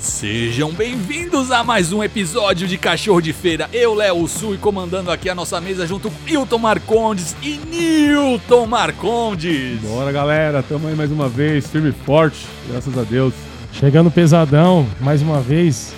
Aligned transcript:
Sejam 0.00 0.72
bem-vindos 0.72 1.50
a 1.50 1.62
mais 1.62 1.92
um 1.92 2.02
episódio 2.02 2.66
de 2.66 2.78
Cachorro 2.78 3.20
de 3.20 3.34
Feira. 3.34 3.68
Eu, 3.70 3.92
Léo 3.92 4.26
Sul, 4.26 4.54
e 4.54 4.58
comandando 4.58 5.10
aqui 5.10 5.28
a 5.28 5.34
nossa 5.34 5.60
mesa 5.60 5.86
junto 5.86 6.10
com 6.10 6.28
Hilton 6.28 6.56
Marcondes 6.56 7.36
e 7.42 7.58
Nilton 7.58 8.66
Marcondes. 8.66 9.78
Bora, 9.82 10.10
galera. 10.10 10.62
Tamo 10.62 10.88
aí 10.88 10.94
mais 10.94 11.12
uma 11.12 11.28
vez, 11.28 11.66
firme 11.66 11.90
e 11.90 11.92
forte, 11.92 12.46
graças 12.70 12.96
a 12.96 13.02
Deus. 13.02 13.34
Chegando 13.74 14.10
pesadão, 14.10 14.86
mais 15.00 15.20
uma 15.20 15.38
vez, 15.40 15.92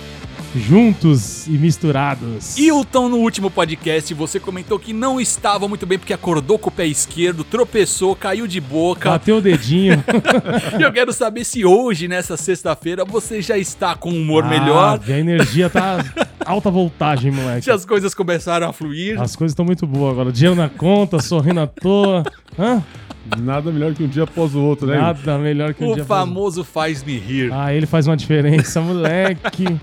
juntos 0.55 1.47
e 1.47 1.51
misturados. 1.51 2.57
Hilton, 2.57 3.09
no 3.09 3.17
último 3.17 3.49
podcast, 3.49 4.13
você 4.13 4.39
comentou 4.39 4.77
que 4.79 4.93
não 4.93 5.19
estava 5.19 5.67
muito 5.67 5.85
bem 5.85 5.97
porque 5.97 6.13
acordou 6.13 6.57
com 6.59 6.69
o 6.69 6.71
pé 6.71 6.85
esquerdo, 6.85 7.43
tropeçou, 7.43 8.15
caiu 8.15 8.47
de 8.47 8.59
boca. 8.61 9.09
Bateu 9.09 9.37
o 9.37 9.41
dedinho. 9.41 10.03
E 10.79 10.81
eu 10.83 10.91
quero 10.91 11.11
saber 11.13 11.43
se 11.43 11.65
hoje, 11.65 12.07
nessa 12.07 12.37
sexta-feira, 12.37 13.03
você 13.05 13.41
já 13.41 13.57
está 13.57 13.95
com 13.95 14.11
um 14.11 14.21
humor 14.21 14.43
Ah, 14.43 14.47
melhor, 14.49 14.99
A 15.07 15.11
energia 15.19 15.69
tá 15.69 16.03
alta 16.45 16.69
voltagem, 16.69 17.31
moleque. 17.31 17.63
se 17.63 17.71
as 17.71 17.85
coisas 17.85 18.13
começaram 18.13 18.69
a 18.69 18.73
fluir. 18.73 19.19
As 19.21 19.35
coisas 19.35 19.51
estão 19.53 19.65
muito 19.65 19.85
boas 19.87 20.11
agora. 20.13 20.31
Dinheiro 20.31 20.55
na 20.55 20.69
conta, 20.69 21.19
sorrindo 21.19 21.59
à 21.61 21.67
toa. 21.67 22.23
Hã? 22.57 22.83
Nada 23.37 23.71
melhor 23.71 23.93
que 23.93 24.03
um 24.03 24.07
dia 24.07 24.23
após 24.23 24.53
o 24.53 24.61
outro, 24.61 24.87
né? 24.87 24.97
Nada 24.97 25.37
melhor 25.37 25.73
que 25.73 25.83
um 25.83 25.91
O 25.91 25.95
dia 25.95 26.03
famoso 26.05 26.63
faz-me 26.63 27.17
rir. 27.17 27.51
Ah, 27.53 27.73
ele 27.73 27.85
faz 27.85 28.05
uma 28.07 28.17
diferença, 28.17 28.81
moleque. 28.81 29.65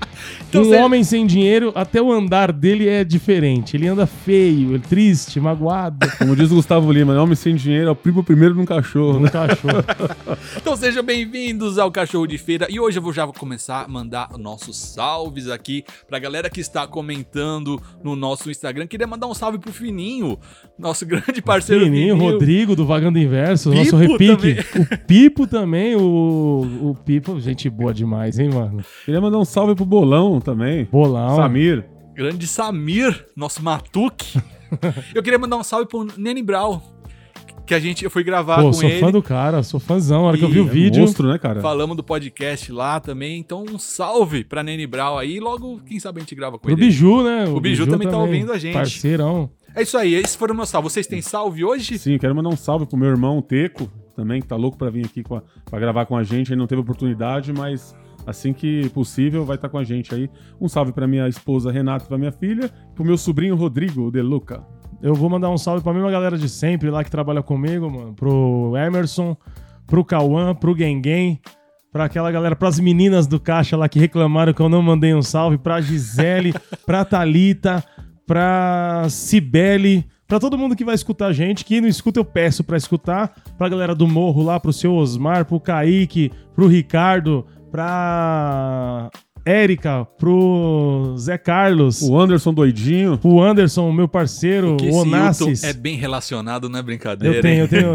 Então 0.51 0.63
um 0.63 0.65
você- 0.65 0.77
homem 0.77 1.05
sem 1.05 1.27
dinheiro, 1.27 1.73
até 1.77 2.03
o 2.03 2.13
andar 2.13 2.53
dele 2.53 2.89
é 2.89 3.05
diferente. 3.05 3.77
Ele 3.77 3.87
anda 3.87 4.05
feio, 4.07 4.79
triste, 4.81 5.39
magoado. 5.41 6.07
Como 6.19 6.35
diz 6.37 6.51
o 6.51 6.57
Gustavo 6.57 6.93
Lima, 6.93 7.15
né? 7.15 7.21
homem 7.21 7.37
sem 7.37 7.55
dinheiro 7.55 7.89
é 7.89 7.91
o 7.91 7.97
primo 7.97 8.23
primeiro 8.25 8.55
de 8.55 8.61
um 8.61 8.65
cachorro. 8.65 9.21
Né? 9.21 9.31
cachorro. 9.31 9.83
Então 10.57 10.77
sejam 10.77 11.03
bem-vindos 11.03 11.79
ao 11.79 11.91
Cachorro 11.91 12.27
de 12.27 12.37
Feira 12.37 12.67
e 12.69 12.79
hoje 12.81 12.99
eu 12.99 13.03
vou 13.03 13.13
já 13.13 13.25
vou 13.25 13.33
começar 13.33 13.85
a 13.85 13.89
mandar 13.89 14.29
nossos 14.39 14.77
salves 14.77 15.49
aqui 15.49 15.85
pra 16.09 16.19
galera 16.19 16.51
que 16.51 16.61
está 16.61 16.87
comentando 16.87 17.81
no 18.03 18.15
nosso 18.17 18.51
Instagram. 18.51 18.87
Queria 18.87 19.07
mandar 19.07 19.27
um 19.27 19.35
salve 19.35 19.59
pro 19.59 19.73
Fininho, 19.73 20.39
nosso 20.79 21.07
grande 21.07 21.41
parceiro 21.41 21.85
Fininho, 21.85 22.17
Rodrigo 22.17 22.75
do 22.77 22.85
Vagando 22.85 23.19
Inverso, 23.31 23.73
nosso 23.73 23.97
Pipo 23.97 24.17
repique. 24.17 24.61
O 24.79 25.07
Pipo 25.07 25.47
também, 25.47 25.95
o, 25.95 26.91
o 26.91 26.97
Pipo, 27.05 27.39
gente 27.41 27.71
boa 27.71 27.95
demais, 27.95 28.39
hein, 28.39 28.51
mano? 28.53 28.85
Queria 29.05 29.21
mandar 29.21 29.39
um 29.39 29.45
salve 29.45 29.77
pro 29.77 29.85
Bolão 29.85 30.41
também. 30.41 30.89
Bolão. 30.91 31.37
Samir. 31.37 31.85
Grande 32.13 32.47
Samir, 32.47 33.27
nosso 33.37 33.63
Matuque. 33.63 34.41
eu 35.15 35.23
queria 35.23 35.39
mandar 35.39 35.57
um 35.57 35.63
salve 35.63 35.87
pro 35.87 36.07
Nene 36.17 36.43
Brau, 36.43 36.83
que 37.65 37.73
a 37.73 37.79
gente 37.79 38.05
eu 38.05 38.11
fui 38.11 38.25
gravar 38.25 38.57
Pô, 38.57 38.63
com 38.65 38.73
sou 38.73 38.89
ele. 38.89 38.99
fã 38.99 39.13
do 39.13 39.23
cara, 39.23 39.63
sou 39.63 39.79
fãzão. 39.79 40.23
Na 40.23 40.29
hora 40.29 40.39
que 40.39 40.45
eu 40.45 40.49
vi 40.49 40.61
o 40.61 40.67
é 40.67 40.69
vídeo. 40.69 41.03
Monstro, 41.03 41.29
né, 41.29 41.39
cara? 41.39 41.61
Falamos 41.61 41.97
do 41.97 42.03
podcast 42.03 42.73
lá 42.73 42.99
também, 42.99 43.39
então 43.39 43.65
um 43.65 43.79
salve 43.79 44.43
pra 44.43 44.65
Nene 44.65 44.89
Brau 44.89 45.17
aí. 45.17 45.39
Logo, 45.39 45.81
quem 45.87 46.01
sabe 46.01 46.19
a 46.19 46.21
gente 46.21 46.35
grava 46.35 46.59
com 46.59 46.63
Pro 46.65 46.73
ele. 46.73 46.81
Biju, 46.81 47.23
né? 47.23 47.45
O 47.47 47.61
Biju 47.61 47.87
também 47.87 48.09
tá 48.09 48.19
ouvindo 48.19 48.53
a 48.53 48.59
gente. 48.59 48.75
Parceirão. 48.75 49.49
É 49.75 49.83
isso 49.83 49.97
aí, 49.97 50.15
esses 50.15 50.35
foram 50.35 50.55
meus 50.55 50.69
salvos. 50.69 50.93
Vocês 50.93 51.07
têm 51.07 51.23
salve 51.23 51.65
hoje? 51.65 51.99
Sim, 51.99 52.19
quero 52.19 52.35
mandar 52.35 52.49
um 52.49 52.57
salve 52.57 52.87
pro 52.87 52.97
meu 52.99 53.09
irmão 53.09 53.41
Teco, 53.41 53.91
também, 54.17 54.41
que 54.41 54.49
tá 54.49 54.57
louco 54.57 54.77
pra 54.77 54.91
vir 54.91 55.05
aqui 55.07 55.23
com 55.23 55.37
a- 55.37 55.43
pra 55.65 55.79
gravar 55.79 56.07
com 56.07 56.17
a 56.17 56.23
gente. 56.25 56.49
Ele 56.53 56.59
não 56.59 56.67
teve 56.67 56.81
oportunidade, 56.81 57.53
mas 57.53 57.95
assim 58.27 58.53
que 58.53 58.89
possível 58.91 59.45
vai 59.45 59.57
estar 59.57 59.69
com 59.69 59.79
a 59.79 59.85
gente 59.85 60.15
aí. 60.15 60.29
Um 60.61 60.69
salve 60.69 60.93
pra 60.93 61.07
minha 61.07 61.27
esposa 61.29 61.71
Renata 61.71 62.05
e 62.05 62.09
pra 62.09 62.19
minha 62.19 62.33
filha, 62.33 62.69
pro 62.95 63.05
meu 63.05 63.17
sobrinho 63.17 63.55
Rodrigo, 63.55 64.03
o 64.03 64.11
De 64.11 64.21
Luca. 64.21 64.63
Eu 65.01 65.15
vou 65.15 65.31
mandar 65.31 65.49
um 65.51 65.57
salve 65.57 65.83
pra 65.83 65.95
mesma 65.95 66.11
galera 66.11 66.37
de 66.37 66.49
sempre 66.49 66.91
lá 66.91 67.03
que 67.05 67.11
trabalha 67.11 67.43
comigo, 67.43 67.89
mano. 67.91 68.13
Pro 68.15 68.75
Emerson, 68.77 69.35
pro 69.87 70.05
Cauã, 70.05 70.55
pro 70.55 70.77
Gengen, 70.77 71.41
pra 71.91 72.05
aquela 72.05 72.31
galera, 72.31 72.55
pras 72.55 72.79
meninas 72.79 73.27
do 73.27 73.41
caixa 73.41 73.77
lá 73.77 73.89
que 73.89 73.99
reclamaram 73.99 74.53
que 74.53 74.61
eu 74.61 74.69
não 74.69 74.83
mandei 74.83 75.15
um 75.15 75.23
salve, 75.23 75.57
pra 75.57 75.81
Gisele, 75.81 76.53
pra 76.85 77.05
Thalita, 77.05 77.83
pra 78.31 79.09
Cibele, 79.11 80.07
pra 80.29 80.39
todo 80.39 80.57
mundo 80.57 80.77
que 80.77 80.85
vai 80.85 80.95
escutar 80.95 81.27
a 81.27 81.33
gente. 81.33 81.65
Quem 81.65 81.81
não 81.81 81.89
escuta, 81.89 82.21
eu 82.21 82.25
peço 82.25 82.63
pra 82.63 82.77
escutar. 82.77 83.35
Pra 83.59 83.69
galera 83.69 83.93
do 83.93 84.07
Morro 84.07 84.45
lá, 84.45 84.61
pro 84.61 84.73
seu 84.73 84.95
Osmar, 84.95 85.45
pro 85.45 85.59
Kaique, 85.59 86.31
pro 86.55 86.69
Ricardo, 86.69 87.45
pra 87.73 89.11
Érica, 89.45 90.07
pro 90.17 91.17
Zé 91.19 91.37
Carlos. 91.39 92.03
O 92.03 92.17
Anderson 92.17 92.55
doidinho. 92.55 93.19
O 93.25 93.43
Anderson, 93.43 93.91
meu 93.91 94.07
parceiro, 94.07 94.77
Que 94.77 94.91
o 94.91 94.95
Onassis. 94.95 95.65
Hilton 95.65 95.67
é 95.67 95.73
bem 95.73 95.97
relacionado, 95.97 96.69
não 96.69 96.79
é 96.79 96.83
brincadeira. 96.83 97.39
Eu 97.39 97.43
tenho, 97.43 97.55
hein? 97.55 97.61
eu 97.63 97.69
tenho, 97.69 97.95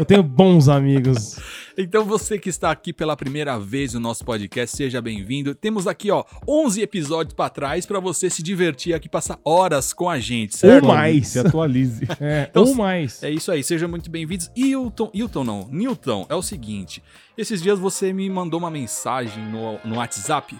eu 0.00 0.04
tenho 0.04 0.22
bons 0.24 0.68
amigos. 0.68 1.38
Então 1.80 2.04
você 2.04 2.40
que 2.40 2.48
está 2.48 2.72
aqui 2.72 2.92
pela 2.92 3.16
primeira 3.16 3.56
vez 3.56 3.94
no 3.94 4.00
nosso 4.00 4.24
podcast, 4.24 4.76
seja 4.76 5.00
bem-vindo. 5.00 5.54
Temos 5.54 5.86
aqui, 5.86 6.10
ó, 6.10 6.24
11 6.44 6.82
episódios 6.82 7.34
pra 7.34 7.48
trás 7.48 7.86
pra 7.86 8.00
você 8.00 8.28
se 8.28 8.42
divertir 8.42 8.94
aqui, 8.94 9.08
passar 9.08 9.38
horas 9.44 9.92
com 9.92 10.10
a 10.10 10.18
gente, 10.18 10.56
certo? 10.56 10.86
Ou 10.86 10.92
mais. 10.92 11.28
Se 11.28 11.38
atualize. 11.38 12.08
É, 12.20 12.48
Então, 12.50 12.64
ou 12.64 12.74
mais. 12.74 13.22
É 13.22 13.30
isso 13.30 13.52
aí, 13.52 13.62
sejam 13.62 13.88
muito 13.88 14.10
bem-vindos. 14.10 14.50
Hilton, 14.56 15.08
Hilton 15.14 15.44
não, 15.44 15.68
Newton, 15.70 16.26
é 16.28 16.34
o 16.34 16.42
seguinte. 16.42 17.00
Esses 17.36 17.62
dias 17.62 17.78
você 17.78 18.12
me 18.12 18.28
mandou 18.28 18.58
uma 18.58 18.72
mensagem 18.72 19.44
no, 19.44 19.78
no 19.84 19.98
WhatsApp. 19.98 20.56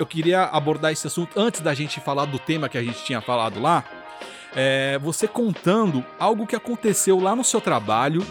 Eu 0.00 0.06
queria 0.06 0.44
abordar 0.44 0.90
esse 0.90 1.06
assunto 1.06 1.38
antes 1.38 1.60
da 1.60 1.74
gente 1.74 2.00
falar 2.00 2.24
do 2.24 2.38
tema 2.38 2.70
que 2.70 2.78
a 2.78 2.82
gente 2.82 3.04
tinha 3.04 3.20
falado 3.20 3.60
lá. 3.60 3.84
É, 4.56 4.98
você 5.00 5.28
contando 5.28 6.02
algo 6.18 6.46
que 6.46 6.56
aconteceu 6.56 7.20
lá 7.20 7.36
no 7.36 7.44
seu 7.44 7.60
trabalho. 7.60 8.24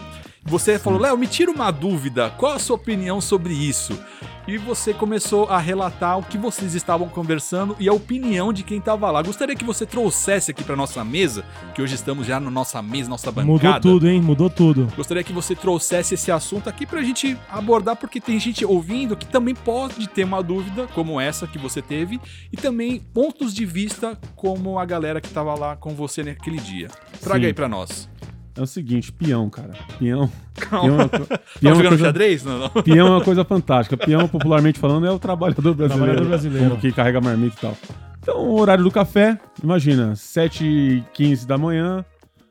Você 0.44 0.78
falou, 0.78 1.00
Léo, 1.00 1.16
me 1.16 1.26
tira 1.26 1.50
uma 1.50 1.70
dúvida. 1.70 2.30
Qual 2.30 2.52
a 2.52 2.58
sua 2.58 2.76
opinião 2.76 3.20
sobre 3.20 3.54
isso? 3.54 3.98
E 4.46 4.58
você 4.58 4.92
começou 4.92 5.46
a 5.46 5.58
relatar 5.58 6.18
o 6.18 6.22
que 6.22 6.36
vocês 6.36 6.74
estavam 6.74 7.08
conversando 7.08 7.76
e 7.78 7.88
a 7.88 7.92
opinião 7.92 8.52
de 8.52 8.64
quem 8.64 8.78
estava 8.78 9.08
lá. 9.08 9.22
Gostaria 9.22 9.54
que 9.54 9.64
você 9.64 9.86
trouxesse 9.86 10.50
aqui 10.50 10.64
para 10.64 10.74
nossa 10.74 11.04
mesa, 11.04 11.44
que 11.72 11.80
hoje 11.80 11.94
estamos 11.94 12.26
já 12.26 12.40
na 12.40 12.50
nossa 12.50 12.82
mesa, 12.82 13.08
nossa 13.08 13.30
bancada. 13.30 13.52
Mudou 13.52 13.80
tudo, 13.80 14.08
hein? 14.08 14.20
Mudou 14.20 14.50
tudo. 14.50 14.88
Gostaria 14.96 15.22
que 15.22 15.32
você 15.32 15.54
trouxesse 15.54 16.14
esse 16.14 16.32
assunto 16.32 16.68
aqui 16.68 16.84
pra 16.84 17.02
gente 17.02 17.38
abordar, 17.48 17.94
porque 17.94 18.20
tem 18.20 18.38
gente 18.40 18.64
ouvindo 18.64 19.16
que 19.16 19.26
também 19.26 19.54
pode 19.54 20.08
ter 20.08 20.24
uma 20.24 20.42
dúvida, 20.42 20.88
como 20.88 21.20
essa 21.20 21.46
que 21.46 21.56
você 21.56 21.80
teve, 21.80 22.20
e 22.52 22.56
também 22.56 22.98
pontos 22.98 23.54
de 23.54 23.64
vista, 23.64 24.18
como 24.34 24.76
a 24.76 24.84
galera 24.84 25.20
que 25.20 25.28
tava 25.28 25.54
lá 25.54 25.76
com 25.76 25.94
você 25.94 26.24
naquele 26.24 26.58
dia. 26.58 26.88
Traga 27.20 27.42
Sim. 27.42 27.46
aí 27.46 27.54
pra 27.54 27.68
nós. 27.68 28.11
É 28.54 28.60
o 28.60 28.66
seguinte, 28.66 29.10
peão, 29.10 29.48
cara. 29.48 29.70
Peão. 29.98 30.30
Calma. 30.54 31.08
Peão 31.08 31.24
é 31.24 31.28
Tá 31.38 31.38
peão 31.60 31.80
é 31.80 31.88
coisa, 31.88 32.04
xadrez? 32.04 32.44
Não, 32.44 32.58
não. 32.58 32.68
peão 32.68 33.06
é 33.06 33.10
uma 33.10 33.20
coisa 33.24 33.44
fantástica. 33.44 33.96
Peão, 33.96 34.28
popularmente 34.28 34.78
falando, 34.78 35.06
é 35.06 35.10
o 35.10 35.18
trabalhador 35.18 35.74
brasileiro. 35.74 35.94
Trabalhador 35.96 36.28
brasileiro. 36.28 36.68
Como 36.68 36.80
que 36.80 36.92
carrega 36.92 37.20
marmita 37.20 37.56
e 37.56 37.60
tal. 37.60 37.76
Então, 38.20 38.38
o 38.38 38.60
horário 38.60 38.84
do 38.84 38.90
café, 38.90 39.38
imagina, 39.62 40.12
7h15 40.12 41.46
da 41.46 41.56
manhã, 41.56 42.04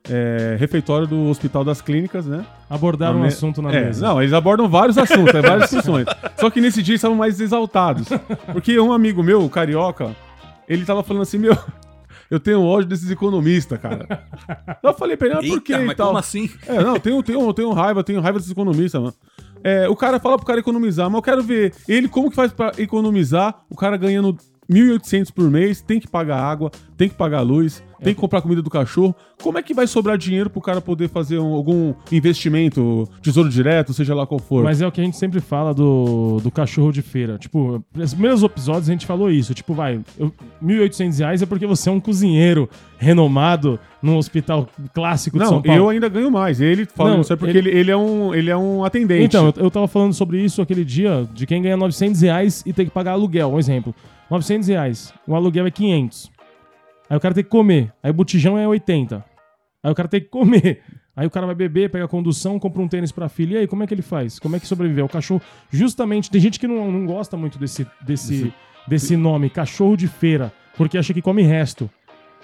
é, 0.09 0.57
refeitório 0.59 1.05
do 1.05 1.27
Hospital 1.29 1.63
das 1.63 1.81
Clínicas, 1.81 2.25
né? 2.25 2.43
Abordaram 2.69 3.19
um 3.19 3.21
me- 3.21 3.27
assunto 3.27 3.61
na 3.61 3.71
é, 3.71 3.85
mesa. 3.85 4.07
Não, 4.07 4.21
eles 4.21 4.33
abordam 4.33 4.67
vários 4.67 4.97
assuntos, 4.97 5.33
é, 5.35 5.41
várias 5.41 5.69
discussões. 5.69 6.07
Só 6.39 6.49
que 6.49 6.59
nesse 6.59 6.81
dia 6.81 6.93
eles 6.93 6.99
estavam 6.99 7.15
mais 7.15 7.39
exaltados. 7.39 8.07
Porque 8.51 8.77
um 8.79 8.91
amigo 8.91 9.21
meu, 9.23 9.43
o 9.45 9.49
Carioca, 9.49 10.15
ele 10.67 10.83
tava 10.83 11.03
falando 11.03 11.21
assim, 11.21 11.37
meu, 11.37 11.55
eu 12.31 12.39
tenho 12.39 12.63
ódio 12.63 12.87
desses 12.87 13.11
economistas, 13.11 13.77
cara. 13.77 14.25
Eu 14.81 14.93
falei 14.93 15.17
pra 15.17 15.27
ele, 15.27 15.37
ah, 15.37 15.53
por 15.53 15.61
quê 15.61 15.73
e 15.73 15.85
mas 15.85 15.97
tal. 15.97 16.07
como 16.07 16.17
assim? 16.17 16.49
É, 16.65 16.81
não, 16.81 16.97
tenho, 16.97 17.21
tenho, 17.21 17.53
tenho 17.53 17.71
raiva, 17.73 18.03
tenho 18.05 18.21
raiva 18.21 18.39
desses 18.39 18.53
economistas, 18.53 19.01
mano. 19.01 19.13
É, 19.63 19.87
o 19.89 19.95
cara 19.95 20.17
fala 20.17 20.37
pro 20.37 20.45
cara 20.47 20.59
economizar, 20.59 21.09
mas 21.09 21.17
eu 21.17 21.21
quero 21.21 21.43
ver 21.43 21.73
ele 21.87 22.07
como 22.07 22.29
que 22.29 22.35
faz 22.35 22.53
pra 22.53 22.71
economizar, 22.77 23.63
o 23.69 23.75
cara 23.75 23.97
ganhando 23.97 24.35
1.800 24.71 25.31
por 25.31 25.49
mês, 25.49 25.81
tem 25.81 25.99
que 25.99 26.07
pagar 26.07 26.37
água, 26.41 26.71
tem 26.97 27.09
que 27.09 27.15
pagar 27.15 27.41
luz, 27.41 27.83
tem 28.03 28.13
que 28.15 28.19
comprar 28.21 28.41
comida 28.41 28.61
do 28.61 28.69
cachorro. 28.69 29.13
Como 29.43 29.57
é 29.57 29.61
que 29.63 29.73
vai 29.73 29.85
sobrar 29.85 30.17
dinheiro 30.17 30.49
pro 30.49 30.61
cara 30.61 30.79
poder 30.81 31.09
fazer 31.09 31.37
um- 31.39 31.53
algum 31.53 31.93
investimento, 32.11 33.07
tesouro 33.21 33.49
direto, 33.49 33.93
seja 33.93 34.15
lá 34.15 34.25
qual 34.25 34.39
for? 34.39 34.63
Mas 34.63 34.81
é 34.81 34.87
o 34.87 34.91
que 34.91 35.01
a 35.01 35.03
gente 35.03 35.17
sempre 35.17 35.39
fala 35.39 35.73
do, 35.73 36.37
do 36.41 36.49
cachorro 36.49 36.91
de 36.91 37.01
feira. 37.01 37.37
Tipo, 37.37 37.83
nos 37.93 38.13
primeiros 38.13 38.41
episódios 38.43 38.89
a 38.89 38.91
gente 38.91 39.05
falou 39.05 39.29
isso. 39.29 39.53
Tipo, 39.53 39.73
vai, 39.73 39.99
eu- 40.17 40.31
1.800 40.63 41.19
reais 41.19 41.41
é 41.41 41.45
porque 41.45 41.67
você 41.67 41.89
é 41.89 41.91
um 41.91 41.99
cozinheiro 41.99 42.69
renomado 42.97 43.79
num 44.01 44.17
hospital 44.17 44.67
clássico 44.93 45.37
de 45.37 45.43
não, 45.43 45.49
São 45.51 45.61
Paulo. 45.61 45.79
eu 45.79 45.89
ainda 45.89 46.07
ganho 46.09 46.31
mais. 46.31 46.61
Ele 46.61 46.85
fala 46.85 47.11
Não, 47.11 47.21
isso 47.21 47.33
é 47.33 47.35
porque 47.35 47.57
ele, 47.57 47.69
ele- 47.69 47.79
ele 47.79 47.91
é 47.91 47.97
um, 47.97 48.33
ele 48.33 48.49
é 48.49 48.57
um 48.57 48.83
atendente. 48.85 49.25
Então, 49.25 49.47
eu, 49.57 49.65
eu 49.65 49.71
tava 49.71 49.87
falando 49.87 50.13
sobre 50.13 50.43
isso 50.43 50.61
aquele 50.61 50.85
dia, 50.85 51.27
de 51.33 51.45
quem 51.45 51.61
ganha 51.61 51.77
900 51.77 52.21
reais 52.21 52.63
e 52.65 52.71
tem 52.73 52.85
que 52.85 52.91
pagar 52.91 53.11
aluguel. 53.11 53.51
Um 53.53 53.59
exemplo. 53.59 53.93
900 54.31 54.69
reais. 54.69 55.13
O 55.27 55.35
aluguel 55.35 55.67
é 55.67 55.71
500. 55.71 56.31
Aí 57.09 57.17
o 57.17 57.19
cara 57.19 57.35
tem 57.35 57.43
que 57.43 57.49
comer. 57.49 57.91
Aí 58.01 58.11
o 58.11 58.13
botijão 58.13 58.57
é 58.57 58.65
80. 58.65 59.25
Aí 59.83 59.91
o 59.91 59.93
cara 59.93 60.07
tem 60.07 60.21
que 60.21 60.27
comer. 60.27 60.81
Aí 61.13 61.27
o 61.27 61.29
cara 61.29 61.45
vai 61.45 61.53
beber, 61.53 61.91
pega 61.91 62.05
a 62.05 62.07
condução, 62.07 62.57
compra 62.57 62.81
um 62.81 62.87
tênis 62.87 63.11
pra 63.11 63.27
filha. 63.27 63.55
E 63.55 63.57
aí, 63.57 63.67
como 63.67 63.83
é 63.83 63.87
que 63.87 63.93
ele 63.93 64.01
faz? 64.01 64.39
Como 64.39 64.55
é 64.55 64.59
que 64.61 64.65
sobrevive? 64.65 65.01
O 65.01 65.09
cachorro, 65.09 65.41
justamente, 65.69 66.31
tem 66.31 66.39
gente 66.39 66.57
que 66.57 66.65
não, 66.65 66.89
não 66.89 67.05
gosta 67.05 67.35
muito 67.35 67.59
desse, 67.59 67.85
desse, 68.01 68.51
desse 68.87 69.17
nome, 69.17 69.49
cachorro 69.49 69.97
de 69.97 70.07
feira, 70.07 70.53
porque 70.77 70.97
acha 70.97 71.13
que 71.13 71.21
come 71.21 71.43
resto. 71.43 71.89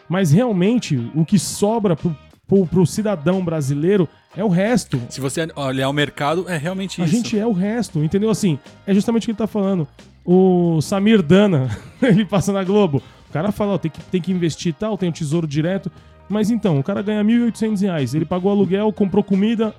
Mas 0.10 0.32
realmente, 0.34 0.98
o 1.16 1.24
que 1.24 1.40
sobra 1.40 1.96
pro, 1.96 2.14
pro, 2.48 2.66
pro 2.66 2.86
cidadão 2.86 3.44
brasileiro 3.44 4.08
é 4.36 4.44
o 4.44 4.48
resto. 4.48 5.02
Se 5.10 5.20
você 5.20 5.48
olhar 5.56 5.90
o 5.90 5.94
mercado, 5.94 6.46
é 6.48 6.58
realmente 6.58 7.02
A 7.02 7.06
isso. 7.06 7.16
gente 7.16 7.38
é 7.38 7.46
o 7.46 7.52
resto, 7.52 8.04
entendeu? 8.04 8.30
Assim, 8.30 8.58
é 8.86 8.94
justamente 8.94 9.24
o 9.24 9.26
que 9.26 9.32
ele 9.32 9.38
tá 9.38 9.48
falando. 9.48 9.88
O 10.24 10.80
Samir 10.82 11.22
Dana, 11.22 11.70
ele 12.02 12.26
passa 12.26 12.52
na 12.54 12.64
Globo. 12.64 13.02
O 13.30 13.34
cara 13.34 13.52
fala, 13.52 13.74
ó, 13.74 13.78
tem 13.78 13.92
que, 13.92 14.02
tem 14.02 14.22
que 14.22 14.32
investir 14.32 14.70
e 14.70 14.74
tal, 14.74 14.98
tem 14.98 15.10
o 15.10 15.12
tesouro 15.12 15.48
direto. 15.48 15.92
Mas 16.30 16.50
então, 16.50 16.80
o 16.80 16.84
cara 16.84 17.02
ganha 17.02 17.24
1.800 17.24 17.82
reais. 17.82 18.14
Ele 18.14 18.26
pagou 18.26 18.52
aluguel, 18.52 18.92
comprou 18.92 19.24
comida. 19.24 19.74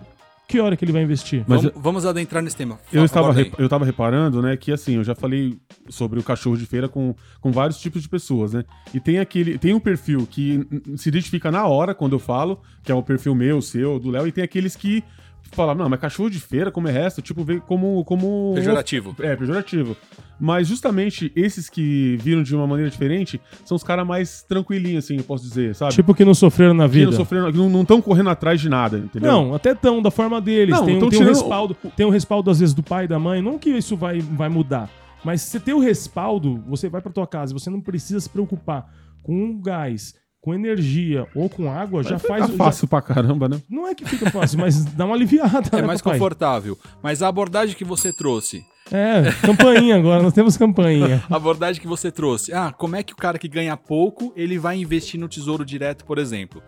Que 0.49 0.59
hora 0.61 0.75
que 0.79 0.85
ele 0.85 0.93
vai 0.93 1.03
investir? 1.03 1.45
Mas 1.47 1.63
vamos, 1.63 1.83
vamos 1.83 2.07
adentrar 2.07 2.43
nesse 2.43 2.57
tema. 2.57 2.79
Eu 2.91 3.05
estava, 3.05 3.33
rep- 3.33 3.55
eu 3.59 3.67
estava 3.67 3.85
reparando, 3.85 4.41
né, 4.41 4.57
que 4.57 4.73
assim, 4.73 4.95
eu 4.97 5.05
já 5.05 5.15
falei 5.15 5.59
sobre 5.91 6.19
o 6.19 6.23
cachorro 6.23 6.57
de 6.57 6.65
feira 6.65 6.89
com, 6.89 7.15
com 7.39 7.53
vários 7.53 7.79
tipos 7.79 8.01
de 8.01 8.09
pessoas, 8.09 8.55
né? 8.55 8.65
E 8.95 8.99
tem 8.99 9.19
aquele, 9.19 9.59
tem 9.59 9.75
um 9.75 9.81
perfil 9.81 10.27
que 10.29 10.67
se 10.97 11.11
identifica 11.11 11.51
na 11.53 11.67
hora 11.67 11.95
quando 11.95 12.15
eu 12.15 12.19
falo, 12.19 12.63
que 12.83 12.91
é 12.91 12.95
o 12.95 13.03
perfil 13.03 13.35
meu, 13.35 13.61
seu, 13.61 13.99
do 13.99 14.11
Léo, 14.11 14.27
e 14.27 14.33
tem 14.33 14.43
aqueles 14.43 14.75
que 14.75 15.05
falam, 15.53 15.75
não, 15.75 15.89
mas 15.89 16.01
cachorro 16.01 16.31
de 16.31 16.39
feira, 16.41 16.71
como 16.71 16.89
é 16.89 16.93
resto, 16.93 17.21
tipo, 17.23 17.43
vê 17.45 17.61
como 17.61 18.05
como 18.05 18.53
Pejorativo. 18.55 19.15
É, 19.21 19.35
pejorativo. 19.37 19.97
Mas 20.41 20.69
justamente 20.69 21.33
esses 21.35 21.69
que 21.69 22.17
viram 22.21 22.43
de 22.45 22.55
uma 22.55 22.67
maneira 22.67 22.89
diferente 22.91 23.41
são 23.65 23.75
os 23.77 23.83
caras 23.83 24.07
mais 24.07 24.43
tranquilinhos, 24.43 25.05
assim, 25.05 25.17
eu 25.17 25.25
posso 25.25 25.43
dizer, 25.43 25.75
sabe? 25.75 25.93
Tipo 25.95 26.15
que 26.15 26.25
não 26.25 26.35
sofreram 26.35 26.75
na 26.75 26.85
que 26.87 26.93
vida. 26.95 27.11
não 27.11 27.17
sofreram, 27.17 27.51
que 27.51 27.59
não 27.59 27.83
estão 27.83 28.01
correndo 28.01 28.31
atrás 28.31 28.61
de 28.61 28.69
nada, 28.69 28.99
entendeu? 28.99 29.33
Não, 29.33 29.55
até 29.55 29.75
tão 29.75 30.01
da 30.01 30.11
forma 30.13 30.41
deles. 30.41 30.75
Não, 30.77 30.85
tem, 30.85 30.97
um- 30.97 31.01
tão 31.01 31.09
tem 31.09 31.19
um 31.19 31.23
tirando- 31.23 31.35
respaldo, 31.35 31.77
tem 31.97 32.07
um 32.07 32.11
respaldo 32.11 32.51
às 32.51 32.61
vezes 32.61 32.73
do 32.75 32.83
pai 32.85 33.07
e 33.07 33.09
da 33.09 33.19
mãe. 33.19 33.43
Não 33.43 33.59
que 33.59 33.71
isso 33.71 33.97
vai, 33.97 34.21
vai 34.21 34.49
mudar, 34.49 34.89
mas 35.25 35.43
se 35.43 35.51
você 35.51 35.59
tem 35.61 35.75
o 35.75 35.81
respaldo, 35.81 36.63
você 36.69 36.89
vai 36.89 37.01
pra 37.01 37.11
tua 37.11 37.27
casa, 37.27 37.53
e 37.53 37.59
você 37.59 37.69
não 37.69 37.81
precisa 37.81 38.21
se 38.21 38.29
preocupar 38.31 38.89
com 39.25 39.61
gás, 39.61 40.15
com 40.49 40.55
energia 40.55 41.27
ou 41.35 41.47
com 41.49 41.71
água, 41.71 42.03
já 42.03 42.19
faz 42.19 42.47
Tá 42.47 42.51
já- 42.53 42.57
fácil 42.57 42.89
pra 42.89 43.03
caramba, 43.03 43.51
né? 43.51 43.61
Não 43.69 43.87
é 43.87 43.95
que 43.95 44.03
fica 44.07 44.31
fácil, 44.31 44.59
mas 44.59 44.83
dá 44.87 45.05
uma 45.05 45.15
aliviada. 45.15 45.69
É 45.77 45.83
né, 45.83 45.87
mais 45.87 46.01
papai? 46.01 46.19
confortável. 46.19 46.79
Mas 47.03 47.23
a 47.23 47.29
abordagem 47.29 47.77
que 47.77 47.85
você 47.85 48.13
trouxe, 48.15 48.65
É, 48.91 49.31
campainha 49.45 49.97
agora, 49.97 50.23
nós 50.23 50.33
temos 50.33 50.57
campainha. 50.57 51.23
a 51.29 51.37
abordagem 51.37 51.83
que 51.83 51.87
você 51.87 52.11
trouxe, 52.11 52.55
ah, 52.55 52.73
como 52.73 52.97
é 52.97 53.03
que 53.03 53.13
o 53.13 53.17
cara 53.17 53.39
que 53.39 53.47
ganha 53.47 53.77
pouco, 53.77 54.33
ele 54.35 54.59
vai 54.59 54.79
investir 54.79 55.21
no 55.21 55.29
tesouro 55.29 55.67
direto, 55.67 56.07
por 56.07 56.17
exemplo? 56.17 56.63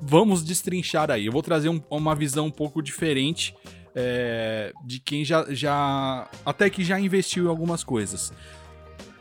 Vamos 0.00 0.42
destrinchar 0.42 1.10
aí. 1.10 1.26
Eu 1.26 1.32
vou 1.32 1.42
trazer 1.42 1.68
um- 1.68 1.82
uma 1.90 2.14
visão 2.14 2.46
um 2.46 2.50
pouco 2.50 2.80
diferente 2.82 3.54
é, 3.94 4.72
de 4.86 5.00
quem 5.00 5.22
já, 5.24 5.44
já. 5.50 6.26
Até 6.46 6.70
que 6.70 6.82
já 6.84 6.98
investiu 6.98 7.44
em 7.44 7.48
algumas 7.48 7.84
coisas. 7.84 8.32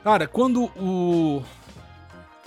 Cara, 0.03 0.27
quando 0.27 0.65
o. 0.79 1.41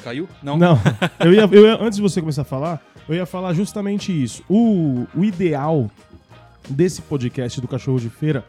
Caiu? 0.03 0.29
Não. 0.43 0.57
Não, 0.57 0.79
eu 1.21 1.33
ia, 1.33 1.43
eu 1.51 1.67
ia- 1.67 1.79
antes 1.81 1.97
de 1.97 2.03
você 2.03 2.21
começar 2.21 2.43
a 2.43 2.45
falar, 2.45 2.81
eu 3.09 3.15
ia 3.15 3.27
falar 3.27 3.53
justamente 3.55 4.11
isso. 4.11 4.43
O, 4.49 5.07
o 5.15 5.25
ideal 5.25 5.91
desse 6.69 7.03
podcast 7.03 7.61
do 7.61 7.69
Cachorro 7.69 7.99
de 8.01 8.09
Feira 8.11 8.45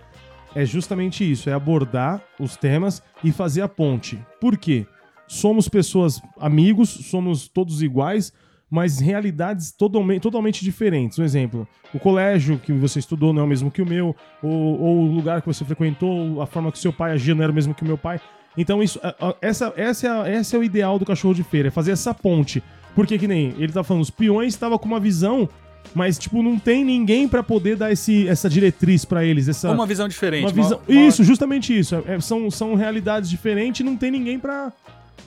é 0.56 0.66
justamente 0.66 1.30
isso: 1.30 1.50
é 1.50 1.54
abordar 1.54 2.22
os 2.40 2.56
temas 2.56 3.02
e 3.24 3.32
fazer 3.32 3.62
a 3.62 3.68
ponte. 3.68 4.20
Por 4.40 4.58
quê? 4.58 4.86
Somos 5.28 5.70
pessoas 5.70 6.22
amigos, 6.40 6.90
somos 6.90 7.48
todos 7.48 7.82
iguais, 7.82 8.34
mas 8.70 9.00
realidades 9.00 9.72
totalmente, 9.72 10.22
totalmente 10.22 10.64
diferentes. 10.64 11.18
Um 11.20 11.24
exemplo: 11.24 11.68
o 11.94 12.00
colégio 12.00 12.58
que 12.60 12.72
você 12.74 13.00
estudou 13.00 13.32
não 13.34 13.42
é 13.42 13.46
o 13.46 13.48
mesmo 13.48 13.72
que 13.72 13.82
o 13.82 13.86
meu, 13.86 14.16
ou, 14.44 14.52
ou 14.82 14.98
o 15.04 15.12
lugar 15.14 15.42
que 15.42 15.48
você 15.48 15.64
frequentou, 15.64 16.42
a 16.42 16.46
forma 16.46 16.72
que 16.72 16.80
seu 16.80 16.92
pai 16.92 17.14
agia 17.14 17.34
não 17.34 17.44
era 17.44 17.52
o 17.52 17.56
mesmo 17.56 17.74
que 17.74 17.84
o 17.84 17.88
meu 17.88 17.98
pai. 17.98 18.20
Então, 18.58 18.82
isso, 18.84 19.00
essa, 19.42 19.74
essa, 19.78 20.08
é 20.08 20.10
a- 20.10 20.40
esse 20.40 20.56
é 20.56 20.60
o 20.60 20.64
ideal 20.64 21.00
do 21.00 21.06
cachorro 21.06 21.34
de 21.34 21.44
feira, 21.44 21.70
é 21.70 21.72
fazer 21.72 21.92
essa 21.92 22.14
ponte. 22.14 22.62
Porque 22.94 23.18
que 23.18 23.28
nem 23.28 23.54
ele 23.58 23.72
tá 23.72 23.84
falando, 23.84 24.04
os 24.04 24.10
peões 24.10 24.54
estavam 24.54 24.78
com 24.78 24.86
uma 24.86 25.00
visão, 25.00 25.48
mas, 25.96 26.18
tipo, 26.20 26.44
não 26.44 26.60
tem 26.60 26.84
ninguém 26.84 27.28
pra 27.28 27.42
poder 27.42 27.78
dar 27.78 27.92
esse, 27.92 28.28
essa 28.28 28.50
diretriz 28.50 29.06
pra 29.06 29.24
eles. 29.24 29.48
Essa, 29.48 29.72
Uma 29.72 29.86
visão 29.88 30.08
diferente. 30.08 30.44
uma 30.44 30.52
visão. 30.52 30.82
uma- 30.88 31.02
Isso, 31.08 31.24
justamente 31.24 31.78
isso. 31.78 31.96
É- 32.06 32.20
são, 32.20 32.52
são 32.52 32.76
realidades 32.76 33.30
diferentes 33.30 33.80
e 33.80 33.84
não 33.84 33.96
tem 33.96 34.12
ninguém 34.12 34.38
pra. 34.38 34.74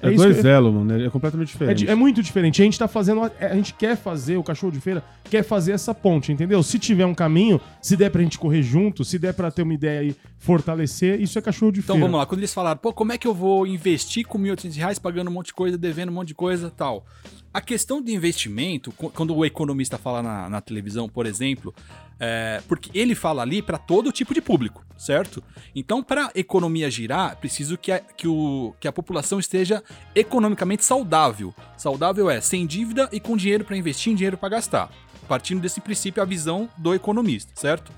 É, 0.03 0.09
isso 0.13 0.17
dois 0.23 0.45
eu- 0.45 0.51
elos, 0.51 0.75
mano. 0.75 1.03
É 1.05 1.09
completamente 1.11 1.49
é, 1.49 1.53
diferente. 1.53 1.79
di- 1.79 1.89
é 1.89 1.95
muito 1.95 2.23
diferente. 2.23 2.61
A 2.61 2.65
gente 2.65 2.79
tá 2.79 2.87
fazendo. 2.89 3.23
A 3.23 3.55
gente 3.55 3.73
quer 3.75 3.97
fazer, 3.97 4.37
o 4.37 4.43
cachorro 4.43 4.73
de 4.73 4.81
feira 4.81 5.03
quer 5.25 5.43
fazer 5.43 5.73
essa 5.73 5.95
ponte, 5.95 6.31
entendeu? 6.33 6.63
Se 6.63 6.79
tiver 6.79 7.07
um 7.07 7.15
caminho, 7.15 7.61
se 7.81 7.97
der 7.97 8.11
pra 8.11 8.23
gente 8.23 8.39
correr 8.39 8.63
junto, 8.63 9.05
se 9.05 9.19
der 9.19 9.33
pra 9.35 9.51
ter 9.51 9.63
uma 9.63 9.73
ideia 9.75 10.03
e 10.09 10.15
fortalecer, 10.39 11.21
isso 11.21 11.39
é 11.39 11.43
cachorro 11.43 11.73
de 11.73 11.81
Então 11.81 11.95
feira. 11.97 12.07
vamos 12.07 12.19
lá, 12.19 12.27
quando 12.27 12.41
eles 12.41 12.53
falaram, 12.53 12.79
pô, 12.79 12.93
como 12.93 13.13
é 13.13 13.19
que 13.19 13.27
eu 13.27 13.35
vou 13.35 13.67
investir 13.67 14.27
com 14.27 14.39
1.800 14.39 14.77
reais 14.77 14.99
pagando 14.99 15.29
um 15.31 15.33
monte 15.33 15.47
de 15.47 15.55
coisa, 15.55 15.77
devendo 15.79 16.11
um 16.11 16.13
monte 16.15 16.29
de 16.29 16.35
coisa 16.35 16.71
tal? 16.71 17.05
A 17.55 17.61
questão 17.61 18.03
de 18.03 18.13
investimento, 18.13 18.91
qu- 18.91 19.11
quando 19.11 19.33
o 19.35 19.45
economista 19.45 19.97
fala 19.97 20.21
na, 20.21 20.51
na 20.51 20.61
televisão, 20.61 21.09
por 21.09 21.25
exemplo, 21.25 21.73
é, 22.19 22.61
porque 22.67 22.91
ele 22.93 23.15
fala 23.15 23.43
ali 23.43 23.63
para 23.63 23.79
todo 23.79 24.11
tipo 24.11 24.35
de 24.35 24.41
público, 24.41 24.85
certo? 24.99 25.41
Então, 25.73 26.03
para 26.03 26.27
a 26.27 26.31
economia 26.35 26.91
girar, 26.91 27.37
preciso 27.37 27.79
que 27.79 27.93
a, 27.93 28.01
que, 28.01 28.27
o, 28.27 28.75
que 28.81 28.89
a 28.89 28.93
população 28.93 29.39
esteja 29.39 29.85
economicamente 30.17 30.85
saudável. 30.85 31.55
Saudável 31.77 32.29
é 32.29 32.41
sem 32.41 32.67
dívida 32.67 33.09
e 33.13 33.21
com 33.21 33.37
dinheiro 33.37 33.65
para 33.65 33.77
investir 33.77 34.13
e 34.13 34.17
dinheiro 34.17 34.37
para 34.37 34.49
gastar. 34.49 34.91
Partindo 35.29 35.61
desse 35.61 35.81
princípio, 35.81 36.21
a 36.21 36.27
visão 36.27 36.69
do 36.77 36.93
economista, 36.93 37.53
certo? 37.55 37.93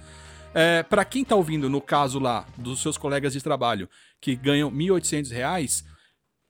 É, 0.55 0.83
para 0.83 1.05
quem 1.05 1.25
tá 1.25 1.35
ouvindo, 1.35 1.71
no 1.71 1.81
caso 1.81 2.19
lá, 2.19 2.47
dos 2.59 2.81
seus 2.83 2.99
colegas 2.99 3.33
de 3.33 3.41
trabalho, 3.43 3.89
que 4.21 4.37
ganham 4.37 4.71
1.800 4.71 5.31
reais, 5.31 5.85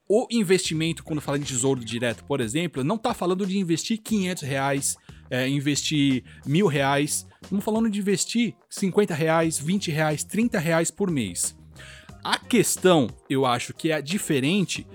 o 0.08 0.26
investimento, 0.30 1.02
quando 1.02 1.20
fala 1.20 1.38
em 1.38 1.42
tesouro 1.42 1.84
direto, 1.84 2.24
por 2.24 2.40
exemplo, 2.40 2.84
não 2.84 2.96
tá 2.96 3.12
falando 3.12 3.46
de 3.46 3.58
investir 3.58 3.98
500 3.98 4.42
reais, 4.42 4.96
é, 5.30 5.48
investir 5.48 6.24
mil 6.46 6.66
reais. 6.66 7.26
Estamos 7.42 7.64
falando 7.64 7.90
de 7.90 7.98
investir 7.98 8.54
50 8.70 9.14
reais, 9.14 9.58
20 9.58 9.90
reais, 9.90 10.22
30 10.24 10.58
reais 10.58 10.90
por 10.90 11.10
mês. 11.10 11.56
A 12.22 12.38
questão, 12.38 13.08
eu 13.28 13.44
acho 13.44 13.72
que 13.74 13.90
é 13.90 14.00
diferente, 14.00 14.86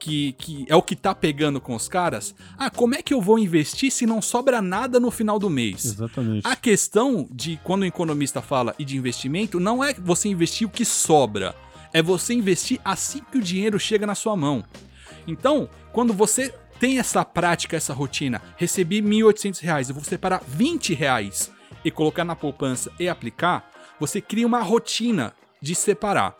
que, 0.00 0.32
que 0.32 0.64
é 0.68 0.74
o 0.74 0.82
que 0.82 0.96
tá 0.96 1.14
pegando 1.14 1.60
com 1.60 1.74
os 1.74 1.86
caras. 1.86 2.34
Ah, 2.58 2.70
como 2.70 2.94
é 2.94 3.02
que 3.02 3.12
eu 3.12 3.20
vou 3.20 3.38
investir 3.38 3.92
se 3.92 4.06
não 4.06 4.22
sobra 4.22 4.62
nada 4.62 4.98
no 4.98 5.10
final 5.10 5.38
do 5.38 5.50
mês? 5.50 5.84
Exatamente. 5.84 6.46
A 6.46 6.56
questão 6.56 7.28
de 7.30 7.60
quando 7.62 7.82
o 7.82 7.86
economista 7.86 8.40
fala 8.40 8.74
e 8.78 8.84
de 8.84 8.96
investimento 8.96 9.60
não 9.60 9.84
é 9.84 9.92
você 9.92 10.28
investir 10.28 10.66
o 10.66 10.70
que 10.70 10.84
sobra, 10.84 11.54
é 11.92 12.02
você 12.02 12.34
investir 12.34 12.80
assim 12.84 13.22
que 13.30 13.38
o 13.38 13.42
dinheiro 13.42 13.78
chega 13.78 14.06
na 14.06 14.14
sua 14.14 14.36
mão. 14.36 14.64
Então, 15.26 15.68
quando 15.92 16.12
você 16.12 16.54
tem 16.78 16.98
essa 16.98 17.24
prática, 17.24 17.76
essa 17.76 17.92
rotina, 17.92 18.40
recebi 18.56 19.02
1.800 19.02 19.60
reais, 19.60 19.88
eu 19.88 19.94
vou 19.94 20.04
separar 20.04 20.42
20 20.46 20.94
reais 20.94 21.52
e 21.84 21.90
colocar 21.90 22.24
na 22.24 22.34
poupança 22.34 22.90
e 22.98 23.08
aplicar, 23.08 23.70
você 23.98 24.20
cria 24.20 24.46
uma 24.46 24.62
rotina 24.62 25.34
de 25.60 25.74
separar. 25.74 26.34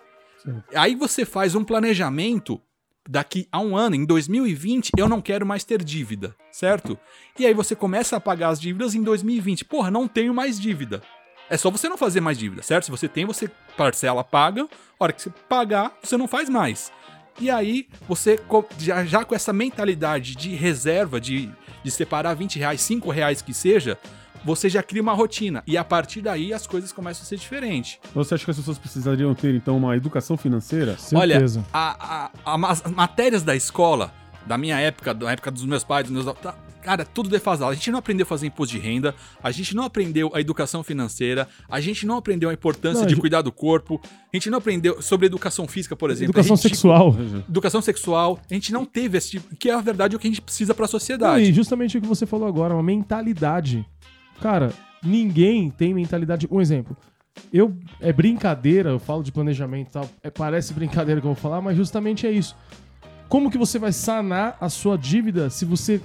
Aí 0.75 0.94
você 0.94 1.25
faz 1.26 1.55
um 1.55 1.62
planejamento 1.62 2.61
daqui 3.09 3.49
a 3.50 3.61
um 3.61 3.76
ano, 3.76 3.97
em 3.97 4.04
2020, 4.04 4.92
eu 4.97 5.09
não 5.09 5.21
quero 5.21 5.45
mais 5.45 5.64
ter 5.64 5.83
dívida, 5.83 6.35
certo? 6.52 6.99
E 7.38 7.45
aí 7.45 7.52
você 7.52 7.75
começa 7.75 8.16
a 8.16 8.21
pagar 8.21 8.50
as 8.50 8.61
dívidas 8.61 8.95
em 8.95 9.02
2020. 9.02 9.64
Porra, 9.64 9.90
não 9.90 10.07
tenho 10.07 10.33
mais 10.33 10.59
dívida. 10.59 11.02
É 11.50 11.57
só 11.57 11.71
você 11.71 11.88
não 11.88 11.99
fazer 11.99 12.21
mais 12.21 12.38
dívida, 12.38 12.62
certo? 12.62 12.85
Se 12.85 12.90
você 12.90 13.09
tem, 13.09 13.26
você 13.26 13.50
parcela, 13.76 14.23
paga. 14.25 14.62
A 14.99 15.04
hora 15.04 15.12
que 15.12 15.21
você 15.21 15.30
pagar, 15.49 15.92
você 16.02 16.16
não 16.16 16.28
faz 16.28 16.49
mais. 16.49 16.92
E 17.40 17.50
aí, 17.50 17.88
você 18.09 18.38
já, 18.78 19.04
já 19.04 19.25
com 19.25 19.35
essa 19.35 19.52
mentalidade 19.52 20.37
de 20.37 20.54
reserva, 20.54 21.21
de, 21.21 21.50
de 21.83 21.90
separar 21.90 22.35
20 22.35 22.59
reais, 22.59 22.80
5 22.83 23.11
reais 23.11 23.42
que 23.42 23.52
seja, 23.54 23.99
você 24.45 24.69
já 24.69 24.83
cria 24.83 25.02
uma 25.02 25.12
rotina. 25.12 25.62
E 25.66 25.76
a 25.76 25.83
partir 25.85 26.21
daí 26.21 26.52
as 26.52 26.66
coisas 26.66 26.92
começam 26.92 27.23
a 27.23 27.26
ser 27.26 27.37
diferentes. 27.37 27.99
Você 28.14 28.35
acha 28.35 28.45
que 28.45 28.50
as 28.50 28.57
pessoas 28.59 28.78
precisariam 28.78 29.35
ter, 29.35 29.54
então, 29.54 29.76
uma 29.76 29.97
educação 29.97 30.37
financeira? 30.37 30.97
Certeza. 30.99 31.61
Olha, 31.61 31.66
a, 31.73 32.25
a- 32.45 32.54
a- 32.54 32.71
as 32.71 32.83
matérias 32.92 33.42
da 33.42 33.57
escola, 33.57 34.12
da 34.47 34.57
minha 34.57 34.78
época, 34.78 35.12
da 35.14 35.30
época 35.33 35.50
dos 35.50 35.64
meus 35.64 35.83
pais, 35.83 36.07
dos 36.09 36.12
meus. 36.25 36.37
Cara, 36.82 37.04
tudo 37.04 37.28
defasado. 37.28 37.70
A 37.70 37.75
gente 37.75 37.90
não 37.90 37.99
aprendeu 37.99 38.25
a 38.25 38.26
fazer 38.26 38.46
imposto 38.46 38.75
de 38.75 38.80
renda, 38.80 39.14
a 39.42 39.50
gente 39.50 39.75
não 39.76 39.84
aprendeu 39.84 40.30
a 40.34 40.40
educação 40.40 40.82
financeira, 40.82 41.46
a 41.68 41.80
gente 41.80 42.06
não 42.06 42.16
aprendeu 42.16 42.49
a 42.50 42.52
importância 42.52 42.99
Não, 42.99 43.02
a 43.04 43.06
de 43.06 43.14
gente- 43.14 43.20
cuidar 43.20 43.42
do 43.42 43.52
corpo, 43.52 44.00
a 44.04 44.37
gente 44.37 44.50
não 44.50 44.58
aprendeu 44.58 45.00
sobre 45.02 45.26
educação 45.26 45.66
física, 45.68 45.94
por 45.94 46.10
exemplo. 46.10 46.30
Educação 46.32 46.54
É 46.54 46.56
ridículo. 46.56 46.75
sexual. 46.75 47.16
Educação 47.49 47.80
sexual, 47.82 48.38
a 48.50 48.54
gente 48.54 48.72
não 48.72 48.84
teve 48.84 49.18
esse 49.18 49.30
tipo, 49.32 49.54
que 49.56 49.68
é 49.70 49.75
a 49.75 49.80
verdade 49.80 50.16
o 50.16 50.18
que 50.18 50.26
a 50.26 50.30
gente 50.30 50.40
precisa 50.42 50.75
pra 50.75 50.84
Não, 50.84 50.88
sociedade. 50.90 51.44
e 51.44 51.52
justamente 51.52 51.99
o 51.99 52.00
que 52.00 52.06
você 52.06 52.26
falou 52.26 52.49
agora, 52.49 52.75
uma 52.75 52.82
mentalidade. 52.82 53.84
Cara, 54.40 54.72
ninguém 55.02 55.70
tem 55.70 55.92
mentalidade. 55.94 56.49
Um 56.50 56.60
exemplo. 56.60 56.96
Eu 57.52 57.76
é 58.00 58.12
brincadeira, 58.12 58.90
eu 58.90 58.99
falo 58.99 59.22
de 59.22 59.30
planejamento 59.30 59.88
e 59.88 59.92
tal. 59.92 60.08
É, 60.22 60.30
parece 60.30 60.72
brincadeira 60.75 61.20
que 61.20 61.26
eu 61.26 61.32
vou 61.32 61.40
falar, 61.40 61.60
mas 61.60 61.76
justamente 61.76 62.26
é 62.26 62.30
isso. 62.30 62.56
Como 63.28 63.50
que 63.50 63.56
você 63.56 63.78
vai 63.78 63.92
sanar 63.92 64.56
a 64.60 64.68
sua 64.68 64.99
dívida 64.99 65.49
se 65.50 65.64
você 65.64 66.00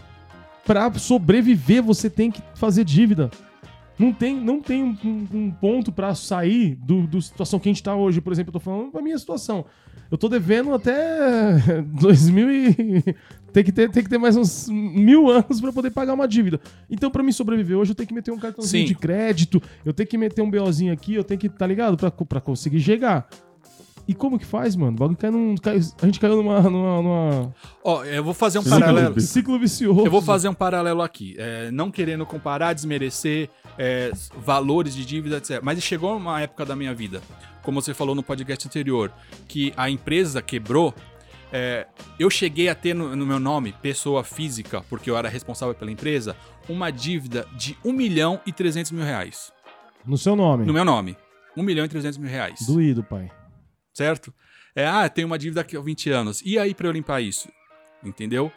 pra 0.65 0.91
sobreviver 0.93 1.81
você 1.84 2.10
tem 2.10 2.31
que 2.31 2.41
fazer 2.55 2.84
dívida? 2.84 3.29
Não 3.98 4.12
tem, 4.12 4.36
não 4.36 4.60
tem 4.60 4.84
um, 4.84 5.27
um- 5.34 5.51
ponto 5.51 5.89
pra 5.91 6.13
sair 6.13 6.75
do, 6.75 7.07
do 7.07 7.22
situação 7.22 7.60
que 7.60 7.69
a 7.69 7.72
gente 7.72 7.81
tá 7.84 7.95
hoje. 7.95 8.19
Por 8.19 8.34
exemplo, 8.34 8.50
eu 8.50 8.53
tô 8.53 8.60
falando 8.60 8.91
da 8.91 9.01
minha 9.01 9.17
situação. 9.17 9.65
Eu 10.12 10.17
tô 10.17 10.27
devendo 10.27 10.74
até 10.74 11.81
2000 11.81 12.51
e... 12.51 12.75
tem, 13.53 13.63
que 13.63 13.72
ter, 13.72 13.89
tem 13.89 14.03
que 14.03 14.10
ter 14.10 14.17
mais 14.17 14.36
uns 14.36 14.67
mil 14.69 15.29
anos 15.29 15.62
pra 15.62 15.72
poder 15.72 15.91
pagar 15.91 16.13
uma 16.13 16.27
dívida. 16.27 16.60
Então, 16.89 17.10
pra 17.10 17.24
mim 17.24 17.31
sobreviver 17.31 17.77
hoje, 17.77 17.91
eu 17.91 17.95
tenho 17.95 18.07
que 18.07 18.13
meter 18.13 18.31
um 18.31 18.38
cartãozinho 18.38 18.86
Sim. 18.86 18.93
de 18.93 19.00
crédito, 19.00 19.62
eu 19.86 19.93
tenho 19.93 20.07
que 20.10 20.17
meter 20.17 20.41
um 20.41 20.51
BOzinho 20.51 20.91
aqui, 20.91 21.13
eu 21.15 21.24
tenho 21.24 21.39
que, 21.39 21.48
tá 21.48 21.65
ligado? 21.65 21.95
Pra 22.27 22.41
conseguir 22.41 22.81
chegar. 22.81 23.29
E 24.08 24.14
como 24.14 24.38
que 24.38 24.46
faz, 24.46 24.76
mano? 24.76 24.92
O 24.92 25.00
bagulho 25.00 25.18
cai 25.18 25.32
num. 25.32 25.56
cai- 25.56 25.80
a 26.02 26.06
gente 26.06 26.20
caiu 26.20 26.36
numa. 26.38 26.62
numa, 26.62 27.02
numa 27.02 27.56
Ó, 27.84 28.04
eu 28.04 28.24
vou 28.24 28.34
fazer 28.34 28.60
um 28.60 28.62
Ciclo 28.62 28.80
paralelo. 28.80 29.20
ciclo 29.22 29.60
vicioso. 29.60 30.06
Eu 30.06 30.12
vou 30.12 30.22
fazer 30.22 30.48
um 30.48 30.54
paralelo 30.54 31.02
aqui. 31.02 31.36
É, 31.40 31.72
não 31.72 31.90
querendo 31.90 32.26
comparar, 32.26 32.74
desmerecer 32.74 33.50
é, 33.78 34.12
valores 34.38 34.94
de 34.94 35.04
dívida, 35.06 35.38
etc. 35.38 35.60
Mas 35.64 35.82
chegou 35.84 36.16
uma 36.16 36.40
época 36.42 36.64
da 36.66 36.76
minha 36.76 36.94
vida, 36.94 37.20
como 37.64 37.82
você 37.82 37.94
falou 37.96 38.14
no 38.14 38.22
podcast 38.22 38.68
anterior, 38.68 39.12
que 39.48 39.74
a 39.76 39.90
empresa 39.90 40.40
quebrou. 40.42 40.94
é, 41.52 41.88
eu 42.20 42.30
cheguei 42.30 42.70
a 42.70 42.76
ter 42.76 42.94
no, 42.94 43.16
no 43.16 43.26
meu 43.26 43.40
nome, 43.40 43.74
pessoa 43.82 44.24
física, 44.24 44.84
porque 44.90 45.10
eu 45.10 45.18
era 45.18 45.28
responsável 45.30 45.74
pela 45.74 45.90
empresa, 45.92 46.36
uma 46.70 46.92
dívida 46.92 47.48
de 47.58 47.76
1 47.84 47.92
milhão 47.92 48.40
e 48.46 48.52
300 48.52 48.92
mil 48.92 49.04
reais. 49.04 49.52
No 50.06 50.16
seu 50.18 50.36
nome. 50.36 50.64
No 50.66 50.74
meu 50.74 50.86
nome. 50.86 51.18
1 51.58 51.64
milhão 51.64 51.86
e 51.86 51.90
300 51.90 52.18
mil 52.20 52.30
reais. 52.30 52.60
Doído, 52.68 53.04
pai. 53.04 53.32
Certo? 53.96 54.34
É, 54.75 54.86
ah, 54.86 55.08
tem 55.10 55.24
uma 55.24 55.40
dívida 55.40 55.62
aqui 55.62 55.75
há 55.75 55.82
20 55.82 56.12
anos. 56.12 56.42
E 56.46 56.60
aí 56.60 56.75
pra 56.75 56.88
eu 56.88 56.92
limpar 56.92 57.22
isso? 57.22 57.50
Entendeu? 58.04 58.52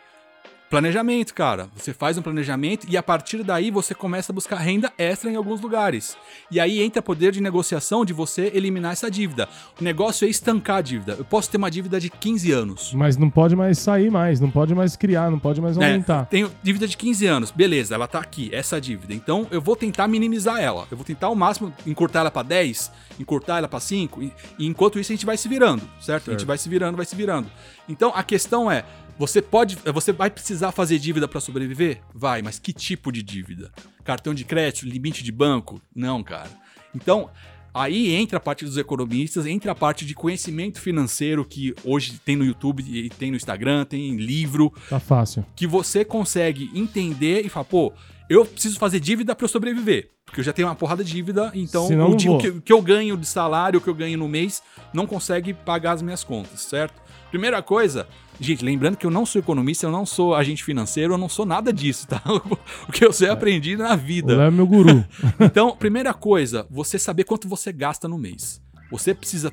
Planejamento, 0.71 1.33
cara. 1.33 1.67
Você 1.75 1.95
faz 1.95 2.19
um 2.19 2.23
planejamento 2.23 2.87
e 2.91 2.97
a 2.97 3.03
partir 3.03 3.43
daí 3.43 3.71
você 3.71 3.95
começa 3.95 4.33
a 4.33 4.35
buscar 4.35 4.57
renda 4.57 4.93
extra 4.99 5.31
em 5.31 5.35
alguns 5.37 5.63
lugares. 5.63 6.15
E 6.51 6.61
aí 6.61 6.83
entra 6.83 7.01
poder 7.01 7.33
de 7.33 7.41
negociação 7.41 8.05
de 8.05 8.13
você 8.13 8.51
eliminar 8.55 8.93
essa 8.93 9.11
dívida. 9.11 9.49
O 9.81 9.85
negócio 9.85 10.27
é 10.27 10.31
estancar 10.31 10.77
a 10.77 10.81
dívida. 10.83 11.17
Eu 11.19 11.25
posso 11.25 11.51
ter 11.51 11.57
uma 11.57 11.71
dívida 11.71 11.99
de 11.99 12.11
15 12.11 12.53
anos. 12.53 12.93
Mas 12.93 13.17
não 13.17 13.31
pode 13.31 13.57
mais 13.57 13.79
sair 13.79 14.11
mais, 14.11 14.41
não 14.41 14.51
pode 14.51 14.75
mais 14.75 14.95
criar, 14.95 15.31
não 15.31 15.39
pode 15.39 15.59
mais 15.59 15.79
É, 15.79 15.87
aumentar. 15.87 16.27
tenho 16.27 16.51
dívida 16.63 16.87
de 16.87 16.99
15 16.99 17.27
anos. 17.27 17.51
Beleza, 17.51 17.95
ela 17.95 18.07
tá 18.07 18.19
aqui, 18.19 18.51
essa 18.53 18.79
dívida. 18.79 19.15
Então 19.15 19.47
eu 19.51 19.63
vou 19.63 19.75
tentar 19.75 20.07
minimizar 20.07 20.61
ela. 20.61 20.87
Eu 20.91 20.99
vou 20.99 21.05
tentar 21.05 21.29
ao 21.29 21.35
máximo 21.35 21.73
encurtar 21.87 22.21
ela 22.21 22.31
pra 22.31 22.43
10, 22.43 22.93
encurtar 23.19 23.57
ela 23.57 23.69
pra 23.69 23.81
5. 23.81 24.23
E, 24.23 24.33
e 24.59 24.67
enquanto 24.67 24.99
isso 24.99 25.11
a 25.13 25.15
gente 25.15 25.25
vai 25.25 25.39
se 25.39 25.49
virando, 25.49 25.83
certo? 25.99 26.29
A 26.29 26.33
gente 26.33 26.45
vai 26.45 26.59
se 26.59 26.69
virando, 26.69 26.95
vai 26.97 27.07
se 27.07 27.17
virando. 27.17 27.51
Então 27.89 28.13
a 28.15 28.23
questão 28.23 28.71
é. 28.71 28.85
Você 29.19 29.43
pode. 29.43 29.77
Você 29.93 30.13
vai 30.13 30.31
precisar 30.31 30.71
fazer 30.73 30.99
dívida 30.99 31.27
pra 31.27 31.41
sobreviver? 31.41 32.01
Vai, 32.15 32.41
mas 32.43 32.59
que 32.59 32.73
tipo 32.73 33.11
de 33.11 33.23
dívida? 33.23 33.73
Cartão 34.05 34.33
de 34.33 34.45
crédito, 34.45 34.87
limite 34.87 35.23
de 35.25 35.33
banco? 35.33 35.81
Não, 35.95 36.23
cara. 36.23 36.49
Então, 36.95 37.29
aí 37.75 38.15
entra 38.15 38.39
a 38.39 38.41
parte 38.41 38.65
dos 38.65 38.77
economistas, 38.77 39.45
entra 39.45 39.73
a 39.73 39.75
parte 39.75 40.07
de 40.07 40.15
conhecimento 40.15 40.81
financeiro 40.81 41.45
que 41.45 41.75
hoje 41.85 42.19
tem 42.25 42.37
no 42.37 42.45
YouTube 42.45 42.83
e 42.87 43.11
tem 43.11 43.31
no 43.31 43.37
Instagram, 43.37 43.85
tem 43.85 44.17
livro, 44.17 44.73
Tá 44.89 44.99
fácil. 45.01 45.45
que 45.55 45.67
você 45.67 46.05
consegue 46.05 46.71
entender 46.75 47.45
e 47.45 47.49
falar, 47.49 47.65
pô, 47.65 47.93
eu 48.31 48.45
preciso 48.45 48.79
fazer 48.79 49.01
dívida 49.01 49.35
para 49.35 49.45
eu 49.45 49.49
sobreviver. 49.49 50.11
Porque 50.25 50.41
eu 50.41 50.45
já 50.45 50.53
tenho 50.53 50.69
uma 50.69 50.75
porrada 50.75 51.03
de 51.03 51.11
dívida, 51.11 51.51
então 51.55 51.87
Senão 51.87 52.11
o, 52.11 52.17
que, 52.17 52.29
o 52.49 52.61
que 52.61 52.73
eu 52.73 52.83
ganho 52.83 53.17
de 53.17 53.27
salário, 53.27 53.79
o 53.79 53.83
que 53.83 53.89
eu 53.89 53.95
ganho 53.95 54.19
no 54.19 54.29
mês, 54.29 54.63
não 54.93 55.07
consegue 55.07 55.55
pagar 55.55 55.93
as 55.93 56.03
minhas 56.03 56.23
contas, 56.23 56.61
certo? 56.61 57.01
Primeira 57.31 57.63
coisa, 57.63 58.07
gente, 58.41 58.65
lembrando 58.65 58.97
que 58.97 59.07
eu 59.07 59.11
não 59.11 59.27
sou 59.27 59.41
economista, 59.41 59.87
eu 59.87 59.91
não 59.91 60.07
sou 60.07 60.35
agente 60.35 60.65
financeiro, 60.65 61.15
eu 61.15 61.19
não 61.19 61.29
sou 61.29 61.45
nada 61.45 61.73
disso, 61.73 62.07
tá? 62.07 62.23
O 62.89 62.93
que 62.93 63.05
eu 63.05 63.13
sei 63.13 63.29
aprendi 63.29 63.77
na 63.77 63.97
vida. 63.97 64.37
Léo 64.37 64.47
é 64.47 64.51
meu 64.51 64.67
guru. 64.67 65.05
Então, 65.41 65.77
primeira 65.77 66.13
coisa, 66.15 66.67
você 66.71 66.99
saber 66.99 67.25
quanto 67.25 67.49
você 67.49 67.73
gasta 67.73 68.09
no 68.09 68.19
mês. 68.19 68.61
Você 68.91 69.15
precisa 69.15 69.53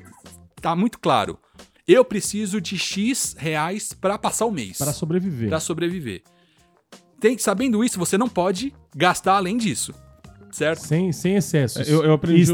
tá 0.60 0.74
muito 0.74 0.98
claro. 0.98 1.38
Eu 1.86 2.04
preciso 2.04 2.60
de 2.60 2.76
X 2.76 3.36
reais 3.38 3.92
para 3.92 4.18
passar 4.18 4.46
o 4.46 4.50
mês 4.50 4.78
para 4.78 4.92
sobreviver. 4.92 5.48
para 5.48 5.60
sobreviver. 5.60 6.22
Tem, 7.20 7.38
sabendo 7.38 7.84
isso, 7.84 7.98
você 7.98 8.18
não 8.18 8.28
pode 8.28 8.74
gastar 8.94 9.36
além 9.36 9.56
disso. 9.56 9.94
Certo? 10.56 10.78
Sem, 10.80 11.12
sem 11.12 11.36
excessos. 11.36 11.86
Eu- 11.86 12.02
eu 12.02 12.14
aprendi 12.14 12.40
e 12.40 12.44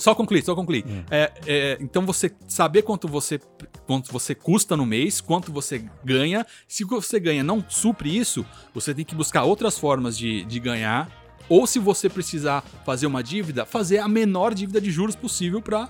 Só 0.00 0.12
concluir, 0.12 0.42
só 0.44 0.56
concluir. 0.56 0.84
É, 1.08 1.32
é, 1.46 1.78
então 1.80 2.04
você 2.04 2.32
saber 2.48 2.82
quanto 2.82 3.06
você, 3.06 3.38
quanto 3.86 4.12
você 4.12 4.34
custa 4.34 4.76
no 4.76 4.84
mês, 4.84 5.20
quanto 5.20 5.52
você 5.52 5.84
ganha. 6.04 6.44
Se 6.66 6.82
o 6.82 6.88
que 6.88 6.94
você 6.96 7.20
ganha 7.20 7.44
não 7.44 7.64
supre 7.68 8.16
isso, 8.16 8.44
você 8.74 8.92
tem 8.92 9.04
que 9.04 9.14
buscar 9.14 9.44
outras 9.44 9.78
formas 9.78 10.18
de, 10.18 10.44
de 10.46 10.58
ganhar. 10.58 11.08
Ou 11.48 11.64
se 11.64 11.78
você 11.78 12.08
precisar 12.08 12.64
fazer 12.84 13.06
uma 13.06 13.22
dívida, 13.22 13.64
fazer 13.64 13.98
a 13.98 14.08
menor 14.08 14.52
dívida 14.52 14.80
de 14.80 14.90
juros 14.90 15.14
possível 15.14 15.62
para, 15.62 15.88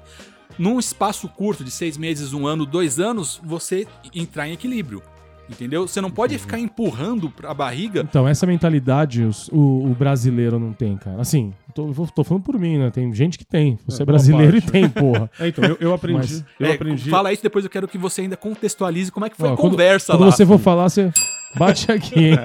num 0.59 0.79
espaço 0.79 1.27
curto 1.31 1.65
de 1.65 1.71
seis 1.71 1.97
meses, 1.97 2.35
um 2.35 2.47
ano, 2.47 2.67
dois 2.67 3.01
anos, 3.01 3.41
você 3.43 3.87
entrar 4.15 4.47
em 4.47 4.53
equilíbrio. 4.53 5.03
Entendeu? 5.49 5.87
Você 5.87 6.01
não 6.01 6.11
pode 6.11 6.37
ficar 6.39 6.59
empurrando 6.59 7.33
a 7.45 7.55
barriga. 7.55 8.01
Então, 8.01 8.27
essa 8.27 8.45
mentalidade 8.47 9.23
os- 9.23 9.49
o, 9.53 9.85
o 9.91 9.95
brasileiro 9.97 10.59
não 10.59 10.73
tem, 10.73 10.97
cara. 10.97 11.21
Assim, 11.21 11.53
tô, 11.73 11.93
tô 12.15 12.25
falando 12.25 12.43
por 12.43 12.59
mim, 12.59 12.79
né? 12.79 12.91
Tem 12.91 13.13
gente 13.15 13.39
que 13.39 13.45
tem. 13.45 13.79
Você 13.87 14.03
é, 14.03 14.05
boa 14.05 14.15
brasileiro 14.15 14.57
e 14.57 14.61
tem, 14.61 14.89
porra. 14.89 15.31
É, 15.39 15.49
então, 15.49 15.65
eu, 15.65 15.77
eu 15.81 15.95
aprendi. 15.95 16.19
Mas- 16.19 16.45
eu 16.59 16.67
É, 16.67 16.75
aprendi. 16.75 17.09
Fala 17.11 17.33
isso, 17.33 17.43
depois 17.45 17.65
eu 17.65 17.71
quero 17.71 17.87
que 17.87 17.97
você 17.97 18.23
ainda 18.23 18.37
contextualize 18.37 19.13
como 19.13 19.25
é 19.27 19.31
que 19.31 19.37
foi 19.37 19.49
Ó, 19.51 19.55
a 19.55 19.57
quando- 19.57 19.71
conversa 19.73 20.13
Quando 20.15 20.25
lá. 20.25 20.31
você 20.33 20.45
for 20.45 20.59
falar, 20.59 20.89
você 20.89 21.13
bate 21.55 21.91
aqui, 21.93 22.31
hein? 22.31 22.39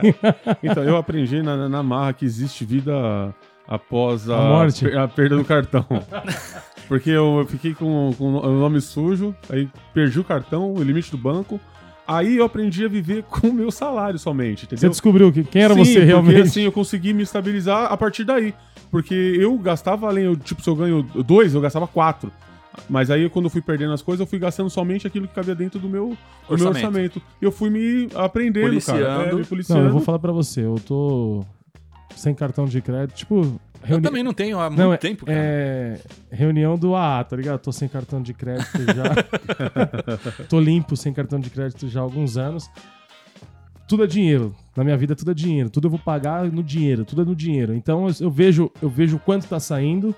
Então, 0.62 0.84
eu 0.84 0.96
aprendi 0.96 1.42
na, 1.42 1.68
na 1.68 1.82
marra 1.82 2.14
que 2.14 2.24
existe 2.24 2.64
vida 2.64 2.94
após 3.68 4.30
a, 4.30 4.38
A 4.38 4.48
morte. 4.50 4.86
a 4.96 5.08
perda 5.08 5.38
do 5.38 5.44
cartão. 5.46 5.86
Porque 6.88 7.10
eu 7.10 7.46
fiquei 7.50 7.74
com, 7.74 8.14
com 8.18 8.34
o 8.36 8.60
nome 8.60 8.82
sujo, 8.82 9.34
aí 9.50 9.70
perdi 9.94 10.20
o 10.20 10.24
cartão, 10.26 10.74
o 10.74 10.84
limite 10.84 11.10
do 11.10 11.18
banco. 11.18 11.60
Aí 12.16 12.38
eu 12.38 12.46
aprendi 12.46 12.84
a 12.84 12.88
viver 12.88 13.24
com 13.24 13.48
o 13.48 13.54
meu 13.54 13.72
salário 13.72 14.18
somente, 14.20 14.62
Você 14.62 14.76
entendeu? 14.76 14.90
descobriu 14.90 15.32
que, 15.32 15.44
quem 15.44 15.62
era 15.64 15.74
Sim, 15.74 15.84
você 15.86 15.94
porque, 15.94 16.06
realmente. 16.06 16.42
assim, 16.42 16.62
eu 16.64 16.72
consegui 16.72 17.14
me 17.14 17.24
estabilizar 17.24 17.92
a 17.92 17.96
partir 17.98 18.24
daí. 18.24 18.54
Porque 18.90 19.14
eu 19.14 19.58
gastava 19.58 20.08
além, 20.08 20.26
eu, 20.26 20.36
tipo, 20.36 20.62
se 20.62 20.70
eu 20.70 20.76
ganho 20.76 21.02
dois, 21.26 21.54
eu 21.54 21.62
gastava 21.62 21.88
quatro. 21.88 22.32
Mas 22.90 23.10
aí, 23.12 23.30
quando 23.30 23.46
eu 23.46 23.50
fui 23.50 23.62
perdendo 23.62 23.94
as 23.94 24.02
coisas, 24.02 24.20
eu 24.22 24.26
fui 24.28 24.40
gastando 24.40 24.70
somente 24.70 25.06
aquilo 25.08 25.28
que 25.28 25.34
cabia 25.34 25.54
dentro 25.56 25.80
do 25.80 25.88
meu 25.90 26.10
do 26.10 26.58
meu 26.58 26.68
Orçamento. 26.68 26.76
orçamento. 26.86 27.22
E 27.42 27.46
eu 27.46 27.52
fui 27.52 27.70
me 27.70 28.08
aprendendo, 28.16 28.64
cara. 28.64 28.70
Policiando. 28.72 29.06
É, 29.24 29.34
me 29.34 29.40
Não, 29.40 29.46
policiando. 29.46 29.86
eu 29.88 29.92
vou 29.92 30.02
falar 30.02 30.20
pra 30.20 30.32
você. 30.32 30.62
Eu 30.66 30.76
tô 30.86 31.46
sem 32.16 32.34
cartão 32.34 32.66
de 32.66 32.82
crédito. 32.82 33.16
Tipo, 33.16 33.60
Eu 33.84 33.88
reuni- 33.88 34.04
também 34.04 34.24
não 34.24 34.34
tenho 34.34 34.60
há 34.60 34.70
muito 34.70 34.80
Não, 34.82 34.94
é, 34.94 34.98
tempo, 34.98 35.26
cara. 35.26 35.38
é 35.38 36.00
reunião 36.32 36.78
do 36.78 36.96
AA, 36.96 37.24
tá 37.24 37.36
ligado? 37.36 37.60
Tô 37.60 37.72
sem 37.72 37.88
cartão 37.88 38.22
de 38.22 38.34
crédito 38.34 38.78
já. 38.96 40.44
Tô 40.48 40.60
limpo 40.60 40.96
sem 40.96 41.12
cartão 41.14 41.40
de 41.40 41.50
crédito 41.50 41.88
já 41.90 42.00
há 42.00 42.04
alguns 42.04 42.38
anos. 42.38 42.70
Tudo 43.88 44.04
é 44.04 44.08
dinheiro. 44.08 44.56
Na 44.76 44.84
minha 44.84 44.96
vida 44.96 45.16
tudo 45.16 45.32
é 45.32 45.34
dinheiro. 45.34 45.70
Tudo 45.70 45.88
eu 45.88 45.90
vou 45.92 46.00
pagar 46.00 46.46
no 46.52 46.64
dinheiro. 46.64 47.04
Tudo 47.04 47.24
é 47.24 47.26
no 47.26 47.36
dinheiro. 47.36 47.74
Então 47.74 48.08
eu, 48.08 48.16
eu 48.22 48.32
vejo 48.32 48.72
eu 48.82 48.90
vejo 48.90 49.20
quanto 49.20 49.48
tá 49.48 49.60
saindo. 49.60 50.16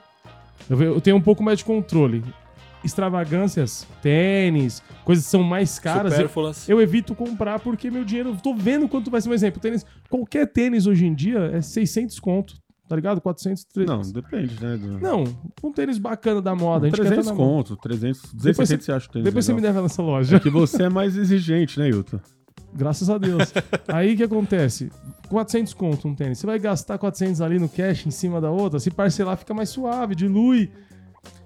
Eu, 0.70 0.78
ve- 0.78 0.86
eu 0.88 1.02
tenho 1.02 1.16
um 1.18 1.22
pouco 1.22 1.42
mais 1.44 1.60
de 1.60 1.66
controle. 1.66 2.24
Extravagâncias, 2.84 3.88
tênis, 4.02 4.84
coisas 5.06 5.24
que 5.24 5.32
são 5.32 5.42
mais 5.42 5.80
caras. 5.80 6.14
Eu, 6.20 6.30
eu 6.68 6.82
evito 6.82 7.16
comprar 7.16 7.60
porque 7.60 7.90
meu 7.90 8.04
dinheiro. 8.04 8.30
Eu 8.32 8.36
tô 8.36 8.54
vendo 8.54 8.88
quanto 8.90 9.10
vai 9.10 9.22
ser. 9.22 9.30
Um 9.30 9.34
exemplo, 9.34 9.60
tênis. 9.62 9.86
Qualquer 10.10 10.46
tênis 10.52 10.86
hoje 10.86 11.06
em 11.06 11.14
dia 11.14 11.40
é 11.54 11.62
600 11.62 12.20
conto. 12.20 12.56
Tá 12.88 12.96
ligado? 12.98 13.22
400, 13.22 13.64
300. 13.66 14.08
Não, 14.08 14.14
depende, 14.14 14.62
né? 14.62 14.76
Do... 14.78 15.00
Não, 15.00 15.24
um 15.64 15.72
tênis 15.72 15.98
bacana 15.98 16.42
da 16.42 16.54
moda. 16.54 16.90
Quer 16.90 16.98
300 16.98 17.26
tá 17.26 17.32
na 17.32 17.38
moda. 17.38 17.54
conto, 17.54 17.78
300, 17.78 18.22
Depois 18.34 18.34
250 18.70 18.84
você- 18.84 18.92
acha 18.92 19.08
o 19.08 19.12
tênis 19.12 19.26
Depois 19.26 19.46
você 19.46 19.54
me 19.54 19.62
legal. 19.62 19.74
leva 19.76 19.84
nessa 19.84 20.02
loja. 20.02 20.36
É 20.36 20.40
que 20.40 20.50
você 20.50 20.84
é 20.84 20.90
mais 20.90 21.16
exigente, 21.18 21.80
né, 21.80 21.90
Hilton? 21.90 22.20
Graças 22.76 23.10
a 23.10 23.18
Deus. 23.18 23.54
Aí 23.88 24.14
o 24.14 24.18
que 24.18 24.24
acontece? 24.24 24.92
400 25.30 25.74
conto 25.74 26.08
um 26.08 26.14
tênis. 26.16 26.40
Você 26.40 26.46
vai 26.46 26.60
gastar 26.60 26.98
400 26.98 27.40
ali 27.40 27.58
no 27.58 27.70
cash 27.70 28.06
em 28.06 28.12
cima 28.12 28.42
da 28.42 28.52
outra. 28.52 28.80
Se 28.80 28.92
parcelar, 28.92 29.38
fica 29.38 29.54
mais 29.54 29.70
suave, 29.70 30.14
dilui. 30.16 30.70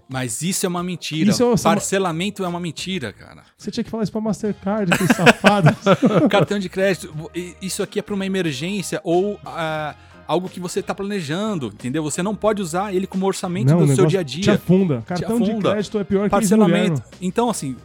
Mas 0.10 0.42
isso 0.42 0.66
é 0.66 0.70
uma 0.70 0.82
mentira. 0.82 1.30
Isso 1.30 1.44
é 1.44 1.46
uma- 1.46 1.58
Parcelamento 1.58 2.44
é 2.44 2.48
uma 2.48 2.62
mentira, 2.62 3.12
cara. 3.12 3.44
Você 3.58 3.70
tinha 3.70 3.84
que 3.84 3.90
falar 3.90 4.04
isso 4.04 4.12
pra 4.12 4.22
Mastercard, 4.22 4.98
que 4.98 5.14
safado. 5.14 5.68
Cartão 6.32 6.58
de 6.58 6.70
crédito, 6.70 7.14
isso 7.62 7.84
aqui 7.84 8.00
é 8.00 8.02
para 8.02 8.16
uma 8.16 8.26
emergência 8.26 9.02
ou 9.04 9.38
ah, 9.46 9.94
algo 10.28 10.50
que 10.50 10.60
você 10.60 10.84
tá 10.84 10.94
planejando, 10.94 11.68
entendeu? 11.68 12.04
Você 12.04 12.22
não 12.22 12.36
pode 12.36 12.62
usar 12.62 12.94
ele 12.94 13.08
como 13.08 13.26
orçamento 13.26 13.70
Não, 13.70 13.86
do 13.86 13.96
seu 13.96 14.06
dia 14.06 14.20
a 14.20 14.24
Te 14.24 14.42
dia. 14.42 14.54
afunda. 14.56 15.02
Cartão 15.06 15.40
de 15.40 15.52
afunda. 15.52 15.72
crédito 15.72 15.98
é 15.98 16.04
pior 16.04 16.24
que 16.26 16.30
Parcelamento. 16.30 17.02
Parcelamento. 17.02 17.18
Então, 17.22 17.50
assim, 17.50 17.76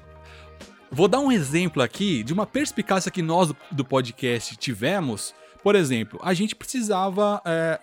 vou 0.91 1.07
dar 1.07 1.21
um 1.21 1.31
exemplo 1.31 1.81
aqui 1.81 2.23
de 2.23 2.33
uma 2.33 2.45
perspicácia 2.45 3.11
que 3.11 3.23
nós 3.23 3.53
do, 3.71 3.85
podcast 3.85 4.57
tivemos. 4.57 5.33
Por 5.63 5.77
exemplo, 5.77 6.19
a 6.23 6.35
gente 6.35 6.57
precisava, 6.57 7.41
é, 7.47 7.81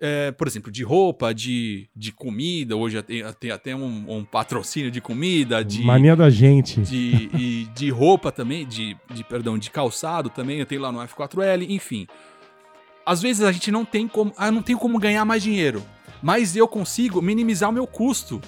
é, 0.00 0.32
por 0.32 0.46
exemplo, 0.46 0.70
de 0.70 0.84
roupa, 0.84 1.32
de, 1.32 1.88
de 1.96 2.12
comida. 2.12 2.76
Hoje 2.76 3.02
tem, 3.02 3.24
tem 3.40 3.50
até 3.50 3.74
um, 3.74 4.18
um 4.18 4.24
patrocínio 4.24 4.90
de 4.90 5.00
comida, 5.00 5.64
de, 5.64 5.82
Mania 5.82 6.14
da 6.14 6.28
gente. 6.28 6.82
de, 6.82 7.30
e 7.34 7.68
de 7.74 7.88
roupa 7.88 8.30
também, 8.30 8.66
de, 8.66 8.94
de, 9.14 9.24
perdão, 9.24 9.56
de 9.56 9.70
calçado 9.70 10.28
também, 10.28 10.58
eu 10.58 10.66
tenho 10.66 10.82
lá 10.82 10.92
no 10.92 10.98
F4L, 10.98 11.66
enfim. 11.70 12.06
Às 13.08 13.22
vezes 13.22 13.42
a 13.42 13.50
gente 13.50 13.70
não 13.70 13.86
tem 13.86 14.06
como, 14.06 14.34
ah, 14.36 14.50
não 14.50 14.60
tenho 14.60 14.78
como 14.78 14.98
ganhar 14.98 15.24
mais 15.24 15.42
dinheiro, 15.42 15.82
mas 16.20 16.54
eu 16.54 16.68
consigo 16.68 17.22
minimizar 17.22 17.70
o 17.70 17.72
meu 17.72 17.86
custo. 17.86 18.38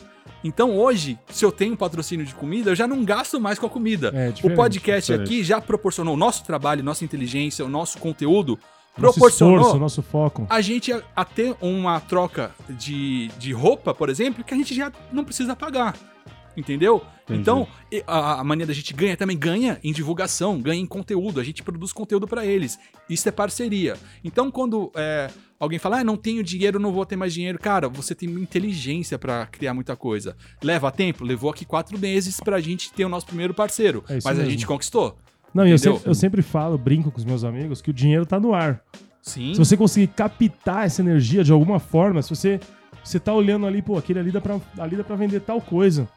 Então 0.45 0.77
hoje, 0.77 1.19
se 1.31 1.47
eu 1.47 1.51
tenho 1.51 1.73
um 1.73 1.77
patrocínio 1.77 2.27
de 2.27 2.35
comida, 2.35 2.71
eu 2.71 2.75
já 2.75 2.87
não 2.87 3.03
gasto 3.03 3.41
mais 3.41 3.59
com 3.59 3.65
a 3.65 3.71
comida. 3.71 4.13
É, 4.15 4.29
o 4.47 4.55
podcast 4.55 5.13
diferente. 5.13 5.27
aqui 5.27 5.43
já 5.43 5.63
proporcionou 5.63 6.13
o 6.13 6.17
nosso 6.17 6.45
trabalho, 6.45 6.85
nossa 6.85 7.07
inteligência, 7.07 7.65
o 7.65 7.71
nosso 7.71 7.97
conteúdo, 7.97 8.59
Nosso 8.99 9.15
proporcionou 9.15 9.57
esforço, 9.57 9.79
nosso 9.79 10.03
foco. 10.03 10.47
a 10.51 10.61
gente 10.61 10.93
a, 10.93 11.03
a 11.17 11.25
ter 11.25 11.57
uma 11.63 11.99
troca 11.99 12.51
de, 12.69 13.29
de 13.39 13.55
roupa, 13.55 13.95
por 13.95 14.11
exemplo, 14.11 14.45
que 14.45 14.53
a 14.53 14.57
gente 14.59 14.75
já 14.75 14.93
não 15.11 15.25
precisa 15.25 15.57
pagar. 15.57 15.95
Entendeu? 16.57 17.03
Entendi. 17.25 17.41
Então, 17.41 17.67
a, 18.07 18.41
a 18.41 18.45
mania 18.45 18.67
da 18.67 18.73
gente 18.73 18.93
ganha 18.93 19.17
também 19.17 19.39
ganha 19.39 19.79
em 19.83 19.93
divulgação, 19.93 20.61
ganha 20.61 20.81
em 20.81 20.87
conteúdo. 20.87 21.41
A 21.41 21.45
gente 21.45 21.63
produz 21.63 21.93
conteúdo 21.93 22.27
pra 22.27 22.45
eles. 22.45 22.79
Isso 23.09 23.29
é 23.29 23.33
parceria. 23.33 23.97
Então, 24.25 24.51
quando 24.51 24.91
é, 24.97 25.31
alguém 25.59 25.79
fala, 25.79 26.01
ah, 26.01 26.05
não 26.05 26.17
tenho 26.17 26.43
dinheiro, 26.43 26.81
não 26.81 26.93
vou 26.93 27.07
ter 27.07 27.17
mais 27.17 27.33
dinheiro, 27.33 27.59
cara, 27.59 27.89
você 27.89 28.15
tem 28.15 28.29
inteligência 28.29 29.19
pra 29.19 29.47
criar 29.47 29.75
muita 29.75 29.95
coisa. 29.95 30.37
Leva 30.63 30.91
tempo? 30.91 31.25
Levou 31.25 31.51
aqui 31.51 31.65
quatro 31.65 31.99
meses 31.99 32.39
pra 32.41 32.61
gente 32.61 32.93
ter 32.93 33.05
o 33.05 33.09
nosso 33.09 33.27
primeiro 33.27 33.55
parceiro. 33.55 34.05
É 34.09 34.15
mas 34.15 34.27
a 34.27 34.35
mesmo. 34.35 34.51
gente 34.51 34.67
conquistou. 34.67 35.17
Não, 35.55 35.67
e 35.67 35.71
eu 35.71 35.79
sempre, 35.79 36.03
eu 36.05 36.15
sempre 36.15 36.43
falo, 36.43 36.79
brinco 36.79 37.11
com 37.11 37.19
os 37.19 37.25
meus 37.25 37.43
amigos, 37.45 37.83
que 37.83 37.91
o 37.91 37.93
dinheiro 37.93 38.25
tá 38.25 38.39
no 38.39 38.55
ar. 38.55 38.83
Sim. 39.23 39.53
Se 39.53 39.59
você 39.59 39.77
conseguir 39.77 40.09
captar 40.09 40.87
essa 40.87 41.03
energia 41.03 41.45
de 41.45 41.53
alguma 41.53 41.79
forma, 41.79 42.23
se 42.23 42.31
você, 42.31 42.61
você 43.03 43.19
tá 43.19 43.35
olhando 43.35 43.67
ali, 43.67 43.83
pô, 43.83 43.99
aquele 43.99 44.19
ali 44.19 44.31
dá, 44.31 44.41
pra, 44.41 44.61
ali 44.79 44.97
dá 44.97 45.05
pra 45.05 45.17
vender 45.17 45.41
tal 45.41 45.61
coisa. 45.61 46.09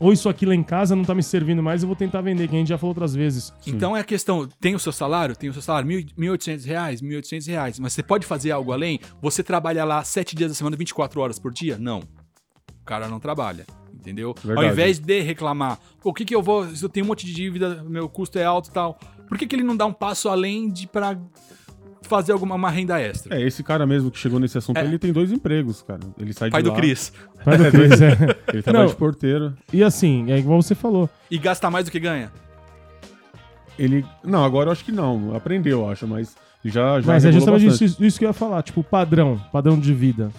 Ou 0.00 0.12
isso 0.12 0.28
aqui 0.28 0.46
lá 0.46 0.54
em 0.54 0.62
casa 0.62 0.94
não 0.94 1.04
tá 1.04 1.14
me 1.14 1.22
servindo 1.22 1.62
mais, 1.62 1.82
eu 1.82 1.86
vou 1.88 1.96
tentar 1.96 2.20
vender, 2.20 2.48
que 2.48 2.54
a 2.54 2.58
gente 2.58 2.68
já 2.68 2.78
falou 2.78 2.90
outras 2.92 3.14
vezes. 3.14 3.52
Então 3.66 3.96
é 3.96 4.00
a 4.00 4.04
questão, 4.04 4.48
tem 4.60 4.74
o 4.74 4.78
seu 4.78 4.92
salário? 4.92 5.34
Tem 5.36 5.50
o 5.50 5.52
seu 5.52 5.62
salário, 5.62 5.86
mil- 5.88 6.04
1.800 6.16 6.64
reais, 6.64 7.02
1.800 7.02 7.46
reais, 7.48 7.78
mas 7.78 7.92
você 7.92 8.02
pode 8.02 8.26
fazer 8.26 8.50
algo 8.52 8.72
além? 8.72 9.00
Você 9.20 9.42
trabalha 9.42 9.84
lá 9.84 10.02
sete 10.04 10.36
dias 10.36 10.50
da 10.50 10.54
semana, 10.54 10.76
24 10.76 11.20
horas 11.20 11.38
por 11.38 11.52
dia? 11.52 11.76
Não. 11.78 11.98
O 12.00 12.84
cara 12.84 13.08
não 13.08 13.20
trabalha, 13.20 13.66
entendeu? 13.92 14.34
Verdade. 14.42 14.66
Ao 14.66 14.72
invés 14.72 14.98
de 14.98 15.20
reclamar, 15.20 15.78
pô, 16.00 16.10
o 16.10 16.14
que 16.14 16.24
que 16.24 16.34
eu 16.34 16.42
vou, 16.42 16.66
se 16.74 16.82
eu 16.82 16.88
tenho 16.88 17.04
um 17.04 17.08
monte 17.08 17.26
de 17.26 17.34
dívida, 17.34 17.84
meu 17.86 18.08
custo 18.08 18.38
é 18.38 18.44
alto 18.44 18.70
e 18.70 18.72
tal, 18.72 18.98
por 19.28 19.36
que 19.36 19.46
que 19.46 19.54
ele 19.56 19.62
não 19.62 19.76
dá 19.76 19.84
um 19.84 19.92
passo 19.92 20.28
além 20.28 20.70
de 20.70 20.86
pra 20.86 21.18
fazer 22.02 22.32
alguma 22.32 22.54
uma 22.54 22.70
renda 22.70 23.00
extra? 23.00 23.36
É, 23.36 23.42
esse 23.46 23.62
cara 23.62 23.86
mesmo 23.86 24.10
que 24.10 24.18
chegou 24.18 24.38
nesse 24.38 24.56
assunto, 24.58 24.76
É. 24.78 24.84
ele 24.84 24.98
tem 24.98 25.12
dois 25.12 25.30
empregos, 25.32 25.82
cara. 25.82 26.00
Ele 26.18 26.32
sai 26.32 26.50
Pai 26.50 26.62
de 26.62 26.68
do 26.68 26.72
lá, 26.72 26.76
Cris. 26.80 27.12
Pai 27.44 27.56
do 27.58 27.70
Cris, 27.70 28.00
é. 28.00 28.16
Ele 28.52 28.62
trabalha 28.62 28.84
Não. 28.84 28.90
de 28.90 28.96
porteiro. 28.96 29.54
E 29.72 29.82
assim, 29.84 30.30
é 30.30 30.38
igual 30.38 30.60
você 30.62 30.74
falou. 30.74 31.08
E 31.30 31.38
gasta 31.38 31.70
mais 31.70 31.84
do 31.84 31.90
que 31.90 32.00
ganha. 32.00 32.30
Ele. 33.78 34.04
Não, 34.24 34.44
agora 34.44 34.68
eu 34.68 34.72
acho 34.72 34.84
que 34.84 34.92
não. 34.92 35.34
Aprendeu, 35.36 35.80
eu 35.80 35.88
acho, 35.88 36.06
mas 36.06 36.34
já. 36.64 37.00
já 37.00 37.06
Mas 37.12 37.24
é 37.24 37.32
justamente 37.32 37.66
isso, 37.84 38.04
isso 38.04 38.18
que 38.18 38.24
eu 38.24 38.28
ia 38.28 38.32
falar, 38.32 38.62
tipo, 38.62 38.82
padrão, 38.82 39.40
padrão 39.52 39.78
de 39.78 39.94
vida. 39.94 40.30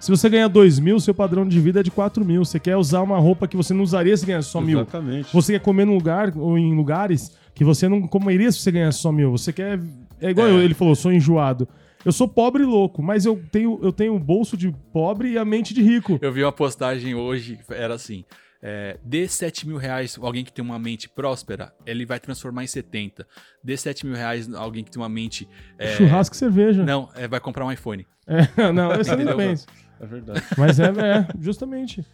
Se 0.00 0.10
você 0.10 0.28
ganha 0.28 0.48
2 0.48 0.78
mil, 0.78 1.00
seu 1.00 1.12
padrão 1.12 1.46
de 1.46 1.58
vida 1.60 1.80
é 1.80 1.82
de 1.82 1.90
4 1.90 2.24
mil. 2.24 2.44
Você 2.44 2.58
quer 2.60 2.76
usar 2.76 3.02
uma 3.02 3.18
roupa 3.18 3.48
que 3.48 3.56
você 3.56 3.74
não 3.74 3.82
usaria 3.82 4.16
se 4.16 4.24
ganhasse 4.24 4.48
só 4.48 4.60
mil. 4.60 4.78
Exatamente. 4.80 5.32
Você 5.32 5.52
quer 5.54 5.58
comer 5.60 5.84
num 5.86 5.94
lugar 5.94 6.32
ou 6.36 6.56
em 6.56 6.74
lugares 6.74 7.32
que 7.54 7.64
você 7.64 7.88
não 7.88 8.02
comeria 8.06 8.50
se 8.52 8.58
você 8.60 8.70
ganhasse 8.70 8.98
só 9.00 9.10
mil. 9.10 9.30
Você 9.32 9.52
quer. 9.52 9.80
É 10.20 10.30
igual 10.30 10.46
É. 10.46 10.50
eu- 10.52 10.62
ele 10.62 10.74
falou, 10.74 10.94
sou 10.94 11.12
enjoado. 11.12 11.68
Eu 12.04 12.12
sou 12.12 12.28
pobre 12.28 12.62
e 12.62 12.66
louco, 12.66 13.02
mas 13.02 13.26
eu 13.26 13.42
tenho, 13.50 13.78
eu 13.82 13.92
tenho 13.92 14.14
o 14.14 14.18
bolso 14.20 14.56
de 14.56 14.70
pobre 14.92 15.32
e 15.32 15.38
a 15.38 15.44
mente 15.44 15.74
de 15.74 15.82
rico. 15.82 16.18
Eu 16.22 16.32
vi 16.32 16.42
uma 16.44 16.52
postagem 16.52 17.14
hoje, 17.14 17.58
era 17.68 17.94
assim. 17.94 18.24
É, 18.62 18.98
dê 19.04 19.28
7 19.28 19.68
mil 19.68 19.76
reais 19.76 20.18
alguém 20.20 20.44
que 20.44 20.52
tem 20.52 20.64
uma 20.64 20.78
mente 20.80 21.08
próspera, 21.08 21.72
ele 21.86 22.04
vai 22.04 22.18
transformar 22.18 22.64
em 22.64 22.66
70. 22.66 23.26
Dê 23.62 23.76
7 23.76 24.04
mil 24.06 24.16
reais 24.16 24.52
alguém 24.52 24.82
que 24.82 24.90
tem 24.90 25.00
uma 25.00 25.08
mente. 25.08 25.48
é, 25.78 25.88
Churrasco 25.96 26.34
e 26.34 26.38
cerveja. 26.38 26.84
Não, 26.84 27.08
é, 27.14 27.28
vai 27.28 27.38
comprar 27.40 27.64
um 27.64 27.70
iPhone. 27.70 28.04
É, 28.26 28.42
não, 28.72 28.90
eu 28.92 28.96
não 29.04 29.14
Entendeu? 29.14 29.36
penso. 29.36 29.66
É 30.00 30.06
verdade. 30.06 30.42
Mas 30.56 30.78
é, 30.80 30.84
é, 30.86 31.26
justamente. 31.40 32.04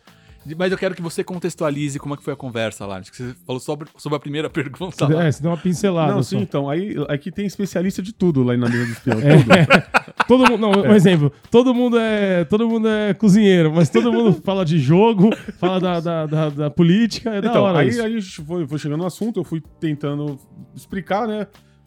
Mas 0.58 0.72
eu 0.72 0.78
quero 0.78 0.94
que 0.94 1.02
você 1.02 1.24
contextualize 1.24 1.98
como 1.98 2.14
é 2.14 2.16
que 2.16 2.22
foi 2.22 2.34
a 2.34 2.36
conversa 2.36 2.84
lá. 2.86 2.98
Acho 2.98 3.10
que 3.10 3.16
você 3.16 3.34
falou 3.46 3.60
sobre, 3.60 3.88
sobre 3.96 4.16
a 4.16 4.20
primeira 4.20 4.48
pergunta 4.50 5.06
lá. 5.08 5.24
É, 5.26 5.32
você 5.32 5.42
deu 5.42 5.50
uma 5.50 5.56
pincelada. 5.56 6.12
Não, 6.12 6.22
só. 6.22 6.30
sim, 6.30 6.42
então. 6.42 6.68
Aí 6.68 6.94
aqui 7.08 7.30
tem 7.30 7.46
especialista 7.46 8.02
de 8.02 8.12
tudo 8.12 8.42
lá 8.42 8.56
na 8.56 8.68
mesa 8.68 8.86
dos 8.86 8.98
peões. 8.98 9.24
É. 9.24 9.64
Tudo. 9.66 10.04
Todo 10.26 10.50
mundo, 10.50 10.58
não, 10.58 10.70
um 10.70 10.94
exemplo. 10.94 11.30
Todo 11.50 11.74
mundo 11.74 11.98
é, 11.98 12.44
todo 12.44 12.68
mundo 12.68 12.88
é 12.88 13.12
cozinheiro, 13.14 13.72
mas 13.72 13.90
todo 13.90 14.12
mundo 14.12 14.40
fala 14.44 14.64
de 14.64 14.78
jogo, 14.78 15.30
fala 15.58 15.78
da, 15.78 16.00
da, 16.00 16.26
da, 16.26 16.48
da 16.48 16.70
política, 16.70 17.30
é 17.30 17.40
da 17.42 17.48
Então, 17.50 17.62
hora 17.62 17.80
aí, 17.80 17.88
isso. 17.88 18.00
aí 18.02 18.06
a 18.16 18.20
gente 18.20 18.42
foi, 18.42 18.66
foi 18.66 18.78
chegando 18.78 19.00
no 19.00 19.06
assunto, 19.06 19.40
eu 19.40 19.44
fui 19.44 19.62
tentando 19.78 20.38
explicar, 20.74 21.28
né? 21.28 21.46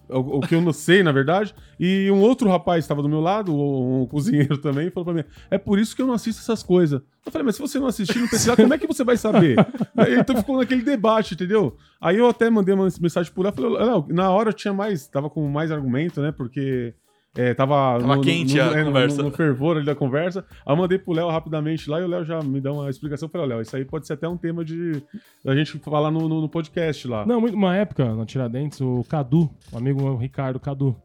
O, 0.09 0.37
o 0.37 0.39
que 0.41 0.55
eu 0.55 0.61
não 0.61 0.73
sei, 0.73 1.03
na 1.03 1.11
verdade. 1.11 1.53
E 1.79 2.09
um 2.11 2.21
outro 2.21 2.49
rapaz 2.49 2.83
estava 2.83 3.01
do 3.01 3.09
meu 3.09 3.19
lado, 3.19 3.53
um, 3.53 4.05
cozinheiro 4.05 4.57
também, 4.57 4.89
falou 4.89 5.05
pra 5.05 5.13
mim: 5.13 5.23
é 5.49 5.57
por 5.57 5.79
isso 5.79 5.95
que 5.95 6.01
eu 6.01 6.07
não 6.07 6.13
assisto 6.13 6.41
essas 6.41 6.63
coisas. 6.63 7.01
Eu 7.25 7.31
falei, 7.31 7.45
mas 7.45 7.55
se 7.55 7.61
você 7.61 7.79
não 7.79 7.87
assistir, 7.87 8.19
não 8.19 8.27
precisar, 8.27 8.55
como 8.55 8.73
é 8.73 8.77
que 8.77 8.87
você 8.87 9.03
vai 9.03 9.17
saber? 9.17 9.57
Aí, 9.97 10.17
então 10.17 10.37
ficou 10.37 10.57
naquele 10.57 10.81
debate, 10.81 11.33
entendeu? 11.33 11.75
Aí 11.99 12.17
eu 12.17 12.27
até 12.27 12.49
mandei 12.49 12.73
uma 12.73 12.87
mensagem 13.01 13.31
por 13.33 13.43
lá, 13.43 13.51
falei, 13.51 13.71
não, 13.71 14.07
na 14.09 14.29
hora 14.29 14.49
eu 14.49 14.53
tinha 14.53 14.73
mais, 14.73 15.07
tava 15.07 15.29
com 15.29 15.45
mais 15.47 15.71
argumento, 15.71 16.21
né? 16.21 16.31
Porque. 16.31 16.93
É, 17.37 17.53
tava 17.53 17.99
Tava 17.99 18.19
quente 18.21 18.59
a 18.59 18.65
é, 18.79 18.83
conversa. 18.83 19.17
No, 19.21 19.29
no 19.29 19.31
fervor 19.35 19.77
ali 19.77 19.85
da 19.85 19.93
conversa. 19.95 20.43
Aí 20.65 20.73
eu 20.73 20.75
mandei 20.75 20.97
pro 20.97 21.13
Léo 21.13 21.29
rapidamente 21.29 21.89
lá 21.89 22.01
e 22.01 22.03
o 22.03 22.07
Léo 22.07 22.25
já 22.25 22.41
me 22.41 22.59
dá 22.59 22.73
uma 22.73 22.89
explicação. 22.89 23.27
Eu 23.27 23.31
falei, 23.31 23.45
ó, 23.45 23.49
Léo, 23.51 23.61
isso 23.61 23.75
aí 23.75 23.85
pode 23.85 24.07
ser 24.07 24.13
até 24.13 24.27
um 24.27 24.35
tema 24.35 24.65
de 24.65 25.03
a 25.45 25.55
gente 25.55 25.77
falar 25.79 26.09
no, 26.09 26.27
no, 26.27 26.41
no 26.41 26.49
podcast 26.49 27.07
lá. 27.07 27.25
Não, 27.25 27.39
muito- 27.39 27.55
uma 27.55 27.75
época, 27.75 28.15
na 28.15 28.25
Tiradentes, 28.25 28.81
o 28.81 29.03
Cadu, 29.07 29.49
um 29.71 29.77
amigo 29.77 30.01
meu, 30.01 30.13
o 30.13 30.17
Ricardo 30.17 30.59
Cadu, 30.59 30.95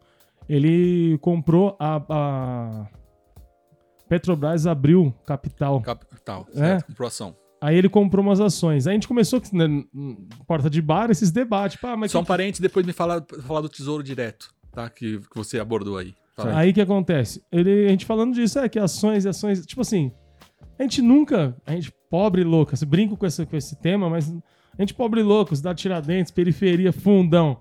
ele 0.48 1.18
comprou 1.20 1.76
a, 1.78 2.02
a 2.08 2.86
Petrobras 4.08 4.66
abriu 4.66 5.14
capital. 5.26 5.80
Capital, 5.80 6.46
É. 6.54 6.58
certo? 6.58 6.86
Comprou 6.86 7.06
ação. 7.06 7.36
Aí 7.60 7.76
ele 7.76 7.88
comprou 7.88 8.24
umas 8.24 8.40
ações. 8.40 8.86
Aí 8.86 8.90
a 8.92 8.94
gente 8.94 9.06
começou, 9.06 9.40
né, 9.52 9.84
porta 10.46 10.68
de 10.68 10.82
bar, 10.82 11.10
esses 11.10 11.30
debates. 11.30 11.76
Pá, 11.80 11.96
mas 11.96 12.10
Só 12.10 12.18
um 12.18 12.22
que- 12.22 12.28
parênteses, 12.28 12.60
depois 12.60 12.84
me 12.84 12.92
falar, 12.92 13.24
falar 13.46 13.60
do 13.60 13.68
tesouro 13.68 14.02
direto, 14.02 14.52
tá? 14.72 14.90
Que, 14.90 15.18
que 15.18 15.36
você 15.36 15.60
abordou 15.60 15.96
aí. 15.96 16.12
Fala. 16.36 16.56
Aí 16.58 16.70
o 16.70 16.74
que 16.74 16.80
acontece? 16.80 17.42
Ele, 17.52 17.86
a 17.86 17.90
gente 17.90 18.06
falando 18.06 18.34
disso, 18.34 18.58
é 18.58 18.68
que 18.68 18.78
ações 18.78 19.24
e 19.24 19.28
ações. 19.28 19.64
Tipo 19.66 19.82
assim, 19.82 20.10
a 20.78 20.82
gente 20.82 21.02
nunca. 21.02 21.56
A 21.66 21.72
gente 21.72 21.92
pobre 22.10 22.42
e 22.42 22.44
louco, 22.44 22.76
você 22.76 22.86
brinca 22.86 23.16
com 23.16 23.26
esse, 23.26 23.44
com 23.46 23.56
esse 23.56 23.76
tema, 23.80 24.08
mas 24.08 24.30
a 24.30 24.82
gente 24.82 24.94
pobre 24.94 25.20
e 25.20 25.22
louco, 25.22 25.54
cidade 25.54 25.80
Tiradentes, 25.80 26.30
periferia, 26.32 26.92
fundão. 26.92 27.58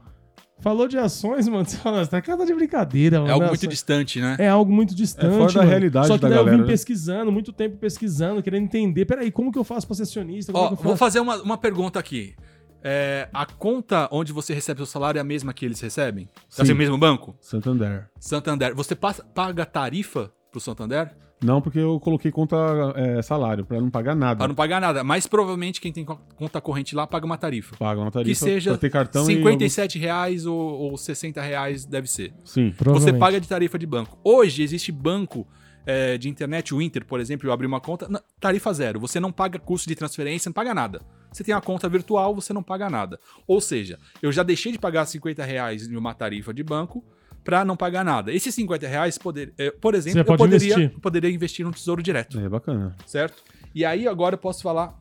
Falou 0.60 0.88
de 0.88 0.96
ações, 0.98 1.48
mano, 1.48 1.66
você 1.68 1.76
fala, 1.78 2.06
tá 2.06 2.22
cara 2.22 2.46
de 2.46 2.54
brincadeira, 2.54 3.20
mano. 3.20 3.32
É 3.32 3.34
algo 3.34 3.48
muito 3.48 3.68
distante, 3.68 4.22
né? 4.22 4.36
É 4.40 4.48
algo 4.48 4.72
muito 4.72 4.94
distante. 4.94 5.34
É 5.34 5.38
fora 5.38 5.52
da 5.52 5.60
mano. 5.60 5.70
realidade 5.70 6.08
Só 6.08 6.16
que 6.16 6.22
da 6.22 6.30
daí 6.30 6.38
eu 6.38 6.44
galera, 6.44 6.58
vim 6.58 6.64
né? 6.64 6.72
pesquisando, 6.72 7.32
muito 7.32 7.52
tempo 7.52 7.78
pesquisando, 7.78 8.44
querendo 8.44 8.64
entender. 8.66 9.06
Peraí, 9.06 9.32
como 9.32 9.52
que 9.52 9.58
eu 9.58 9.64
faço 9.64 9.88
pra 9.88 9.96
ser 9.96 10.04
acionista? 10.04 10.54
Como 10.54 10.64
Ó, 10.64 10.68
é 10.68 10.70
que 10.70 10.74
eu 10.76 10.84
vou 10.84 10.92
faço? 10.92 11.00
fazer 11.00 11.20
uma, 11.20 11.42
uma 11.42 11.58
pergunta 11.58 12.00
aqui. 12.00 12.36
É, 12.84 13.30
a 13.34 13.46
conta 13.46 14.08
onde 14.12 14.34
você 14.34 14.54
recebe 14.54 14.78
seu 14.80 14.86
salário 14.86 15.18
é 15.20 15.22
a 15.22 15.24
mesma 15.24 15.54
que 15.54 15.66
eles 15.66 15.80
recebem? 15.80 16.28
Sim. 16.50 16.62
Assim, 16.64 16.72
o 16.74 16.76
mesmo 16.76 16.98
banco? 16.98 17.36
Santander. 17.40 18.10
Santander. 18.20 18.76
Você 18.76 18.96
passa- 18.96 19.24
paga 19.24 19.66
tarifa 19.66 20.32
pro 20.52 20.60
Santander? 20.60 21.16
Não, 21.44 21.60
porque 21.60 21.80
eu 21.80 22.00
coloquei 22.00 22.32
conta 22.32 22.56
é, 22.96 23.20
salário, 23.24 23.66
pra 23.66 23.82
não 23.82 23.90
pagar 23.90 24.16
nada. 24.16 24.38
Para 24.38 24.48
não 24.48 24.54
pagar 24.54 24.80
nada. 24.80 25.04
Mas 25.04 25.26
provavelmente 25.26 25.82
quem 25.82 25.92
tem 25.92 26.06
co- 26.06 26.20
conta 26.36 26.62
corrente 26.62 26.94
lá 26.96 27.08
paga 27.08 27.26
uma 27.26 27.38
tarifa. 27.38 27.76
Paga 27.78 28.00
uma 28.00 28.12
tarifa 28.12 28.30
Que 28.30 28.36
seja 28.52 28.78
ter 28.78 28.92
cartão 28.92 29.26
57 29.26 29.98
reais 29.98 30.46
ou, 30.46 30.56
ou 30.60 30.98
60 30.98 31.42
reais 31.42 31.84
deve 31.84 32.08
ser. 32.08 32.28
e... 32.28 32.34
Sim. 32.50 32.70
Você 32.70 32.76
Provavelmente. 32.78 33.20
paga 33.20 33.42
de 33.42 33.48
tarifa 33.48 33.80
de 33.80 33.88
banco. 33.88 34.20
Hoje 34.24 34.62
existe 34.62 34.92
banco 34.92 35.48
é, 35.84 36.16
de 36.16 36.30
internet, 36.30 36.76
o 36.76 36.82
Inter, 36.82 37.04
por 37.06 37.20
exemplo, 37.20 37.48
eu 37.50 37.52
abri 37.52 37.66
uma 37.66 37.82
conta, 37.82 38.08
tarifa 38.40 38.72
zero. 38.72 39.00
Você 39.00 39.20
não 39.20 39.32
paga 39.32 39.58
custo 39.58 39.88
de 39.90 39.96
transferência, 39.96 40.48
não 40.50 40.54
paga 40.54 40.76
nada. 40.76 41.02
Você 41.32 41.44
tem 41.44 41.54
uma 41.56 41.62
conta 41.62 41.88
virtual, 41.88 42.36
você 42.36 42.52
não 42.54 42.62
paga 42.64 42.90
nada. 42.90 43.20
Ou 43.48 43.62
seja, 43.62 43.98
eu 44.22 44.32
já 44.32 44.44
deixei 44.44 44.72
de 44.72 44.78
pagar 44.80 45.06
50 45.06 45.44
reais 45.44 45.88
em 45.88 45.96
uma 45.96 46.14
tarifa 46.14 46.54
de 46.54 46.64
banco 46.64 47.04
para 47.44 47.64
não 47.66 47.76
pagar 47.76 48.04
nada. 48.04 48.32
Esses 48.34 48.54
50 48.54 48.88
reais, 48.88 49.18
poder, 49.18 49.54
é, 49.58 49.72
por 49.72 49.96
exemplo, 49.96 50.20
eu 50.20 50.26
pode 50.26 50.38
poderia, 50.44 50.74
investir. 50.76 51.00
poderia 51.00 51.30
investir 51.32 51.66
num 51.66 51.72
tesouro 51.72 52.04
direto, 52.04 52.40
É 52.40 52.48
bacana. 52.50 52.96
certo? 53.06 53.42
E 53.74 53.84
aí 53.86 54.08
agora 54.08 54.36
eu 54.36 54.38
posso 54.40 54.62
falar, 54.62 55.00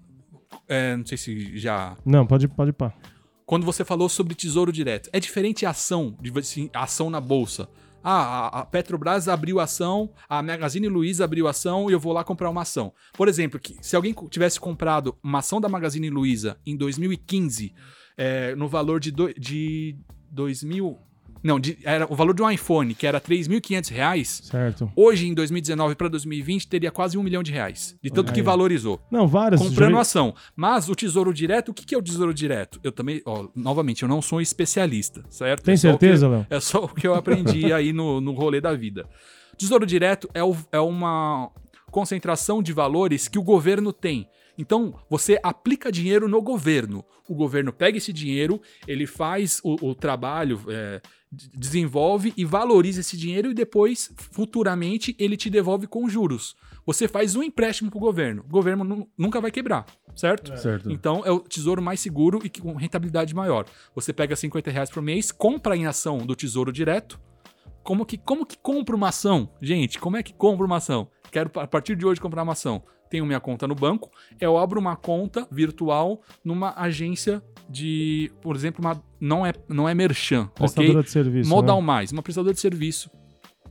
é, 0.69 0.97
não 0.97 1.05
sei 1.05 1.19
se 1.19 1.59
já 1.59 1.97
Não, 2.07 2.27
pode, 2.27 2.47
pode 2.49 2.73
pá. 2.73 2.95
quando 3.45 3.67
você 3.67 3.85
falou 3.85 4.09
sobre 4.09 4.35
tesouro 4.35 4.73
direto. 4.73 5.11
É 5.13 5.19
diferente 5.21 5.67
a 5.67 5.71
ação, 5.71 6.17
de 6.21 6.33
assim, 6.39 6.71
a 6.73 6.85
ação 6.85 7.11
na 7.11 7.21
bolsa. 7.21 7.69
Ah, 8.03 8.61
a- 8.61 8.67
Petrobras 8.67 9.29
abriu 9.29 9.61
ação, 9.61 10.11
a 10.29 10.43
Magazine 10.43 10.89
Luiza 10.89 11.25
abriu 11.25 11.47
ação 11.47 11.91
e 11.91 11.93
eu 11.93 12.01
vou 12.01 12.13
lá 12.13 12.25
comprar 12.25 12.49
uma 12.51 12.63
ação. 12.63 12.93
Por 13.13 13.29
exemplo, 13.29 13.61
que 13.61 13.77
se 13.83 13.95
alguém 13.97 14.15
tivesse 14.31 14.59
comprado 14.59 15.17
uma 15.23 15.41
ação 15.41 15.61
da 15.61 15.69
Magazine 15.69 16.09
Luiza 16.11 16.59
em 16.65 16.77
2015, 16.77 17.75
é, 18.17 18.55
no 18.55 18.69
valor 18.69 19.01
de, 19.01 19.11
do, 19.11 19.33
de 19.35 19.97
2000... 20.31 20.99
Não, 21.43 21.59
de- 21.59 21.79
era 21.85 22.07
o 22.13 22.15
valor 22.15 22.35
de 22.35 22.43
um 22.43 22.51
iPhone, 22.51 22.95
que 22.95 23.07
era 23.07 23.19
3.500 23.21 23.89
reais, 23.91 24.41
Certo. 24.45 24.93
hoje 24.95 25.27
em 25.27 25.33
2019 25.35 25.95
para 25.95 26.09
2020 26.09 26.69
teria 26.69 26.91
quase 26.91 27.17
um 27.17 27.23
milhão 27.23 27.43
de 27.43 27.51
reais. 27.51 27.97
De 28.03 28.11
tanto 28.11 28.27
Olha 28.27 28.35
que 28.35 28.41
aí. 28.41 28.45
valorizou 28.45 29.01
Não, 29.11 29.27
várias. 29.27 29.61
comprando 29.61 29.93
já 29.95 30.01
ação. 30.01 30.35
Mas 30.55 30.89
o 30.89 30.95
tesouro 30.95 31.33
direto, 31.33 31.71
o 31.71 31.75
que 31.75 31.87
que 31.87 31.95
é 31.95 31.99
o 31.99 32.03
tesouro 32.03 32.35
direto? 32.35 32.79
Eu 32.85 32.93
também, 32.93 33.23
ó, 33.25 33.49
novamente, 33.55 34.03
eu 34.03 34.09
não 34.09 34.21
sou 34.21 34.39
um 34.39 34.43
especialista, 34.43 35.25
certo? 35.31 35.63
Tem 35.65 35.75
É 35.75 35.77
certeza, 35.79 36.29
Léo? 36.29 36.47
É 36.51 36.61
só 36.61 36.85
o 36.85 36.89
que 36.89 37.07
eu 37.07 37.15
aprendi 37.15 37.73
aí 37.73 37.93
no, 37.93 38.21
no 38.21 38.33
rolê 38.33 38.61
da 38.61 38.75
vida. 38.75 39.09
Tesouro 39.57 39.87
direto 39.87 40.29
é, 40.35 40.45
o- 40.45 40.57
é 40.71 40.81
uma 40.81 41.51
concentração 41.91 42.63
de 42.63 42.73
valores 42.73 43.29
que 43.29 43.39
o 43.39 43.43
governo 43.43 43.93
tem. 43.93 44.29
Então, 44.61 44.95
você 45.09 45.41
aplica 45.43 45.91
dinheiro 45.91 46.29
no 46.29 46.43
governo. 46.43 47.03
O 47.27 47.35
governo 47.35 47.73
pega 47.73 47.97
esse 47.97 48.13
dinheiro, 48.13 48.61
ele 48.87 49.07
faz 49.07 49.59
o, 49.65 49.89
o 49.89 49.95
trabalho, 49.95 50.61
é, 50.69 51.01
desenvolve 51.55 52.35
e 52.37 52.45
valoriza 52.45 53.01
esse 53.01 53.17
dinheiro 53.17 53.51
e 53.51 53.55
depois, 53.55 54.13
futuramente, 54.17 55.17
ele 55.19 55.37
te 55.37 55.49
devolve 55.49 55.87
com 55.87 56.09
juros. 56.11 56.55
Você 56.85 57.09
faz 57.09 57.35
um 57.37 57.43
empréstimo 57.43 57.91
pro 57.91 57.99
governo. 57.99 58.43
O 58.47 58.53
governo 58.53 58.85
nu- 58.85 59.09
nunca 59.17 59.41
vai 59.41 59.51
quebrar, 59.51 59.87
certo? 60.15 60.55
Certo. 60.59 60.91
Então 60.91 61.23
é 61.25 61.31
o 61.31 61.41
tesouro 61.41 61.81
mais 61.81 62.01
seguro 62.01 62.39
e 62.45 62.51
com 62.51 62.75
rentabilidade 62.75 63.35
maior. 63.35 63.65
Você 63.95 64.13
pega 64.13 64.37
50 64.37 64.71
reais 64.71 64.91
por 64.91 65.03
mês, 65.03 65.33
compra 65.33 65.75
em 65.77 65.87
ação 65.87 66.19
do 66.19 66.37
tesouro 66.37 66.71
direto. 66.73 67.19
Como 67.83 68.05
que, 68.05 68.19
como 68.19 68.45
que 68.45 68.59
compra 68.59 68.95
uma 68.95 69.09
ação? 69.09 69.49
Gente, 69.63 69.99
como 69.99 70.17
é 70.19 70.23
que 70.23 70.35
compra 70.35 70.67
uma 70.67 70.77
ação? 70.77 71.09
Quero 71.31 71.51
a 71.55 71.67
partir 71.67 71.97
de 71.97 72.05
hoje 72.05 72.21
comprar 72.21 72.43
uma 72.43 72.53
ação. 72.53 72.83
Tenho 73.11 73.27
minha 73.27 73.41
conta 73.41 73.67
no 73.67 73.75
banco, 73.75 74.11
eu 74.41 74.57
abro 74.57 74.79
uma 74.79 74.97
conta 74.97 75.47
virtual 75.51 76.23
numa 76.45 76.73
agência 76.81 77.43
de, 77.69 78.33
por 78.41 78.55
exemplo, 78.57 78.81
uma, 78.85 79.03
não 79.21 79.45
é 79.45 79.53
não 79.69 79.89
é 79.89 79.95
merchan, 79.95 80.43
ok? 80.43 80.55
Prestadora 80.55 81.03
de 81.03 81.11
serviço. 81.11 81.51
Modal 81.51 81.81
né? 81.81 81.87
Mais, 81.87 82.13
uma 82.13 82.23
prestadora 82.23 82.55
de 82.55 82.61
serviço. 82.61 83.11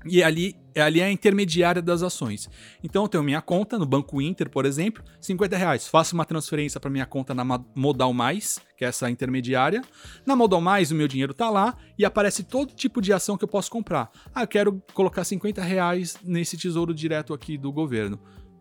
E 0.05 0.23
ali, 0.23 0.55
ali 0.77 1.01
é 1.01 1.05
a 1.05 1.11
intermediária 1.11 1.81
das 1.81 2.01
ações. 2.01 2.49
Então 2.81 3.03
eu 3.03 3.09
tenho 3.09 3.23
minha 3.23 3.41
conta 3.41 3.77
no 3.77 3.85
Banco 3.85 4.21
Inter, 4.21 4.49
por 4.49 4.65
exemplo, 4.65 5.03
50 5.19 5.57
reais. 5.57 5.87
Faço 5.87 6.15
uma 6.15 6.23
transferência 6.23 6.79
para 6.79 6.89
minha 6.89 7.05
conta 7.05 7.33
na 7.33 7.43
Modal 7.75 8.13
Mais, 8.13 8.59
que 8.77 8.85
é 8.85 8.87
essa 8.87 9.09
intermediária. 9.09 9.81
Na 10.25 10.35
Modal 10.37 10.61
Mais 10.61 10.89
o 10.91 10.95
meu 10.95 11.07
dinheiro 11.07 11.33
tá 11.33 11.49
lá 11.49 11.75
e 11.97 12.05
aparece 12.05 12.43
todo 12.43 12.73
tipo 12.73 13.01
de 13.01 13.11
ação 13.11 13.37
que 13.37 13.43
eu 13.43 13.47
posso 13.47 13.69
comprar. 13.69 14.09
Ah, 14.33 14.43
eu 14.43 14.47
quero 14.47 14.81
colocar 14.93 15.25
50 15.25 15.61
reais 15.61 16.17
nesse 16.23 16.55
tesouro 16.57 16.93
direto 16.93 17.33
aqui 17.33 17.57
do 17.57 17.71
governo. 17.71 18.19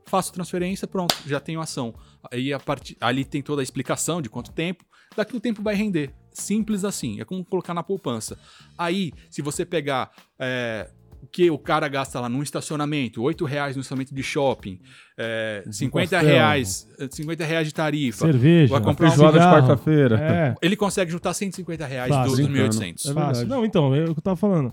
Faço 0.09 0.33
transferência, 0.33 0.89
pronto, 0.89 1.15
já 1.27 1.39
tenho 1.39 1.61
ação. 1.61 1.95
Aí 2.33 2.53
a 2.53 2.59
partir, 2.59 2.97
ali 3.01 3.25
tem 3.25 3.43
toda 3.43 3.63
a 3.63 3.65
explicação 3.65 4.23
de 4.23 4.29
quanto 4.29 4.53
tempo. 4.53 4.85
Daqui 5.17 5.37
o 5.37 5.41
tempo 5.41 5.63
vai 5.63 5.75
render. 5.75 6.11
Simples 6.33 6.85
assim. 6.85 7.21
É 7.21 7.25
como 7.25 7.45
colocar 7.45 7.75
na 7.75 7.83
poupança. 7.83 8.39
Aí, 8.77 9.13
se 9.31 9.43
você 9.43 9.65
pegar 9.65 10.11
é, 10.39 10.89
o 11.23 11.27
que 11.27 11.51
o 11.51 11.59
cara 11.59 11.89
gasta 11.89 12.21
lá 12.21 12.29
num 12.29 12.43
estacionamento, 12.43 13.23
8 13.23 13.45
reais 13.45 13.77
no 13.77 13.81
estacionamento 13.81 14.15
de 14.15 14.23
shopping, 14.23 14.81
é, 15.17 15.65
50 15.71 16.17
pastel. 16.17 16.31
reais, 16.31 16.89
50 17.11 17.45
reais 17.45 17.67
de 17.67 17.75
tarifa. 17.75 18.27
Cerveja. 18.27 18.73
Vai 18.73 18.83
comprar 18.83 19.09
um 19.09 19.11
Feijoada 19.11 19.39
de 19.39 19.45
quarta-feira. 19.45 20.21
É. 20.21 20.55
Ele 20.63 20.77
consegue 20.77 21.11
juntar 21.11 21.35
150 21.35 21.87
reais 21.87 22.09
Fácil. 22.09 22.37
dos 22.37 22.47
Brincando. 22.47 22.77
1.800. 22.77 22.87
É 22.87 22.93
Fácil. 22.93 23.13
verdade. 23.15 23.47
Não, 23.47 23.65
então, 23.65 23.95
é 23.95 24.05
o 24.05 24.13
que 24.15 24.19
eu 24.19 24.23
tava 24.23 24.37
falando. 24.37 24.73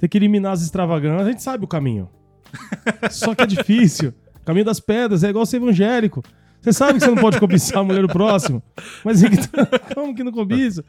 Tem 0.00 0.08
que 0.08 0.18
eliminar 0.18 0.52
as 0.52 0.62
extravagâncias. 0.62 1.26
A 1.26 1.30
gente 1.30 1.42
sabe 1.42 1.64
o 1.64 1.68
caminho. 1.68 2.08
Só 3.10 3.34
que 3.34 3.42
é 3.42 3.46
difícil. 3.46 4.12
Caminho 4.48 4.64
das 4.64 4.80
pedras 4.80 5.22
é 5.22 5.28
igual 5.28 5.44
ser 5.44 5.58
evangélico. 5.58 6.24
Você 6.62 6.72
sabe 6.72 6.94
que 6.94 7.04
você 7.04 7.10
não 7.10 7.18
pode 7.18 7.38
cobiçar 7.38 7.80
a 7.80 7.84
mulher 7.84 8.00
do 8.00 8.08
próximo. 8.08 8.62
Mas 9.04 9.20
como 9.94 10.14
que 10.14 10.24
não 10.24 10.32
cobiça? 10.32 10.82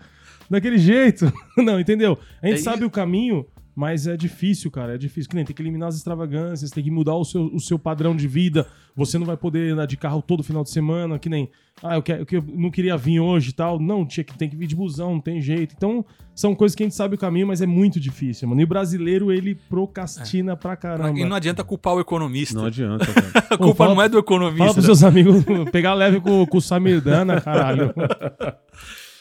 Daquele 0.50 0.78
jeito. 0.78 1.30
Não, 1.58 1.78
entendeu? 1.78 2.17
A 2.41 2.48
gente 2.48 2.62
É 2.62 2.63
sabe 2.63 2.86
o 2.86 2.89
caminho, 2.89 3.45
mas 3.80 4.06
é 4.08 4.18
difícil, 4.18 4.70
cara. 4.70 4.96
É 4.96 4.98
difícil. 4.98 5.30
Que 5.30 5.38
nem 5.38 5.46
tem 5.46 5.56
que 5.56 5.62
eliminar 5.62 5.88
as 5.88 5.96
extravagâncias, 5.96 6.70
tem 6.70 6.84
que 6.84 6.92
mudar 6.92 7.15
o 7.15 7.24
seu, 7.24 7.46
o 7.46 7.62
seu 7.62 7.80
padrão 7.80 8.13
de 8.13 8.28
vida. 8.28 8.68
Você 8.94 9.18
não 9.18 9.26
vai 9.26 9.38
poder 9.38 9.72
andar 9.72 9.86
de 9.86 9.96
carro 9.96 10.22
todo 10.22 10.44
final 10.44 10.65
de 10.65 10.70
semana, 10.70 11.18
que 11.18 11.30
nem. 11.30 11.50
Ah, 11.82 11.96
eu, 11.96 12.04
quero, 12.04 12.26
eu 12.30 12.44
não 12.58 12.70
queria 12.70 12.98
vir 12.98 13.22
hoje 13.22 13.52
e 13.52 13.54
tal. 13.54 13.80
Não, 13.80 14.06
tinha 14.06 14.22
que, 14.26 14.38
tem 14.38 14.50
que 14.50 14.56
vir 14.58 14.68
de 14.68 14.76
busão, 14.76 15.13
não 15.13 15.22
tem 15.22 15.42
jeito. 15.42 15.74
Então, 15.78 16.04
são 16.36 16.54
coisas 16.54 16.76
que 16.76 16.84
a 16.84 16.86
gente 16.88 16.96
sabe 16.96 17.15
o 17.15 17.18
caminho, 17.18 17.48
mas 17.48 17.62
é 17.62 17.65
muito 17.65 18.02
difícil, 18.02 18.50
mano. 18.50 18.60
E 18.60 18.65
o 18.65 18.68
brasileiro, 18.68 19.32
ele 19.32 19.56
procrastina 19.56 20.58
pra 20.58 20.76
caramba. 20.76 21.18
E 21.18 21.24
não 21.24 21.38
adianta 21.38 21.63
culpar 21.63 21.94
o 21.94 22.02
economista. 22.02 22.60
Não 22.60 22.65
adianta, 22.65 23.06
cara. 23.13 23.46
A 23.50 23.58
culpa 23.58 23.76
fala- 23.86 23.96
não 23.96 24.02
é 24.02 24.10
do 24.10 24.12
Fala 24.15 24.24
economista. 24.26 24.74
pros 24.74 24.86
seus 24.86 25.04
amigos 25.06 25.42
pegar 25.72 25.94
leve 25.94 26.20
com, 26.20 26.46
com 26.46 26.58
o 26.58 26.62
Samir 26.62 27.00
Dana, 27.00 27.39
caralho. 27.39 27.94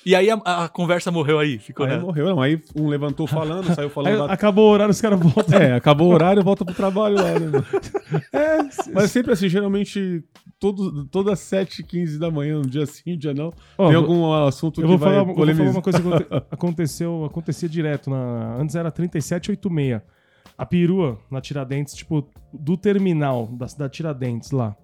E 0.08 0.14
aí 0.14 0.30
a, 0.30 0.36
a 0.64 0.68
conversa 0.70 1.10
morreu 1.10 1.38
aí. 1.38 1.58
Ficou 1.58 1.84
Aí 1.84 1.92
nessa. 1.92 2.02
morreu, 2.06 2.28
não. 2.30 2.40
Aí 2.40 2.58
um 2.74 2.88
levantou 2.88 3.26
falando, 3.26 3.66
saiu 3.74 3.88
Aí 3.88 3.92
falando 3.94 4.26
da... 4.26 4.32
acabou 4.32 4.68
o 4.68 4.72
horário, 4.72 4.90
os 4.90 5.00
caras 5.02 5.20
voltam. 5.20 5.58
É, 5.60 5.74
acabou 5.74 6.08
o 6.08 6.14
horário, 6.14 6.42
volta 6.42 6.64
pro 6.64 6.72
trabalho 6.74 7.16
lá, 7.16 7.38
né? 7.38 7.50
É, 8.32 8.58
Mas 8.94 9.10
sempre 9.10 9.34
assim, 9.34 9.50
geralmente, 9.50 10.24
todo, 10.58 11.04
todas 11.08 11.38
7h15 11.40 12.18
da 12.18 12.30
manhã, 12.30 12.56
um 12.58 12.62
dia 12.62 12.86
sim, 12.86 13.12
um 13.14 13.18
dia 13.18 13.34
não, 13.34 13.52
Ó, 13.76 13.84
tem 13.88 13.94
eu- 13.96 14.00
algum 14.00 14.32
assunto 14.32 14.80
Eu 14.80 14.84
que 14.84 14.88
vou, 14.88 14.96
vai 14.98 15.08
falar, 15.10 15.20
eu 15.30 15.34
vou 15.34 15.54
falar 15.54 15.70
uma 15.72 15.82
coisa 15.82 16.00
que 16.00 16.08
aconte- 16.08 16.46
aconteceu, 16.50 17.24
acontecia 17.26 17.68
direto. 17.68 18.08
Na, 18.08 18.56
antes 18.58 18.74
era 18.74 18.90
3786. 18.90 20.00
A 20.56 20.64
perua 20.64 21.18
na 21.30 21.42
Tiradentes, 21.42 21.92
tipo, 21.92 22.26
do 22.50 22.78
terminal 22.78 23.46
da 23.46 23.68
cidade 23.68 23.92
Tiradentes 23.92 24.52
lá 24.52 24.74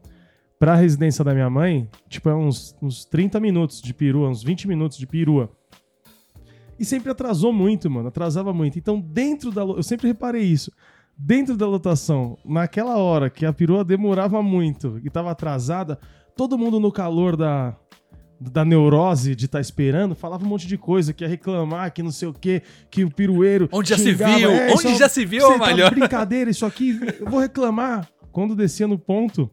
pra 0.58 0.74
residência 0.74 1.24
da 1.24 1.34
minha 1.34 1.50
mãe, 1.50 1.88
tipo, 2.08 2.28
é 2.28 2.34
uns, 2.34 2.76
uns 2.80 3.04
30 3.04 3.38
minutos 3.40 3.80
de 3.82 3.92
perua, 3.92 4.28
uns 4.28 4.42
20 4.42 4.68
minutos 4.68 4.96
de 4.98 5.06
perua. 5.06 5.50
E 6.78 6.84
sempre 6.84 7.10
atrasou 7.10 7.52
muito, 7.52 7.90
mano. 7.90 8.08
Atrasava 8.08 8.52
muito. 8.52 8.78
Então, 8.78 9.00
dentro 9.00 9.52
da. 9.52 9.62
Eu 9.62 9.82
sempre 9.82 10.08
reparei 10.08 10.42
isso. 10.42 10.72
Dentro 11.16 11.56
da 11.56 11.66
lotação, 11.68 12.36
naquela 12.44 12.96
hora 12.96 13.30
que 13.30 13.46
a 13.46 13.52
perua 13.52 13.84
demorava 13.84 14.42
muito 14.42 15.00
e 15.04 15.08
tava 15.08 15.30
atrasada, 15.30 15.96
todo 16.36 16.58
mundo 16.58 16.80
no 16.80 16.90
calor 16.90 17.36
da, 17.36 17.76
da 18.40 18.64
neurose 18.64 19.36
de 19.36 19.44
estar 19.44 19.60
esperando, 19.60 20.16
falava 20.16 20.44
um 20.44 20.48
monte 20.48 20.66
de 20.66 20.76
coisa, 20.76 21.12
que 21.12 21.22
ia 21.22 21.28
reclamar, 21.28 21.92
que 21.92 22.02
não 22.02 22.10
sei 22.10 22.26
o 22.26 22.32
quê, 22.32 22.62
que 22.90 23.04
o 23.04 23.10
pirueiro. 23.14 23.68
Onde 23.70 23.90
já 23.90 23.96
se 23.96 24.10
xingava, 24.10 24.36
viu? 24.38 24.50
"É, 24.50 24.72
Onde 24.72 24.88
é- 24.88 24.94
já 24.96 25.08
se 25.08 25.24
viu, 25.24 25.42
você 25.46 25.58
tá 25.60 25.90
brincadeira, 25.90 26.50
isso 26.50 26.66
aqui, 26.66 26.98
eu 27.20 27.30
vou 27.30 27.38
reclamar. 27.38 28.08
Quando 28.32 28.56
descia 28.56 28.88
no 28.88 28.98
ponto, 28.98 29.48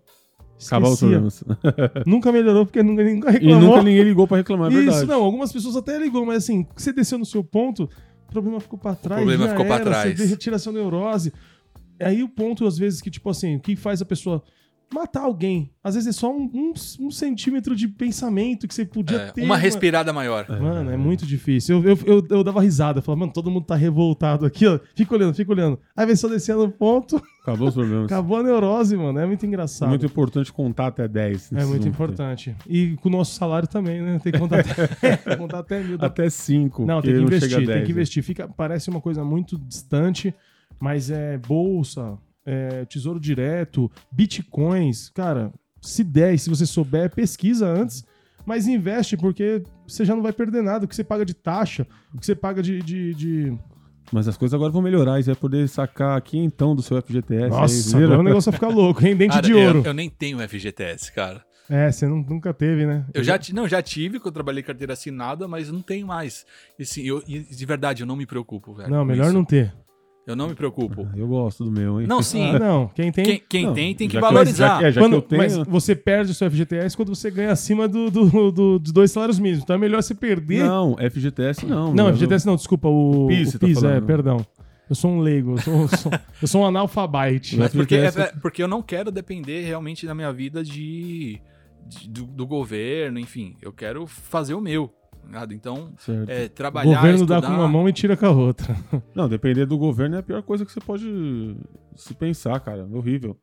Acabar 0.66 0.90
os. 0.90 1.02
Nunca 2.06 2.32
melhorou 2.32 2.66
porque 2.66 2.82
nunca, 2.84 3.04
nunca 3.04 3.30
E 3.30 3.34
reclamou. 3.34 3.60
nunca 3.62 3.84
ninguém 3.84 4.04
ligou 4.04 4.28
pra 4.28 4.38
reclamar, 4.38 4.72
é 4.72 4.76
Isso, 4.76 4.84
verdade. 4.86 5.08
não, 5.08 5.24
algumas 5.24 5.52
pessoas 5.52 5.76
até 5.76 5.98
ligou, 5.98 6.26
mas 6.26 6.44
assim, 6.44 6.66
você 6.76 6.92
desceu 6.94 7.18
no 7.18 7.26
seu 7.26 7.44
ponto, 7.44 7.90
o 8.28 8.32
problema 8.32 8.60
ficou 8.60 8.78
pra 8.80 8.96
trás. 8.96 9.20
problema 9.22 9.46
já 9.46 9.50
ficou 9.52 9.66
pra 9.66 9.76
era, 9.76 9.84
trás. 9.86 10.18
Você 10.18 10.26
retira 10.26 10.58
sua 10.60 10.74
neurose. 10.74 11.34
Aí 12.00 12.24
o 12.24 12.30
ponto, 12.30 12.66
às 12.66 12.78
vezes, 12.78 13.02
que, 13.02 13.12
tipo 13.12 13.30
assim, 13.30 13.58
o 13.58 13.60
que 13.60 13.76
faz 13.76 14.02
a 14.02 14.06
pessoa 14.06 14.42
matar 14.94 15.22
alguém? 15.22 15.72
Às 15.84 15.96
vezes 15.96 16.10
é 16.10 16.12
só 16.12 16.32
um, 16.32 16.50
um- 16.54 16.74
um 17.08 17.12
centímetro 17.12 17.76
de 17.76 17.88
pensamento 17.88 18.68
que 18.68 18.74
você 18.74 18.86
podia 18.86 19.18
É, 19.18 19.32
ter. 19.32 19.44
uma 19.44 19.58
respirada 19.58 20.12
maior. 20.14 20.46
Mano, 20.50 20.92
é 20.92 20.98
muito 20.98 21.26
difícil. 21.26 21.84
Eu, 21.84 21.96
eu, 21.96 22.00
eu, 22.06 22.28
eu 22.30 22.44
dava 22.44 22.62
risada, 22.62 23.00
eu 23.00 23.04
falava, 23.04 23.22
mano, 23.22 23.34
todo 23.34 23.50
mundo 23.50 23.66
tá 23.66 23.76
revoltado 23.76 24.46
aqui, 24.46 24.68
ó. 24.68 24.80
Fica 24.96 25.16
olhando, 25.16 25.34
fica 25.34 25.52
olhando. 25.52 25.80
Aí 25.96 26.06
vem 26.06 26.16
só 26.16 26.28
descendo 26.28 26.66
no 26.68 26.72
ponto, 26.72 27.22
Acabou 27.42 27.70
os 27.70 27.74
problemas. 27.74 28.06
acabou 28.06 28.38
a 28.38 28.44
neurose, 28.44 28.96
mano. 28.96 29.18
É 29.20 29.26
muito 29.26 29.44
É 29.44 29.48
engraçado. 29.48 29.90
muito 29.90 30.06
importante 30.06 30.54
contar 30.54 30.88
até 30.88 31.08
10. 31.08 31.52
É 31.54 31.66
muito 31.66 31.82
Não- 31.84 31.90
importante. 31.90 32.56
E 32.68 32.96
com 33.02 33.10
o 33.10 33.12
nosso 33.12 33.34
salário 33.36 33.68
também, 33.68 34.02
né? 34.02 34.20
Tem 34.24 34.32
que 34.32 34.38
contar 34.40 34.60
até, 34.60 34.88
tem 35.16 35.38
contar 35.38 35.60
até 35.60 35.82
mil. 35.84 35.98
Até 36.00 36.30
5. 36.30 36.86
Não, 36.86 37.02
tem 37.02 37.14
que 37.16 37.22
investir, 37.22 37.58
tem 37.58 37.66
né? 37.68 37.82
que 37.82 37.92
investir. 37.92 38.24
Fica, 38.24 38.48
parece 38.48 38.90
uma 38.90 39.02
coisa 39.02 39.24
muito 39.24 39.58
distante, 39.58 40.34
mas 40.80 41.10
é 41.10 41.38
bolsa, 41.38 42.18
é 42.46 42.86
tesouro 42.86 43.20
direto, 43.20 43.90
bitcoins, 44.12 45.10
cara. 45.10 45.52
Se 45.82 46.04
der, 46.04 46.38
se 46.38 46.50
você 46.50 46.66
souber, 46.66 47.14
pesquisa 47.14 47.68
antes, 47.68 48.06
mas 48.46 48.68
investe 48.68 49.18
porque 49.18 49.64
você 49.88 50.06
já 50.06 50.16
não 50.16 50.22
vai 50.24 50.32
perder 50.34 50.62
nada. 50.62 50.86
O 50.86 50.88
que 50.88 50.96
você 50.96 51.04
paga 51.04 51.26
de 51.26 51.34
taxa, 51.34 51.88
o 52.14 52.20
que 52.20 52.26
você 52.26 52.36
paga 52.36 52.62
de. 52.62 52.80
de, 52.82 53.14
de- 53.16 53.58
Mas 54.12 54.28
as 54.28 54.38
coisas 54.38 54.54
agora 54.54 54.72
vão 54.72 54.82
melhorar. 54.82 55.20
E 55.20 55.24
você 55.24 55.32
vai 55.32 55.40
poder 55.40 55.68
sacar 55.68 56.18
aqui 56.18 56.38
então 56.38 56.76
do 56.76 56.82
seu 56.84 57.02
FGTS. 57.02 57.50
Nossa, 57.50 57.98
aí, 57.98 58.04
agora 58.04 58.20
o 58.20 58.24
negócio 58.24 58.52
vai 58.52 58.60
ficar 58.60 58.70
louco, 58.70 59.06
hein? 59.06 59.16
Dente 59.16 59.34
Cara, 59.34 59.46
de 59.46 59.52
eu- 59.54 59.60
ouro. 59.60 59.84
Eu, 59.86 59.94
nem 59.94 60.10
tenho 60.10 60.40
FGTS, 60.48 61.12
cara. 61.14 61.44
É, 61.70 61.90
você 61.92 62.06
não- 62.08 62.18
nunca 62.18 62.54
teve, 62.54 62.86
né? 62.86 63.06
Eu 63.14 63.24
já, 63.24 63.40
não, 63.54 63.68
já 63.68 63.82
tive, 63.82 64.20
quando 64.20 64.28
eu 64.28 64.32
trabalhei 64.34 64.62
carteira 64.62 64.94
assinada, 64.94 65.48
mas 65.48 65.72
não 65.72 65.82
tenho 65.82 66.06
mais. 66.06 66.46
E, 66.78 66.84
assim, 66.84 67.02
eu, 67.04 67.24
e 67.28 67.40
de 67.40 67.66
verdade, 67.66 68.04
eu 68.04 68.08
não 68.08 68.16
me 68.16 68.26
preocupo, 68.26 68.74
velho. 68.74 68.90
Não, 68.90 69.06
melhor 69.06 69.26
isso. 69.26 69.34
não 69.34 69.46
ter. 69.46 69.74
Eu 70.28 70.36
não 70.36 70.48
me 70.50 70.54
preocupo. 70.56 71.08
Eu 71.16 71.28
gosto 71.28 71.64
do 71.66 71.72
meu, 71.72 72.00
hein? 72.00 72.08
Não, 72.08 72.22
sim. 72.22 72.52
Ah, 72.56 72.60
não, 72.60 72.88
quem 72.90 73.12
tem. 73.12 73.26
Quem, 73.26 73.42
quem 73.50 73.66
Não, 73.66 73.74
tem, 73.74 73.96
tem 73.96 74.08
que 74.08 74.14
já 74.14 74.20
que- 74.20 74.26
valorizar. 74.28 74.68
já 74.68 74.78
que 74.80 74.86
é, 74.86 74.92
já 74.92 75.02
Quando- 75.02 75.14
eu 75.16 75.22
tenho- 75.22 75.42
Mas 75.42 75.58
você 75.58 75.96
perde 75.96 76.32
o 76.32 76.34
seu 76.36 76.50
FGTS 76.50 76.96
quando 76.96 77.10
você 77.16 77.32
ganha 77.32 77.52
acima 77.52 77.88
do, 77.88 78.10
do, 78.12 78.52
do- 78.52 78.80
dos 78.80 78.92
dois 78.92 79.12
salários 79.12 79.40
mínimos. 79.40 79.64
Então 79.64 79.76
é 79.76 79.80
melhor 79.80 80.02
você 80.04 80.14
perder. 80.14 80.64
Não, 80.64 80.96
FGTS 81.00 81.66
não. 81.66 81.94
Não, 81.94 82.14
FGTS 82.14 82.46
não, 82.46 82.56
desculpa. 82.56 82.88
O, 82.88 83.26
O 83.26 83.28
PIS, 83.28 83.48
o 83.48 83.52
você 83.52 83.60
tá 83.60 83.66
PIS, 83.68 83.84
é, 83.84 84.00
perdão. 84.02 84.46
Eu 84.90 84.96
sou 84.96 85.10
um 85.12 85.20
leigo, 85.22 85.54
eu 85.54 85.58
sou, 85.58 85.74
eu 85.82 85.88
sou, 85.88 86.12
eu 86.42 86.48
sou 86.48 86.62
um 86.62 86.66
analfabete. 86.66 87.58
Mas- 87.58 87.72
Porque, 87.74 87.96
é- 87.96 88.06
é- 88.08 88.34
porque 88.42 88.62
eu 88.62 88.68
não 88.68 88.82
quero 88.84 89.10
depender 89.12 89.62
realmente 89.62 90.06
da 90.06 90.14
minha 90.14 90.32
vida 90.34 90.64
de, 90.64 91.42
de- 91.88 92.10
do, 92.10 92.26
do 92.26 92.46
governo, 92.46 93.18
enfim. 93.18 93.56
Eu 93.62 93.72
quero 93.74 94.06
fazer 94.06 94.54
o 94.54 94.62
meu. 94.62 94.94
Nada. 95.32 95.54
Então, 95.54 95.94
Certo. 95.98 96.30
é, 96.30 96.46
O 96.46 96.50
trabalhar, 96.50 96.96
governo 96.96 97.26
dá 97.26 97.36
estudar... 97.38 97.48
com 97.48 97.62
uma 97.62 97.68
mão 97.68 97.88
e 97.90 97.94
tira 97.94 98.16
com 98.16 98.26
a 98.26 98.32
outra. 98.32 98.76
Não, 99.16 99.28
depender 99.28 99.66
do 99.66 99.78
governo 99.78 100.16
é 100.16 100.20
a 100.20 100.24
pior 100.24 100.42
coisa 100.44 100.66
que 100.66 100.72
você 100.72 100.80
pode 100.80 101.56
se 101.96 102.14
pensar, 102.14 102.60
cara. 102.60 102.88
É 102.92 102.96
horrível. 102.96 103.38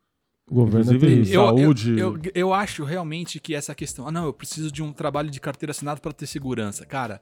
O 0.50 0.54
governo 0.54 0.90
é 0.92 0.94
Inclusive. 0.94 1.32
Eu, 1.32 1.44
Saúde. 1.46 1.90
Eu, 1.98 1.98
eu, 1.98 2.32
eu 2.34 2.54
acho 2.54 2.84
realmente 2.84 3.38
que 3.38 3.54
essa 3.54 3.74
questão. 3.74 4.08
Ah, 4.08 4.10
não, 4.10 4.24
eu 4.24 4.32
preciso 4.32 4.72
de 4.72 4.82
um 4.82 4.92
trabalho 4.92 5.30
de 5.30 5.40
carteira 5.40 5.72
assinada 5.72 6.00
para 6.00 6.12
ter 6.12 6.26
segurança. 6.26 6.86
Cara, 6.86 7.20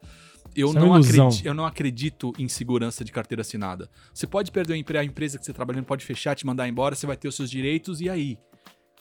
eu 0.55 0.69
Isso 0.69 0.79
é 0.79 0.81
não, 0.81 0.95
ilusão. 0.95 1.27
acredito, 1.27 1.47
eu 1.47 1.55
não 1.55 1.67
acredito 1.67 2.33
em 2.39 2.49
segurança 2.49 3.05
de 3.05 3.11
carteira 3.11 3.41
assinada. 3.41 3.91
Você 4.15 4.27
pode 4.27 4.53
perder 4.53 4.75
o 4.75 4.77
emprego, 4.77 5.03
a 5.03 5.05
empresa 5.05 5.39
que 5.39 5.45
você 5.45 5.53
trabalhando 5.53 5.85
pode 5.85 6.05
fechar, 6.05 6.37
te 6.37 6.47
mandar 6.47 6.69
embora, 6.69 6.95
você 6.95 7.07
vai 7.07 7.17
ter 7.17 7.27
os 7.27 7.35
seus 7.35 7.51
direitos 7.51 8.01
e 8.01 8.09
aí? 8.09 8.39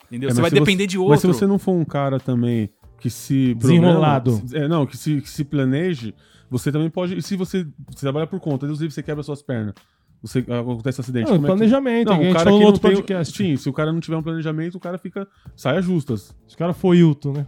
Entendeu? 0.06 0.28
É, 0.28 0.34
você 0.34 0.40
vai 0.40 0.50
depender 0.50 0.86
de 0.86 0.98
outro. 0.98 1.10
Mas 1.10 1.20
se 1.20 1.26
você 1.26 1.46
não 1.46 1.58
for 1.58 1.72
um 1.72 1.84
cara 1.84 2.18
também 2.18 2.68
que 2.98 3.10
se. 3.10 3.54
Desenrolado. 3.54 4.38
programa- 4.38 4.64
É, 4.64 4.68
não, 4.68 4.86
que 4.86 4.96
se, 4.96 5.20
que 5.20 5.28
se 5.30 5.44
planeje, 5.44 6.14
você 6.50 6.70
também 6.72 6.88
pode. 6.90 7.16
E 7.18 7.22
se 7.22 7.36
você, 7.36 7.66
você 7.90 8.00
trabalha 8.00 8.26
por 8.26 8.40
conta, 8.40 8.66
Deus 8.66 8.78
livre, 8.80 8.94
você 8.94 9.02
quebra 9.02 9.22
suas 9.22 9.42
pernas. 9.42 9.74
você, 10.22 10.38
acontece 10.40 11.00
acidente. 11.00 11.26
Não, 11.30 11.36
como 11.36 11.46
é 11.46 11.50
que- 11.50 11.56
planejamento, 11.56 12.08
Não, 12.10 12.18
que 12.20 12.26
a 12.26 12.30
o 12.30 12.32
cara 12.32 12.44
falou 12.44 12.60
não 12.60 12.66
outro 12.66 12.80
tem... 12.82 12.90
podcast. 12.96 13.36
Sim, 13.36 13.56
se 13.56 13.68
o 13.68 13.72
cara 13.72 13.92
não 13.92 14.00
tiver 14.00 14.16
um 14.16 14.22
planejamento, 14.22 14.76
o 14.76 14.80
cara 14.80 14.98
fica... 14.98 15.28
Saia 15.54 15.80
justas. 15.82 16.34
Esse 16.48 16.56
cara 16.56 16.72
foi 16.72 16.98
Hilton, 16.98 17.32
né? 17.32 17.46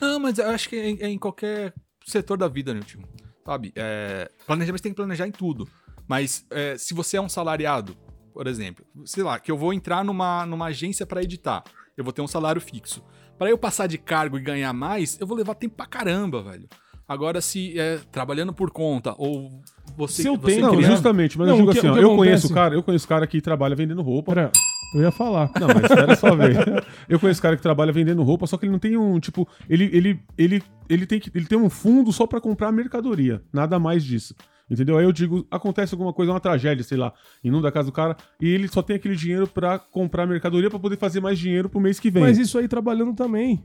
Não, 0.00 0.18
mas 0.18 0.38
eu 0.38 0.48
acho 0.50 0.68
que 0.68 0.76
é 0.76 0.90
em, 0.90 0.98
é 1.00 1.08
em 1.08 1.18
qualquer 1.18 1.72
setor 2.06 2.36
da 2.38 2.48
vida, 2.48 2.72
Nilton. 2.74 3.00
Sabe? 3.44 3.72
É, 3.76 4.30
planejamento 4.46 4.82
tem 4.82 4.92
que 4.92 4.96
planejar 4.96 5.26
em 5.28 5.30
tudo. 5.32 5.68
Mas 6.08 6.46
é, 6.50 6.76
se 6.78 6.94
você 6.94 7.16
é 7.16 7.20
um 7.20 7.28
salariado, 7.28 7.96
por 8.32 8.46
exemplo, 8.46 8.84
sei 9.04 9.22
lá, 9.22 9.38
que 9.38 9.50
eu 9.50 9.56
vou 9.58 9.72
entrar 9.72 10.02
numa, 10.04 10.44
numa 10.46 10.66
agência 10.66 11.06
pra 11.06 11.22
editar, 11.22 11.62
eu 11.96 12.02
vou 12.02 12.12
ter 12.12 12.22
um 12.22 12.26
salário 12.26 12.60
fixo. 12.60 13.02
Pra 13.38 13.50
eu 13.50 13.58
passar 13.58 13.86
de 13.86 13.98
cargo 13.98 14.38
e 14.38 14.40
ganhar 14.40 14.72
mais, 14.72 15.18
eu 15.20 15.26
vou 15.26 15.36
levar 15.36 15.54
tempo 15.54 15.74
pra 15.76 15.86
caramba, 15.86 16.42
velho. 16.42 16.68
Agora, 17.06 17.40
se 17.40 17.78
é 17.78 17.98
trabalhando 18.10 18.52
por 18.52 18.70
conta 18.70 19.14
ou 19.18 19.50
você. 19.96 20.22
Seu 20.22 20.36
você 20.36 20.54
tempo, 20.56 20.68
Não, 20.68 20.80
né? 20.80 20.88
justamente, 20.88 21.36
mas 21.36 21.48
Não, 21.48 21.54
eu 21.54 21.58
digo 21.60 21.70
o 21.70 21.72
que- 21.72 21.78
assim, 21.80 21.88
ó, 21.88 21.96
eu 21.98 22.16
conheço 22.16 22.52
cara, 22.54 22.74
eu 22.74 22.82
conheço 22.82 23.06
cara 23.06 23.26
que 23.26 23.40
trabalha 23.42 23.76
vendendo 23.76 24.00
roupa. 24.00 24.32
Pera, 24.34 24.50
eu 24.94 25.02
ia 25.02 25.10
falar. 25.10 25.50
Não, 25.60 25.66
mas 25.68 25.82
espera 25.84 26.16
só 26.16 26.34
ver. 26.34 26.54
Eu 27.08 27.18
conheço 27.20 27.42
cara 27.42 27.56
que 27.56 27.62
trabalha 27.62 27.92
vendendo 27.92 28.22
roupa, 28.22 28.46
só 28.46 28.56
que 28.56 28.64
ele 28.64 28.72
não 28.72 28.78
tem 28.78 28.96
um, 28.96 29.18
tipo, 29.20 29.46
ele 29.68 29.90
ele 29.92 30.20
ele 30.38 30.62
ele 30.88 31.04
tem 31.04 31.18
que 31.20 31.30
ele 31.34 31.44
tem 31.46 31.58
um 31.58 31.68
fundo 31.68 32.10
só 32.12 32.26
pra 32.26 32.40
comprar 32.40 32.70
mercadoria, 32.72 33.42
nada 33.52 33.78
mais 33.78 34.02
disso. 34.04 34.34
Entendeu? 34.70 34.96
Aí 34.96 35.04
eu 35.04 35.12
digo, 35.12 35.46
acontece 35.50 35.94
alguma 35.94 36.12
coisa, 36.12 36.32
uma 36.32 36.40
tragédia, 36.40 36.82
sei 36.82 36.96
lá, 36.96 37.12
inunda 37.42 37.68
a 37.68 37.72
casa 37.72 37.86
do 37.90 37.92
cara, 37.92 38.16
e 38.40 38.48
ele 38.48 38.66
só 38.66 38.80
tem 38.82 38.96
aquele 38.96 39.14
dinheiro 39.14 39.46
pra 39.46 39.78
comprar 39.78 40.26
mercadoria 40.26 40.70
pra 40.70 40.78
poder 40.78 40.96
fazer 40.96 41.20
mais 41.20 41.38
dinheiro 41.38 41.68
pro 41.68 41.80
mês 41.80 42.00
que 42.00 42.10
vem. 42.10 42.22
Mas 42.22 42.38
Mas, 42.38 42.46
isso 42.48 42.58
aí 42.58 42.66
trabalhando 42.66 43.14
também. 43.14 43.62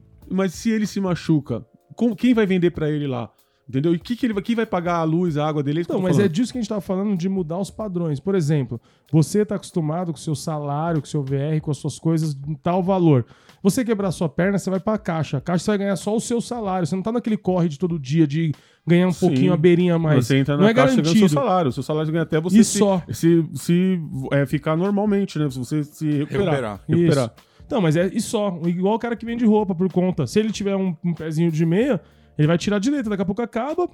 se 0.50 0.70
ele 0.70 0.86
se 0.86 1.00
machuca, 1.00 1.66
com- 1.96 2.14
quem 2.16 2.34
vai 2.34 2.46
vender 2.46 2.72
pra 2.72 2.90
ele 2.90 3.08
lá? 3.08 3.32
Entendeu? 3.70 3.94
E 3.94 4.00
que 4.00 4.16
que 4.16 4.26
ele 4.26 4.34
vai, 4.34 4.42
quem 4.42 4.56
vai 4.56 4.66
pagar 4.66 4.96
a 4.96 5.04
luz, 5.04 5.38
a 5.38 5.48
água 5.48 5.62
dele? 5.62 5.82
É 5.88 5.94
Não, 5.94 6.02
mas 6.02 6.14
é 6.14 6.22
falando. 6.24 6.32
disso 6.32 6.52
que 6.52 6.58
a 6.58 6.62
gente 6.62 6.70
tava 6.70 6.82
falando, 6.82 7.16
de 7.16 7.30
mudar 7.30 7.60
os 7.60 7.70
padrões. 7.70 8.20
Por 8.20 8.34
exemplo, 8.34 8.82
você 9.12 9.46
tá 9.46 9.56
acostumado 9.56 10.12
com 10.12 10.18
o 10.18 10.22
seu 10.22 10.34
salário, 10.34 11.00
com 11.00 11.06
o 11.06 11.10
seu 11.10 11.22
VR, 11.22 11.62
com 11.62 11.70
as 11.70 11.78
suas 11.78 12.00
coisas, 12.00 12.36
em 12.48 12.56
tal 12.56 12.82
valor. 12.82 13.28
Você 13.62 13.86
quebrar 13.86 14.10
sua 14.12 14.28
perna, 14.28 14.58
você 14.58 14.72
vai 14.72 14.80
pra 14.80 14.98
caixa. 14.98 15.38
A 15.38 15.42
caixa 15.42 15.66
você 15.66 15.72
vai 15.72 15.78
ganhar 15.78 15.96
só 15.98 16.16
o 16.16 16.20
seu 16.20 16.42
salário. 16.42 16.88
Você 16.88 16.96
não 16.96 17.04
tá 17.04 17.12
naquele 17.12 17.38
corre 17.38 17.70
de 17.70 17.78
todo 17.78 18.00
dia 18.00 18.26
de 18.26 18.52
ganhar 18.88 19.08
um 19.08 19.12
Sim. 19.12 19.28
pouquinho 19.28 19.54
a 19.54 19.58
beirinha 19.58 19.96
a 19.96 20.00
mais. 20.00 20.26
Você 20.26 20.38
entra 20.38 20.56
na 20.58 20.64
não 20.64 20.70
é 20.70 20.74
caixa 20.74 20.94
e 20.94 20.96
ganha 20.96 21.02
o 21.02 21.04
garantido. 21.06 21.30
seu 21.30 21.40
salário. 21.40 21.70
O 21.70 21.72
seu 21.72 21.84
salário 21.84 22.12
ganha 22.12 22.24
até 22.24 22.42
você 22.42 22.58
E 22.58 22.64
se, 22.64 22.80
só. 22.80 23.04
se, 23.12 23.46
se 23.54 24.00
é, 24.32 24.48
ficar 24.48 24.76
normalmente, 24.76 25.38
né? 25.38 25.48
Se 25.48 25.60
você 25.60 25.84
se 25.84 26.10
recuperar. 26.10 26.46
Recuperar. 26.56 26.82
recuperar. 26.88 27.34
Então, 27.68 27.80
mas 27.82 27.96
é 27.96 28.08
e 28.08 28.20
só. 28.20 28.60
Igual 28.66 28.96
o 28.96 29.00
cara 29.00 29.16
que 29.16 29.26
vende 29.28 29.46
roupa 29.46 29.76
por 29.76 29.92
conta. 29.92 30.26
Se 30.26 30.40
ele 30.40 30.52
tiver 30.52 30.76
um, 30.76 30.96
um 31.06 31.14
pezinho 31.14 31.52
de 31.52 31.64
meia, 31.68 32.02
ele 32.40 32.48
vai 32.48 32.58
tirar 32.58 32.80
de 32.80 32.90
letra. 32.90 33.12
Daqui 33.12 33.22
a 33.22 33.26
pouco 33.26 33.42
acaba, 33.42 33.88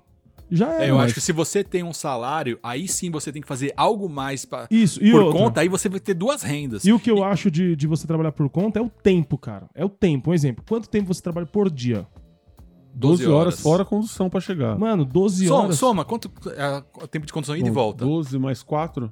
já 0.49 0.71
é. 0.79 0.85
É, 0.85 0.89
eu 0.91 0.95
mas- 0.95 1.05
acho 1.05 1.13
que 1.15 1.21
se 1.21 1.31
você 1.33 1.63
tem 1.63 1.83
um 1.83 1.91
salário, 1.91 2.59
aí 2.63 2.87
sim 2.87 3.09
você 3.11 3.31
tem 3.31 3.41
que 3.41 3.47
fazer 3.47 3.73
algo 3.75 4.07
mais 4.07 4.45
pra, 4.45 4.67
Isso, 4.71 5.03
e 5.03 5.11
por 5.11 5.23
outra. 5.23 5.39
conta, 5.41 5.61
aí 5.61 5.67
você 5.67 5.89
vai 5.89 5.99
ter 5.99 6.13
duas 6.13 6.43
rendas. 6.43 6.85
E 6.85 6.93
o 6.93 6.99
que 6.99 7.09
eu 7.11 7.23
acho 7.23 7.49
de, 7.51 7.75
de 7.75 7.87
você 7.87 8.05
trabalhar 8.07 8.31
por 8.31 8.47
conta 8.49 8.79
é 8.79 8.81
o 8.81 8.89
tempo, 8.89 9.37
cara. 9.37 9.67
É 9.73 9.83
o 9.83 9.89
tempo. 9.89 10.29
Um 10.31 10.33
exemplo. 10.33 10.63
Quanto 10.67 10.87
tempo 10.87 11.13
você 11.13 11.21
trabalha 11.21 11.47
por 11.47 11.69
dia? 11.71 12.07
12 12.97 13.25
horas 13.27 13.59
fora 13.59 13.81
a 13.83 13.85
condução 13.85 14.29
pra 14.29 14.39
chegar. 14.39 14.77
Mano, 14.79 15.03
12 15.03 15.47
Soma, 15.47 15.63
horas. 15.63 15.77
soma, 15.77 16.05
quanto 16.05 16.31
é 16.55 16.83
o 17.03 17.07
tempo 17.07 17.25
de 17.25 17.33
condução 17.33 17.55
ida 17.57 17.67
e 17.67 17.71
volta? 17.71 18.05
12 18.05 18.39
mais 18.39 18.63
4, 18.63 19.11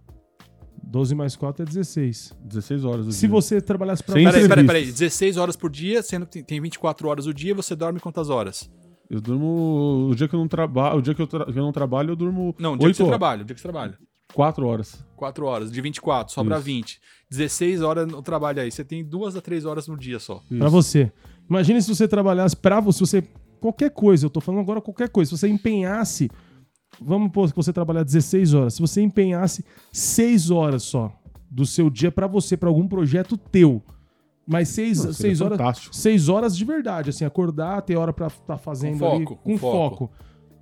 12 0.82 1.14
mais 1.14 1.36
4 1.36 1.64
é 1.64 1.66
16. 1.66 2.34
16 2.46 2.86
horas. 2.86 3.06
do 3.08 3.12
Se 3.12 3.22
dia. 3.22 3.30
você 3.30 3.60
trabalhasse 3.60 4.02
pra 4.02 4.14
Peraí, 4.16 4.48
peraí, 4.48 4.66
peraí. 4.66 4.86
16 4.86 5.36
horas 5.36 5.58
por 5.58 5.70
dia, 5.70 6.02
sendo 6.02 6.26
que 6.26 6.32
tem- 6.34 6.44
tem 6.44 6.62
24 6.62 7.10
horas 7.10 7.26
o 7.28 7.34
dia, 7.34 7.54
você 7.54 7.76
dorme 7.76 8.00
quantas 8.00 8.30
horas? 8.30 8.70
Eu 9.10 9.22
durmo. 9.22 10.08
O 10.10 10.16
dia 10.16 10.28
que 10.28 10.34
eu 10.36 10.40
não 10.40 10.48
trabalho. 10.48 10.98
O 10.98 11.02
dia 11.02 11.14
que 11.14 11.22
eu, 11.22 11.28
tra- 11.28 11.46
que 11.46 11.58
eu 11.58 11.64
não 11.64 11.72
trabalho, 11.72 12.12
eu 12.12 12.16
durmo. 12.16 12.56
Não, 12.58 12.74
o 12.74 12.78
dia 12.78 12.80
que 12.80 12.86
8 12.88 12.96
você 12.98 13.04
horas. 13.04 13.12
trabalha, 13.12 13.42
o 13.42 13.46
dia 13.46 13.54
que 13.56 13.62
você 13.62 13.68
trabalha. 13.68 13.98
4 14.34 14.66
horas. 14.66 15.06
4 15.16 15.46
horas, 15.46 15.72
de 15.72 15.80
24, 15.82 16.34
sobra 16.34 16.56
Isso. 16.56 16.66
20. 16.66 17.00
16 17.30 17.82
horas 17.82 18.08
no 18.08 18.22
trabalho 18.22 18.62
aí. 18.62 18.72
Você 18.72 18.84
tem 18.84 19.04
2 19.04 19.36
a 19.36 19.42
3 19.42 19.66
horas 19.66 19.88
no 19.88 19.96
dia 19.98 20.20
só. 20.20 20.42
Pra 20.58 20.70
você. 20.70 21.12
Imagina 21.50 21.80
se 21.82 21.94
você 21.94 22.08
trabalhasse 22.08 22.56
pra 22.56 22.80
você, 22.80 23.00
você. 23.02 23.24
Qualquer 23.60 23.92
coisa, 23.92 24.26
eu 24.26 24.30
tô 24.30 24.42
falando 24.42 24.62
agora 24.62 24.82
qualquer 24.82 25.10
coisa. 25.10 25.30
Se 25.30 25.38
você 25.38 25.48
empenhasse. 25.48 26.30
Vamos 27.02 27.32
pôr 27.32 27.50
que 27.50 27.56
você 27.56 27.74
trabalhar 27.74 28.04
16 28.04 28.54
horas. 28.54 28.74
Se 28.76 28.82
você 28.82 29.02
empenhasse 29.02 29.66
6 29.92 30.52
horas 30.52 30.84
só 30.84 31.12
do 31.50 31.66
seu 31.66 31.90
dia 31.90 32.12
pra 32.12 32.28
você, 32.28 32.56
pra 32.58 32.70
algum 32.70 32.88
projeto 32.88 33.36
teu. 33.38 33.82
Mas 34.46 34.70
6 34.70 35.06
Não, 35.06 35.14
seis 35.14 35.40
horas. 35.42 35.58
fantástico. 35.58 35.96
Seis 35.96 36.28
horas 36.28 36.56
de 36.58 36.66
verdade, 36.66 37.10
assim, 37.10 37.24
acordar, 37.24 37.82
ter 37.82 37.96
hora 37.96 38.12
pra 38.12 38.28
estar 38.28 38.58
fazendo 38.58 39.00
Com 39.00 39.12
ali, 39.12 39.24
foco, 39.26 39.36
com 39.38 39.52
com 39.52 39.58
foco. 39.58 39.98
foco. 40.08 40.12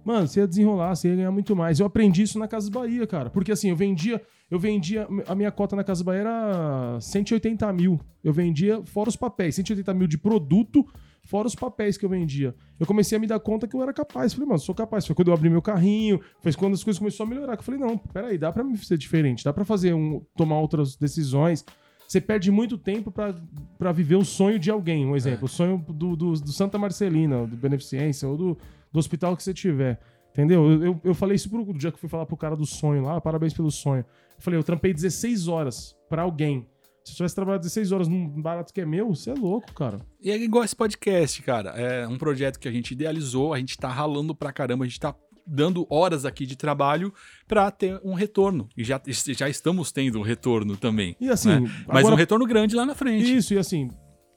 Mano, 0.03 0.27
você 0.27 0.39
ia 0.39 0.47
desenrolar, 0.47 0.95
você 0.95 1.09
ia 1.09 1.15
ganhar 1.15 1.31
muito 1.31 1.55
mais. 1.55 1.79
Eu 1.79 1.85
aprendi 1.85 2.23
isso 2.23 2.37
na 2.39 2.47
Casa 2.47 2.69
Bahia, 2.71 3.05
cara. 3.05 3.29
Porque 3.29 3.51
assim, 3.51 3.69
eu 3.69 3.75
vendia, 3.75 4.21
eu 4.49 4.57
vendia, 4.59 5.07
a 5.27 5.35
minha 5.35 5.51
cota 5.51 5.75
na 5.75 5.83
Casa 5.83 6.03
Bahia 6.03 6.21
era 6.21 6.97
180 6.99 7.71
mil. 7.73 7.99
Eu 8.23 8.33
vendia 8.33 8.81
fora 8.85 9.09
os 9.09 9.15
papéis, 9.15 9.55
180 9.55 9.93
mil 9.93 10.07
de 10.07 10.17
produto, 10.17 10.83
fora 11.23 11.47
os 11.47 11.53
papéis 11.53 11.97
que 11.97 12.05
eu 12.05 12.09
vendia. 12.09 12.55
Eu 12.79 12.87
comecei 12.87 13.15
a 13.15 13.21
me 13.21 13.27
dar 13.27 13.39
conta 13.39 13.67
que 13.67 13.75
eu 13.75 13.81
era 13.83 13.93
capaz. 13.93 14.33
Falei, 14.33 14.47
mano, 14.47 14.59
sou 14.59 14.73
capaz. 14.73 15.05
Foi 15.05 15.15
quando 15.15 15.27
eu 15.27 15.33
abri 15.35 15.49
meu 15.51 15.61
carrinho, 15.61 16.19
foi 16.41 16.51
quando 16.53 16.73
as 16.73 16.83
coisas 16.83 16.97
começaram 16.99 17.29
a 17.31 17.33
melhorar. 17.35 17.55
Que 17.55 17.61
eu 17.61 17.65
falei, 17.65 17.79
não, 17.79 17.95
peraí, 17.97 18.37
dá 18.39 18.51
pra 18.51 18.63
me 18.63 18.75
ser 18.77 18.97
diferente, 18.97 19.43
dá 19.43 19.53
pra 19.53 19.63
fazer 19.65 19.93
um, 19.93 20.23
tomar 20.35 20.59
outras 20.59 20.95
decisões. 20.95 21.63
Você 22.11 22.19
perde 22.19 22.51
muito 22.51 22.77
tempo 22.77 23.09
pra 23.09 23.91
viver 23.93 24.17
o 24.17 24.25
sonho 24.25 24.59
de 24.59 24.69
alguém. 24.69 25.05
Um 25.05 25.15
exemplo, 25.15 25.45
o 25.45 25.47
sonho 25.47 25.77
do, 25.77 26.13
do, 26.13 26.33
do 26.33 26.51
Santa 26.51 26.77
Marcelina, 26.77 27.47
do 27.47 27.55
Beneficência, 27.55 28.27
ou 28.27 28.35
do, 28.35 28.57
do 28.91 28.99
hospital 28.99 29.37
que 29.37 29.41
você 29.41 29.53
tiver. 29.53 29.97
Entendeu? 30.31 30.83
Eu, 30.83 30.99
eu, 31.05 31.13
falei 31.13 31.37
isso 31.37 31.49
pro 31.49 31.73
dia 31.73 31.89
que 31.89 31.97
fui 31.97 32.09
falar 32.09 32.25
pro 32.25 32.35
cara 32.35 32.53
do 32.53 32.65
sonho 32.65 33.01
lá, 33.01 33.21
parabéns 33.21 33.53
pelo 33.53 33.71
sonho. 33.71 34.01
Eu 34.01 34.43
falei, 34.43 34.59
eu 34.59 34.63
trampei 34.63 34.93
16 34.93 35.47
horas 35.47 35.95
pra 36.09 36.23
alguém. 36.23 36.67
Se 37.05 37.13
eu 37.13 37.15
tivesse 37.15 37.35
trabalhado 37.35 37.61
16 37.61 37.93
horas 37.93 38.09
num 38.09 38.27
barato 38.41 38.73
que 38.73 38.81
é 38.81 38.85
meu, 38.85 39.15
você 39.15 39.29
é 39.29 39.33
louco, 39.33 39.73
cara. 39.73 40.01
E 40.21 40.31
é 40.31 40.35
igual 40.35 40.65
esse 40.65 40.75
podcast, 40.75 41.41
cara. 41.43 41.69
É 41.69 42.05
um 42.05 42.17
projeto 42.17 42.59
que 42.59 42.67
a 42.67 42.71
gente 42.73 42.91
idealizou, 42.91 43.53
a 43.53 43.57
gente 43.57 43.77
tá 43.77 43.87
ralando 43.87 44.35
pra 44.35 44.51
caramba, 44.51 44.83
a 44.83 44.87
gente 44.87 44.99
tá 44.99 45.15
dando 45.45 45.85
horas 45.89 46.25
aqui 46.25 46.45
de 46.45 46.55
trabalho 46.55 47.13
pra 47.47 47.69
ter 47.71 47.99
um 48.03 48.13
retorno. 48.13 48.67
E 48.77 48.83
já, 48.83 49.01
já 49.07 49.49
estamos 49.49 49.91
tendo 49.91 50.19
um 50.19 50.21
retorno 50.21 50.77
também. 50.77 51.15
E 51.19 51.29
assim, 51.29 51.49
né? 51.49 51.71
Mas 51.87 51.99
agora- 51.99 52.15
um 52.15 52.17
retorno 52.17 52.45
grande 52.45 52.75
lá 52.75 52.85
na 52.85 52.95
frente. 52.95 53.35
Isso, 53.35 53.53
e 53.53 53.57
assim, 53.57 53.89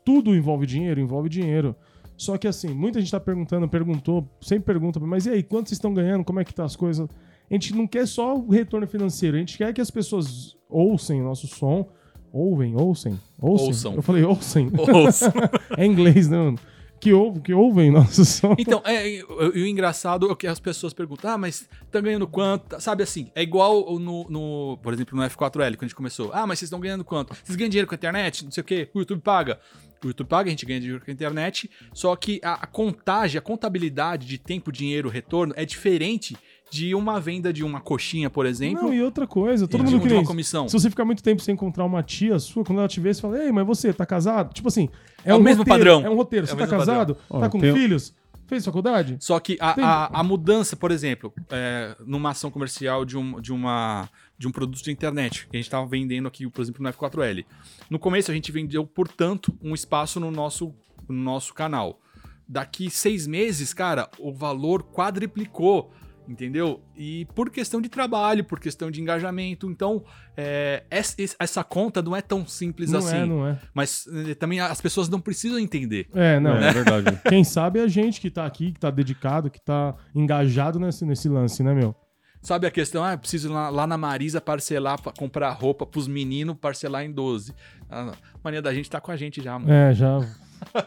tudo 0.05 0.35
envolve 0.35 0.67
dinheiro, 0.67 1.01
envolve 1.01 1.29
dinheiro. 1.29 1.75
Só 2.17 2.39
que 2.39 2.47
assim, 2.47 2.69
muita 2.69 3.01
gente 3.01 3.11
tá 3.11 3.19
perguntando, 3.19 3.69
perguntou, 3.69 4.29
sempre 4.41 4.67
pergunta, 4.67 5.01
mas 5.01 5.27
e 5.27 5.31
aí, 5.31 5.43
quanto 5.43 5.69
vocês 5.69 5.79
estão 5.79 5.93
ganhando? 5.93 6.25
Como 6.25 6.39
é 6.39 6.45
que 6.45 6.55
tá 6.55 6.65
as 6.65 6.77
coisas? 6.77 7.09
A 7.51 7.55
gente 7.55 7.75
não 7.75 7.87
quer 7.87 8.07
só 8.07 8.37
o 8.37 8.51
retorno 8.51 8.87
financeiro, 8.87 9.37
a 9.37 9.41
gente 9.41 9.59
quer 9.59 9.73
que 9.73 9.81
as 9.81 9.91
pessoas 9.91 10.57
ouçam 10.69 11.19
o 11.19 11.25
nosso 11.25 11.47
som, 11.49 11.89
ouvem, 12.33 12.75
ouçam, 12.77 13.19
ouçam. 13.41 13.67
Ouçam. 13.67 13.95
Eu 13.95 14.03
falei 14.03 14.23
ouçam. 14.25 14.71
Ouça. 14.77 15.33
é 15.77 15.85
inglês, 15.85 16.29
né, 16.29 16.37
mano? 16.39 16.59
Que, 17.05 17.13
ou, 17.13 17.35
que 17.41 17.53
ouvem 17.53 17.91
nosso 17.91 18.25
som. 18.27 18.55
Então, 18.59 18.81
é, 18.85 19.09
e 19.09 19.23
o 19.23 19.53
o 19.55 19.67
engraçado 19.67 20.31
é 20.31 20.35
que 20.35 20.47
as 20.47 20.59
pessoas 20.59 20.93
perguntam, 20.93 21.31
ah, 21.33 21.39
mas 21.39 21.69
tá 21.91 22.01
ganhando 22.01 22.27
quanto? 22.27 22.81
Sabe 22.81 23.03
assim, 23.03 23.31
é 23.35 23.43
igual 23.43 23.99
no, 23.99 24.27
no- 24.29 24.79
por 24.83 24.93
exemplo, 24.93 25.17
no 25.17 25.23
F4L, 25.23 25.53
quando 25.77 25.83
a 25.83 25.87
gente 25.87 25.95
começou. 25.95 26.31
Ah, 26.33 26.47
mas 26.47 26.59
vocês 26.59 26.69
estão 26.69 26.81
ganhando 26.81 27.05
quanto? 27.05 27.35
Vocês 27.45 27.57
ganham 27.57 27.69
dinheiro 27.69 27.87
com 27.89 27.95
a 27.95 27.97
internet? 27.97 28.45
Não 28.45 28.51
sei 28.51 28.61
o 28.63 28.65
quê. 28.65 28.89
O 28.95 28.99
YouTube 29.01 29.21
paga. 29.21 29.61
O 30.03 30.07
YouTube 30.09 30.27
paga, 30.29 30.49
a 30.49 30.51
gente 30.51 30.67
ganha 30.67 30.81
dinheiro 30.81 31.03
com 31.03 31.11
a 31.11 31.15
internet, 31.15 31.71
só 31.95 32.15
que 32.15 32.39
a, 32.45 32.55
a 32.55 32.67
contagem, 32.67 33.39
a 33.39 33.41
contabilidade 33.43 34.27
de 34.27 34.37
tempo, 34.37 34.71
dinheiro, 34.71 35.09
retorno 35.09 35.55
é 35.57 35.65
diferente 35.65 36.37
de 36.71 36.95
uma 36.95 37.21
venda 37.21 37.53
de 37.53 37.63
uma 37.65 37.81
coxinha, 37.81 38.29
por 38.29 38.45
exemplo, 38.47 38.85
Não, 38.85 38.95
e 38.95 39.03
outra 39.03 39.27
coisa, 39.27 39.67
todo 39.69 39.83
mundo 39.85 40.01
que 40.07 40.13
uma 40.13 40.25
comissão. 40.25 40.69
Se 40.69 40.79
você 40.79 40.91
ficar 40.91 41.05
muito 41.05 41.23
tempo 41.23 41.41
sem 41.41 41.55
encontrar 41.55 41.85
uma 41.85 42.03
tia 42.03 42.39
sua, 42.39 42.65
quando 42.65 42.81
ela 42.81 42.89
te 42.89 43.01
vê, 43.01 43.15
você 43.15 43.21
fala, 43.21 43.43
ei, 43.45 43.53
mas 43.53 43.67
você 43.67 43.93
tá 43.93 44.05
casado? 44.05 44.53
Tipo 44.53 44.69
assim, 44.69 44.89
é, 45.25 45.31
É 45.31 45.35
o 45.35 45.39
um 45.39 45.41
mesmo 45.43 45.63
roteiro, 45.63 45.79
padrão. 45.79 46.07
É 46.07 46.11
um 46.11 46.17
roteiro. 46.17 46.45
É 46.45 46.49
você 46.49 46.55
o 46.55 46.59
tá 46.59 46.67
casado? 46.67 47.17
Ó, 47.29 47.41
Tá 47.41 47.49
com 47.49 47.61
tem- 47.61 47.73
filhos? 47.75 48.15
Fez 48.47 48.63
faculdade? 48.65 49.17
Só 49.21 49.41
que 49.41 49.57
a, 49.59 49.71
a, 49.71 50.21
a 50.21 50.23
mudança, 50.23 50.77
por 50.77 50.91
exemplo, 50.91 51.33
é, 51.51 51.97
numa 52.07 52.31
ação 52.31 52.51
comercial 52.51 53.03
de 53.05 53.17
um, 53.17 53.41
de, 53.41 53.51
uma, 53.51 54.07
de 54.39 54.47
um 54.47 54.53
produto 54.53 54.85
de 54.85 54.91
internet, 54.93 55.47
que 55.51 55.57
a 55.57 55.59
gente 55.59 55.67
estava 55.67 55.87
vendendo 55.87 56.29
aqui, 56.29 56.47
por 56.51 56.61
exemplo, 56.61 56.83
no 56.83 56.93
F4L. 56.93 57.43
No 57.89 57.99
começo 57.99 58.31
a 58.31 58.35
gente 58.35 58.53
vendeu, 58.53 58.87
portanto, 58.87 59.57
um 59.63 59.73
espaço 59.75 60.21
no 60.21 60.31
nosso, 60.31 60.75
no 61.09 61.17
nosso 61.17 61.55
canal. 61.55 61.99
Daqui 62.47 62.91
seis 62.91 63.27
meses, 63.27 63.73
cara, 63.73 64.11
o 64.19 64.31
valor 64.31 64.83
quadriplicou. 64.93 65.91
Entendeu? 66.27 66.81
E 66.97 67.27
por 67.35 67.51
questão 67.51 67.81
de 67.81 67.89
trabalho, 67.89 68.45
por 68.45 68.59
questão 68.59 68.91
de 68.91 69.01
engajamento. 69.01 69.71
Então, 69.71 70.03
é, 70.37 70.85
essa, 70.91 71.17
essa 71.39 71.63
conta 71.63 72.01
não 72.01 72.17
é 72.17 72.23
tão 72.23 72.47
simples 72.47 72.91
não 72.91 72.99
assim. 72.99 73.17
é, 73.17 73.27
não 73.27 73.47
é. 73.47 73.59
Mas 73.75 74.07
eh, 74.29 74.35
também 74.35 74.59
as 74.59 74.81
pessoas 74.81 75.09
não 75.09 75.21
precisam 75.21 75.59
entender. 75.59 76.09
É, 76.15 76.41
não. 76.41 76.57
É, 76.57 76.69
é 76.69 76.73
verdade. 76.73 77.21
Quem 77.29 77.45
sabe 77.45 77.79
é 77.79 77.83
a 77.83 77.89
gente 77.89 78.21
que 78.21 78.31
tá 78.31 78.47
aqui, 78.47 78.73
que 78.73 78.81
tá 78.81 78.91
dedicado, 78.91 79.51
que 79.51 79.61
tá 79.61 79.95
engajado 80.15 80.81
nesse, 80.81 81.05
nesse 81.05 81.29
lance, 81.29 81.63
né, 81.63 81.75
meu? 81.75 81.95
Sabe 82.41 82.67
a 82.67 82.71
questão? 82.71 83.03
Ah, 83.03 83.13
eu 83.13 83.19
preciso 83.19 83.49
ir 83.49 83.53
lá, 83.53 83.71
lá 83.71 83.87
na 83.87 83.97
Marisa 83.97 84.41
parcelar 84.41 85.01
pra 85.01 85.13
comprar 85.13 85.51
roupa 85.51 85.87
pros 85.87 86.07
meninos, 86.07 86.57
parcelar 86.57 87.03
em 87.05 87.11
12. 87.11 87.55
Ah, 87.89 88.05
não. 88.05 88.13
a 88.13 88.17
mania 88.43 88.61
da 88.61 88.73
gente 88.73 88.89
tá 88.89 89.01
com 89.01 89.11
a 89.11 89.17
gente 89.17 89.43
já, 89.43 89.59
mano. 89.59 89.73
É, 89.73 89.95
já. 89.95 90.19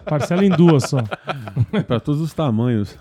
Parcela 0.06 0.44
em 0.46 0.50
duas 0.50 0.84
só. 0.90 1.00
É 1.74 1.82
pra 1.84 2.00
todos 2.00 2.22
os 2.22 2.34
tamanhos. 2.34 2.98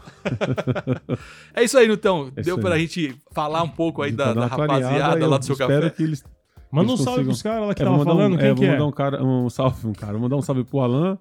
É 1.54 1.64
isso 1.64 1.76
aí, 1.78 1.86
Nutão. 1.88 2.30
É 2.36 2.42
Deu 2.42 2.58
pra 2.58 2.74
aí. 2.74 2.82
gente 2.82 3.16
falar 3.32 3.62
um 3.62 3.68
pouco 3.68 4.02
aí 4.02 4.12
da, 4.12 4.32
da 4.32 4.46
rapaziada 4.46 5.18
eu 5.18 5.28
lá 5.28 5.38
do 5.38 5.44
seu 5.44 5.54
espero 5.54 5.82
café. 5.82 5.94
que 5.96 6.02
eles 6.02 6.24
Manda 6.70 6.90
um 6.90 6.94
Eles 6.94 7.04
salve 7.04 7.24
consigam- 7.24 7.26
pros 7.26 7.42
caras 7.42 7.68
lá 7.68 7.74
que 7.74 7.82
É, 7.82 7.84
tava 7.84 8.04
falando. 8.04 8.34
um, 8.34 8.36
Quem 8.38 8.48
é, 8.48 8.54
que 8.54 8.60
vou 8.60 8.64
é? 8.66 8.72
mandar 8.72 8.86
um, 8.86 8.92
cara, 8.92 9.24
um 9.24 9.48
salve, 9.48 9.86
um 9.86 9.92
cara. 9.92 10.12
Vou 10.14 10.22
mandar 10.22 10.36
um 10.36 10.42
salve 10.42 10.64
pro 10.64 10.80
Alan, 10.80 11.16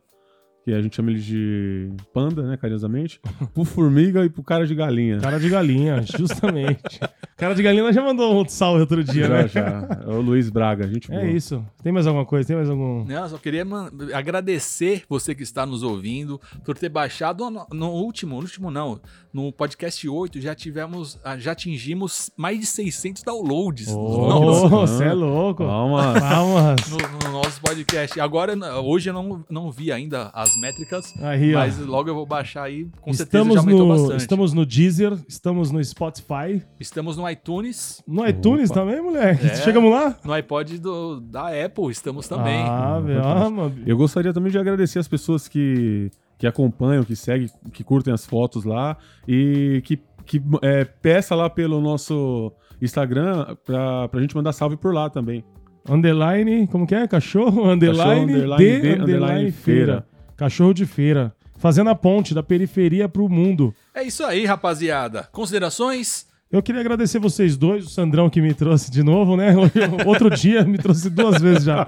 que 0.65 0.73
a 0.73 0.81
gente 0.81 0.95
chama 0.95 1.11
ele 1.11 1.19
de 1.19 1.89
Panda, 2.11 2.41
né, 2.41 2.57
carinhosamente. 2.57 3.21
Pro 3.53 3.63
Formiga 3.63 4.25
e 4.25 4.29
pro 4.29 4.41
cara 4.41 4.65
de 4.65 4.73
galinha. 4.73 5.19
Cara 5.19 5.39
de 5.39 5.47
galinha, 5.47 6.01
justamente. 6.01 6.99
Cara 7.37 7.53
de 7.53 7.61
galinha 7.61 7.91
já 7.91 8.01
mandou 8.01 8.41
um 8.41 8.47
salve 8.47 8.79
outro 8.79 9.03
dia, 9.03 9.23
já, 9.27 9.29
né? 9.29 9.47
já. 9.49 10.03
É 10.07 10.09
o 10.09 10.21
Luiz 10.21 10.49
Braga, 10.49 10.87
gente 10.87 11.09
boa. 11.09 11.19
É 11.21 11.29
isso. 11.29 11.61
Tem 11.83 11.91
mais 11.91 12.07
alguma 12.07 12.25
coisa? 12.25 12.47
Tem 12.47 12.55
mais 12.55 12.69
algum. 12.69 13.03
Não, 13.03 13.27
só 13.27 13.37
queria 13.37 13.65
agradecer 14.13 15.03
você 15.09 15.35
que 15.35 15.43
está 15.43 15.65
nos 15.65 15.83
ouvindo 15.83 16.39
por 16.63 16.77
ter 16.77 16.87
baixado 16.87 17.49
no, 17.49 17.67
no 17.73 17.89
último, 17.89 18.35
no 18.37 18.41
último 18.41 18.71
não, 18.71 19.01
no 19.33 19.51
podcast 19.51 20.07
8 20.07 20.39
já 20.39 20.55
tivemos, 20.55 21.19
ah, 21.25 21.37
já 21.37 21.51
atingimos 21.51 22.31
mais 22.37 22.57
de 22.57 22.65
600 22.65 23.21
downloads 23.23 23.87
Nossa. 23.93 24.67
você 24.69 25.03
é 25.03 25.13
louco. 25.13 25.65
Calma. 25.65 26.13
Palmas. 26.17 26.75
no- 26.89 27.27
no 27.27 27.33
nosso 27.33 27.59
podcast. 27.59 28.17
Agora, 28.19 28.55
hoje 28.81 29.09
eu 29.09 29.13
não, 29.13 29.43
não 29.49 29.69
vi 29.69 29.91
ainda 29.91 30.29
as 30.33 30.54
métricas, 30.57 31.13
Aí, 31.21 31.53
ó. 31.55 31.59
mas 31.59 31.77
logo 31.79 32.09
eu 32.09 32.15
vou 32.15 32.25
baixar 32.25 32.63
aí, 32.63 32.85
com 33.01 33.13
certeza 33.13 33.23
Estamos 33.43 33.53
já 33.55 33.59
aumentou 33.61 33.87
no, 33.87 33.93
bastante. 33.97 34.19
estamos 34.21 34.53
no 34.53 34.65
Deezer, 34.65 35.13
estamos 35.27 35.71
no 35.71 35.83
Spotify, 35.83 36.61
Estamos 36.79 37.17
no 37.17 37.29
iTunes, 37.29 38.01
no 38.07 38.27
iTunes 38.27 38.69
Opa. 38.71 38.81
também, 38.81 39.01
moleque. 39.01 39.45
É. 39.45 39.55
Chegamos 39.55 39.91
lá? 39.91 40.17
no 40.23 40.33
iPod 40.33 40.77
do, 40.79 41.19
da 41.19 41.47
Apple, 41.65 41.89
estamos 41.91 42.27
também. 42.27 42.61
Ah, 42.67 42.99
velho. 42.99 43.23
Ah, 43.23 43.49
mano. 43.49 43.75
Eu 43.85 43.97
gostaria 43.97 44.33
também 44.33 44.51
de 44.51 44.57
agradecer 44.57 44.99
as 44.99 45.07
pessoas 45.07 45.47
que, 45.47 46.09
que 46.37 46.45
acompanham, 46.47 47.03
que 47.03 47.15
seguem, 47.15 47.49
que 47.73 47.83
curtem 47.83 48.13
as 48.13 48.25
fotos 48.25 48.63
lá 48.63 48.97
e 49.27 49.81
que, 49.85 49.99
que 50.25 50.41
é, 50.61 50.83
peça 50.85 51.35
lá 51.35 51.49
pelo 51.49 51.79
nosso 51.81 52.51
Instagram 52.81 53.55
pra, 53.65 54.07
pra 54.09 54.21
gente 54.21 54.35
mandar 54.35 54.53
salve 54.53 54.77
por 54.77 54.93
lá 54.93 55.09
também. 55.09 55.43
Underline, 55.87 56.67
como 56.67 56.87
que 56.87 56.95
é? 56.95 57.07
Cachorro, 57.07 57.69
underline, 57.69 57.97
Cachorro, 57.97 58.23
underline, 58.23 58.57
de, 58.57 58.81
de, 58.81 58.87
underline, 58.87 59.01
underline, 59.03 59.51
feira. 59.51 59.85
feira. 59.85 60.07
Cachorro 60.35 60.73
de 60.73 60.85
feira. 60.85 61.33
Fazendo 61.57 61.89
a 61.89 61.95
ponte 61.95 62.33
da 62.33 62.43
periferia 62.43 63.07
pro 63.07 63.29
mundo. 63.29 63.73
É 63.93 64.03
isso 64.03 64.23
aí, 64.23 64.45
rapaziada. 64.45 65.29
Considerações? 65.31 66.27
Eu 66.51 66.61
queria 66.61 66.79
agradecer 66.79 67.17
vocês 67.17 67.57
dois, 67.57 67.85
o 67.85 67.89
Sandrão 67.89 68.29
que 68.29 68.39
me 68.39 68.53
trouxe 68.53 68.91
de 68.91 69.03
novo, 69.03 69.35
né? 69.35 69.53
Outro 70.05 70.29
dia 70.29 70.63
me 70.63 70.77
trouxe 70.77 71.09
duas 71.09 71.41
vezes 71.41 71.63
já. 71.63 71.85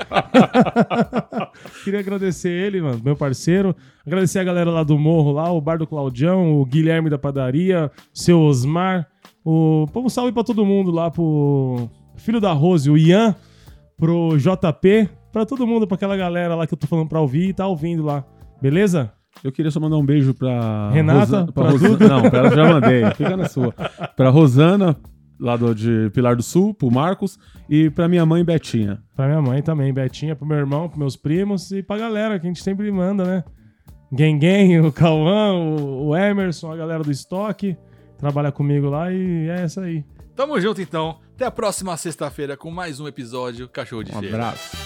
queria 1.86 2.00
agradecer 2.00 2.50
ele, 2.50 2.82
mano, 2.82 3.00
meu 3.04 3.16
parceiro. 3.16 3.76
Agradecer 4.06 4.40
a 4.40 4.44
galera 4.44 4.72
lá 4.72 4.84
do 4.84 4.98
Morro, 4.98 5.32
lá, 5.32 5.52
o 5.52 5.62
Bar 5.62 5.78
do 5.78 5.86
Claudião, 5.86 6.60
o 6.60 6.66
Guilherme 6.66 7.10
da 7.10 7.18
Padaria, 7.20 7.92
seu 8.14 8.42
Osmar. 8.42 9.08
O... 9.46 9.86
Pô, 9.94 10.02
um 10.02 10.10
salve 10.10 10.32
pra 10.32 10.44
todo 10.44 10.66
mundo 10.66 10.92
lá, 10.92 11.12
pro 11.12 11.88
filho 12.16 12.42
da 12.42 12.52
Rose, 12.52 12.90
o 12.90 12.98
Ian, 12.98 13.36
pro 13.96 14.38
JP, 14.38 15.08
pra 15.32 15.46
todo 15.46 15.68
mundo, 15.68 15.88
pra 15.88 15.96
aquela 15.96 16.18
galera 16.18 16.56
lá 16.56 16.66
que 16.66 16.74
eu 16.74 16.78
tô 16.78 16.88
falando 16.88 17.08
pra 17.08 17.22
ouvir 17.22 17.50
e 17.50 17.54
tá 17.54 17.68
ouvindo 17.68 18.04
lá. 18.04 18.26
Beleza? 18.62 19.12
Eu 19.44 19.52
queria 19.52 19.70
só 19.72 19.80
mandar 19.80 19.98
um 19.98 20.06
beijo 20.06 20.34
pra 20.34 20.90
Renata, 20.92 21.20
Rosa- 21.20 21.46
pra 21.52 21.64
pra 21.64 21.72
Rosana. 21.72 22.08
Não, 22.08 22.30
pra 22.30 22.40
ela 22.40 22.56
já 22.56 22.74
mandei. 22.74 23.06
Fica 23.12 23.38
na 23.38 23.48
sua. 23.48 23.72
Pra 24.16 24.30
Rosana, 24.30 24.96
lá 25.40 25.56
do, 25.56 25.76
de 25.76 26.10
Pilar 26.12 26.36
do 26.36 26.42
Sul, 26.42 26.74
pro 26.74 26.90
Marcos 26.90 27.38
e 27.70 27.90
pra 27.92 28.08
minha 28.08 28.26
mãe 28.26 28.44
Betinha. 28.44 29.00
Pra 29.16 29.28
minha 29.28 29.42
mãe 29.42 29.62
também, 29.62 29.94
Betinha, 29.94 30.36
pro 30.36 30.48
meu 30.48 30.58
irmão, 30.58 30.88
pros 30.88 30.98
meus 31.00 31.16
primos 31.16 31.70
e 31.72 31.84
pra 31.84 31.98
galera 32.00 32.40
que 32.40 32.48
a 32.48 32.50
gente 32.50 32.64
sempre 32.64 32.92
manda, 32.92 33.24
né? 33.24 33.44
Gengen, 34.12 34.80
o 34.82 34.92
Cauã, 34.92 35.54
o, 35.54 36.08
o 36.08 36.16
Emerson, 36.16 36.72
a 36.72 36.76
galera 36.78 37.04
do 37.04 37.12
estoque, 37.12 37.78
trabalha 38.18 38.52
comigo 38.52 38.90
lá 38.90 39.12
e 39.12 39.50
é 39.50 39.62
essa 39.64 39.82
aí. 39.82 40.04
Tamo 40.36 40.60
junto 40.60 40.82
então. 40.82 41.20
Até 41.36 41.46
a 41.46 41.52
próxima 41.52 41.96
sexta-feira 41.98 42.56
com 42.58 42.72
mais 42.72 43.00
um 43.00 43.08
episódio 43.08 43.68
Cachorro 43.70 44.04
de 44.04 44.16
Um 44.16 44.20
Feira. 44.20 44.36
abraço. 44.38 44.78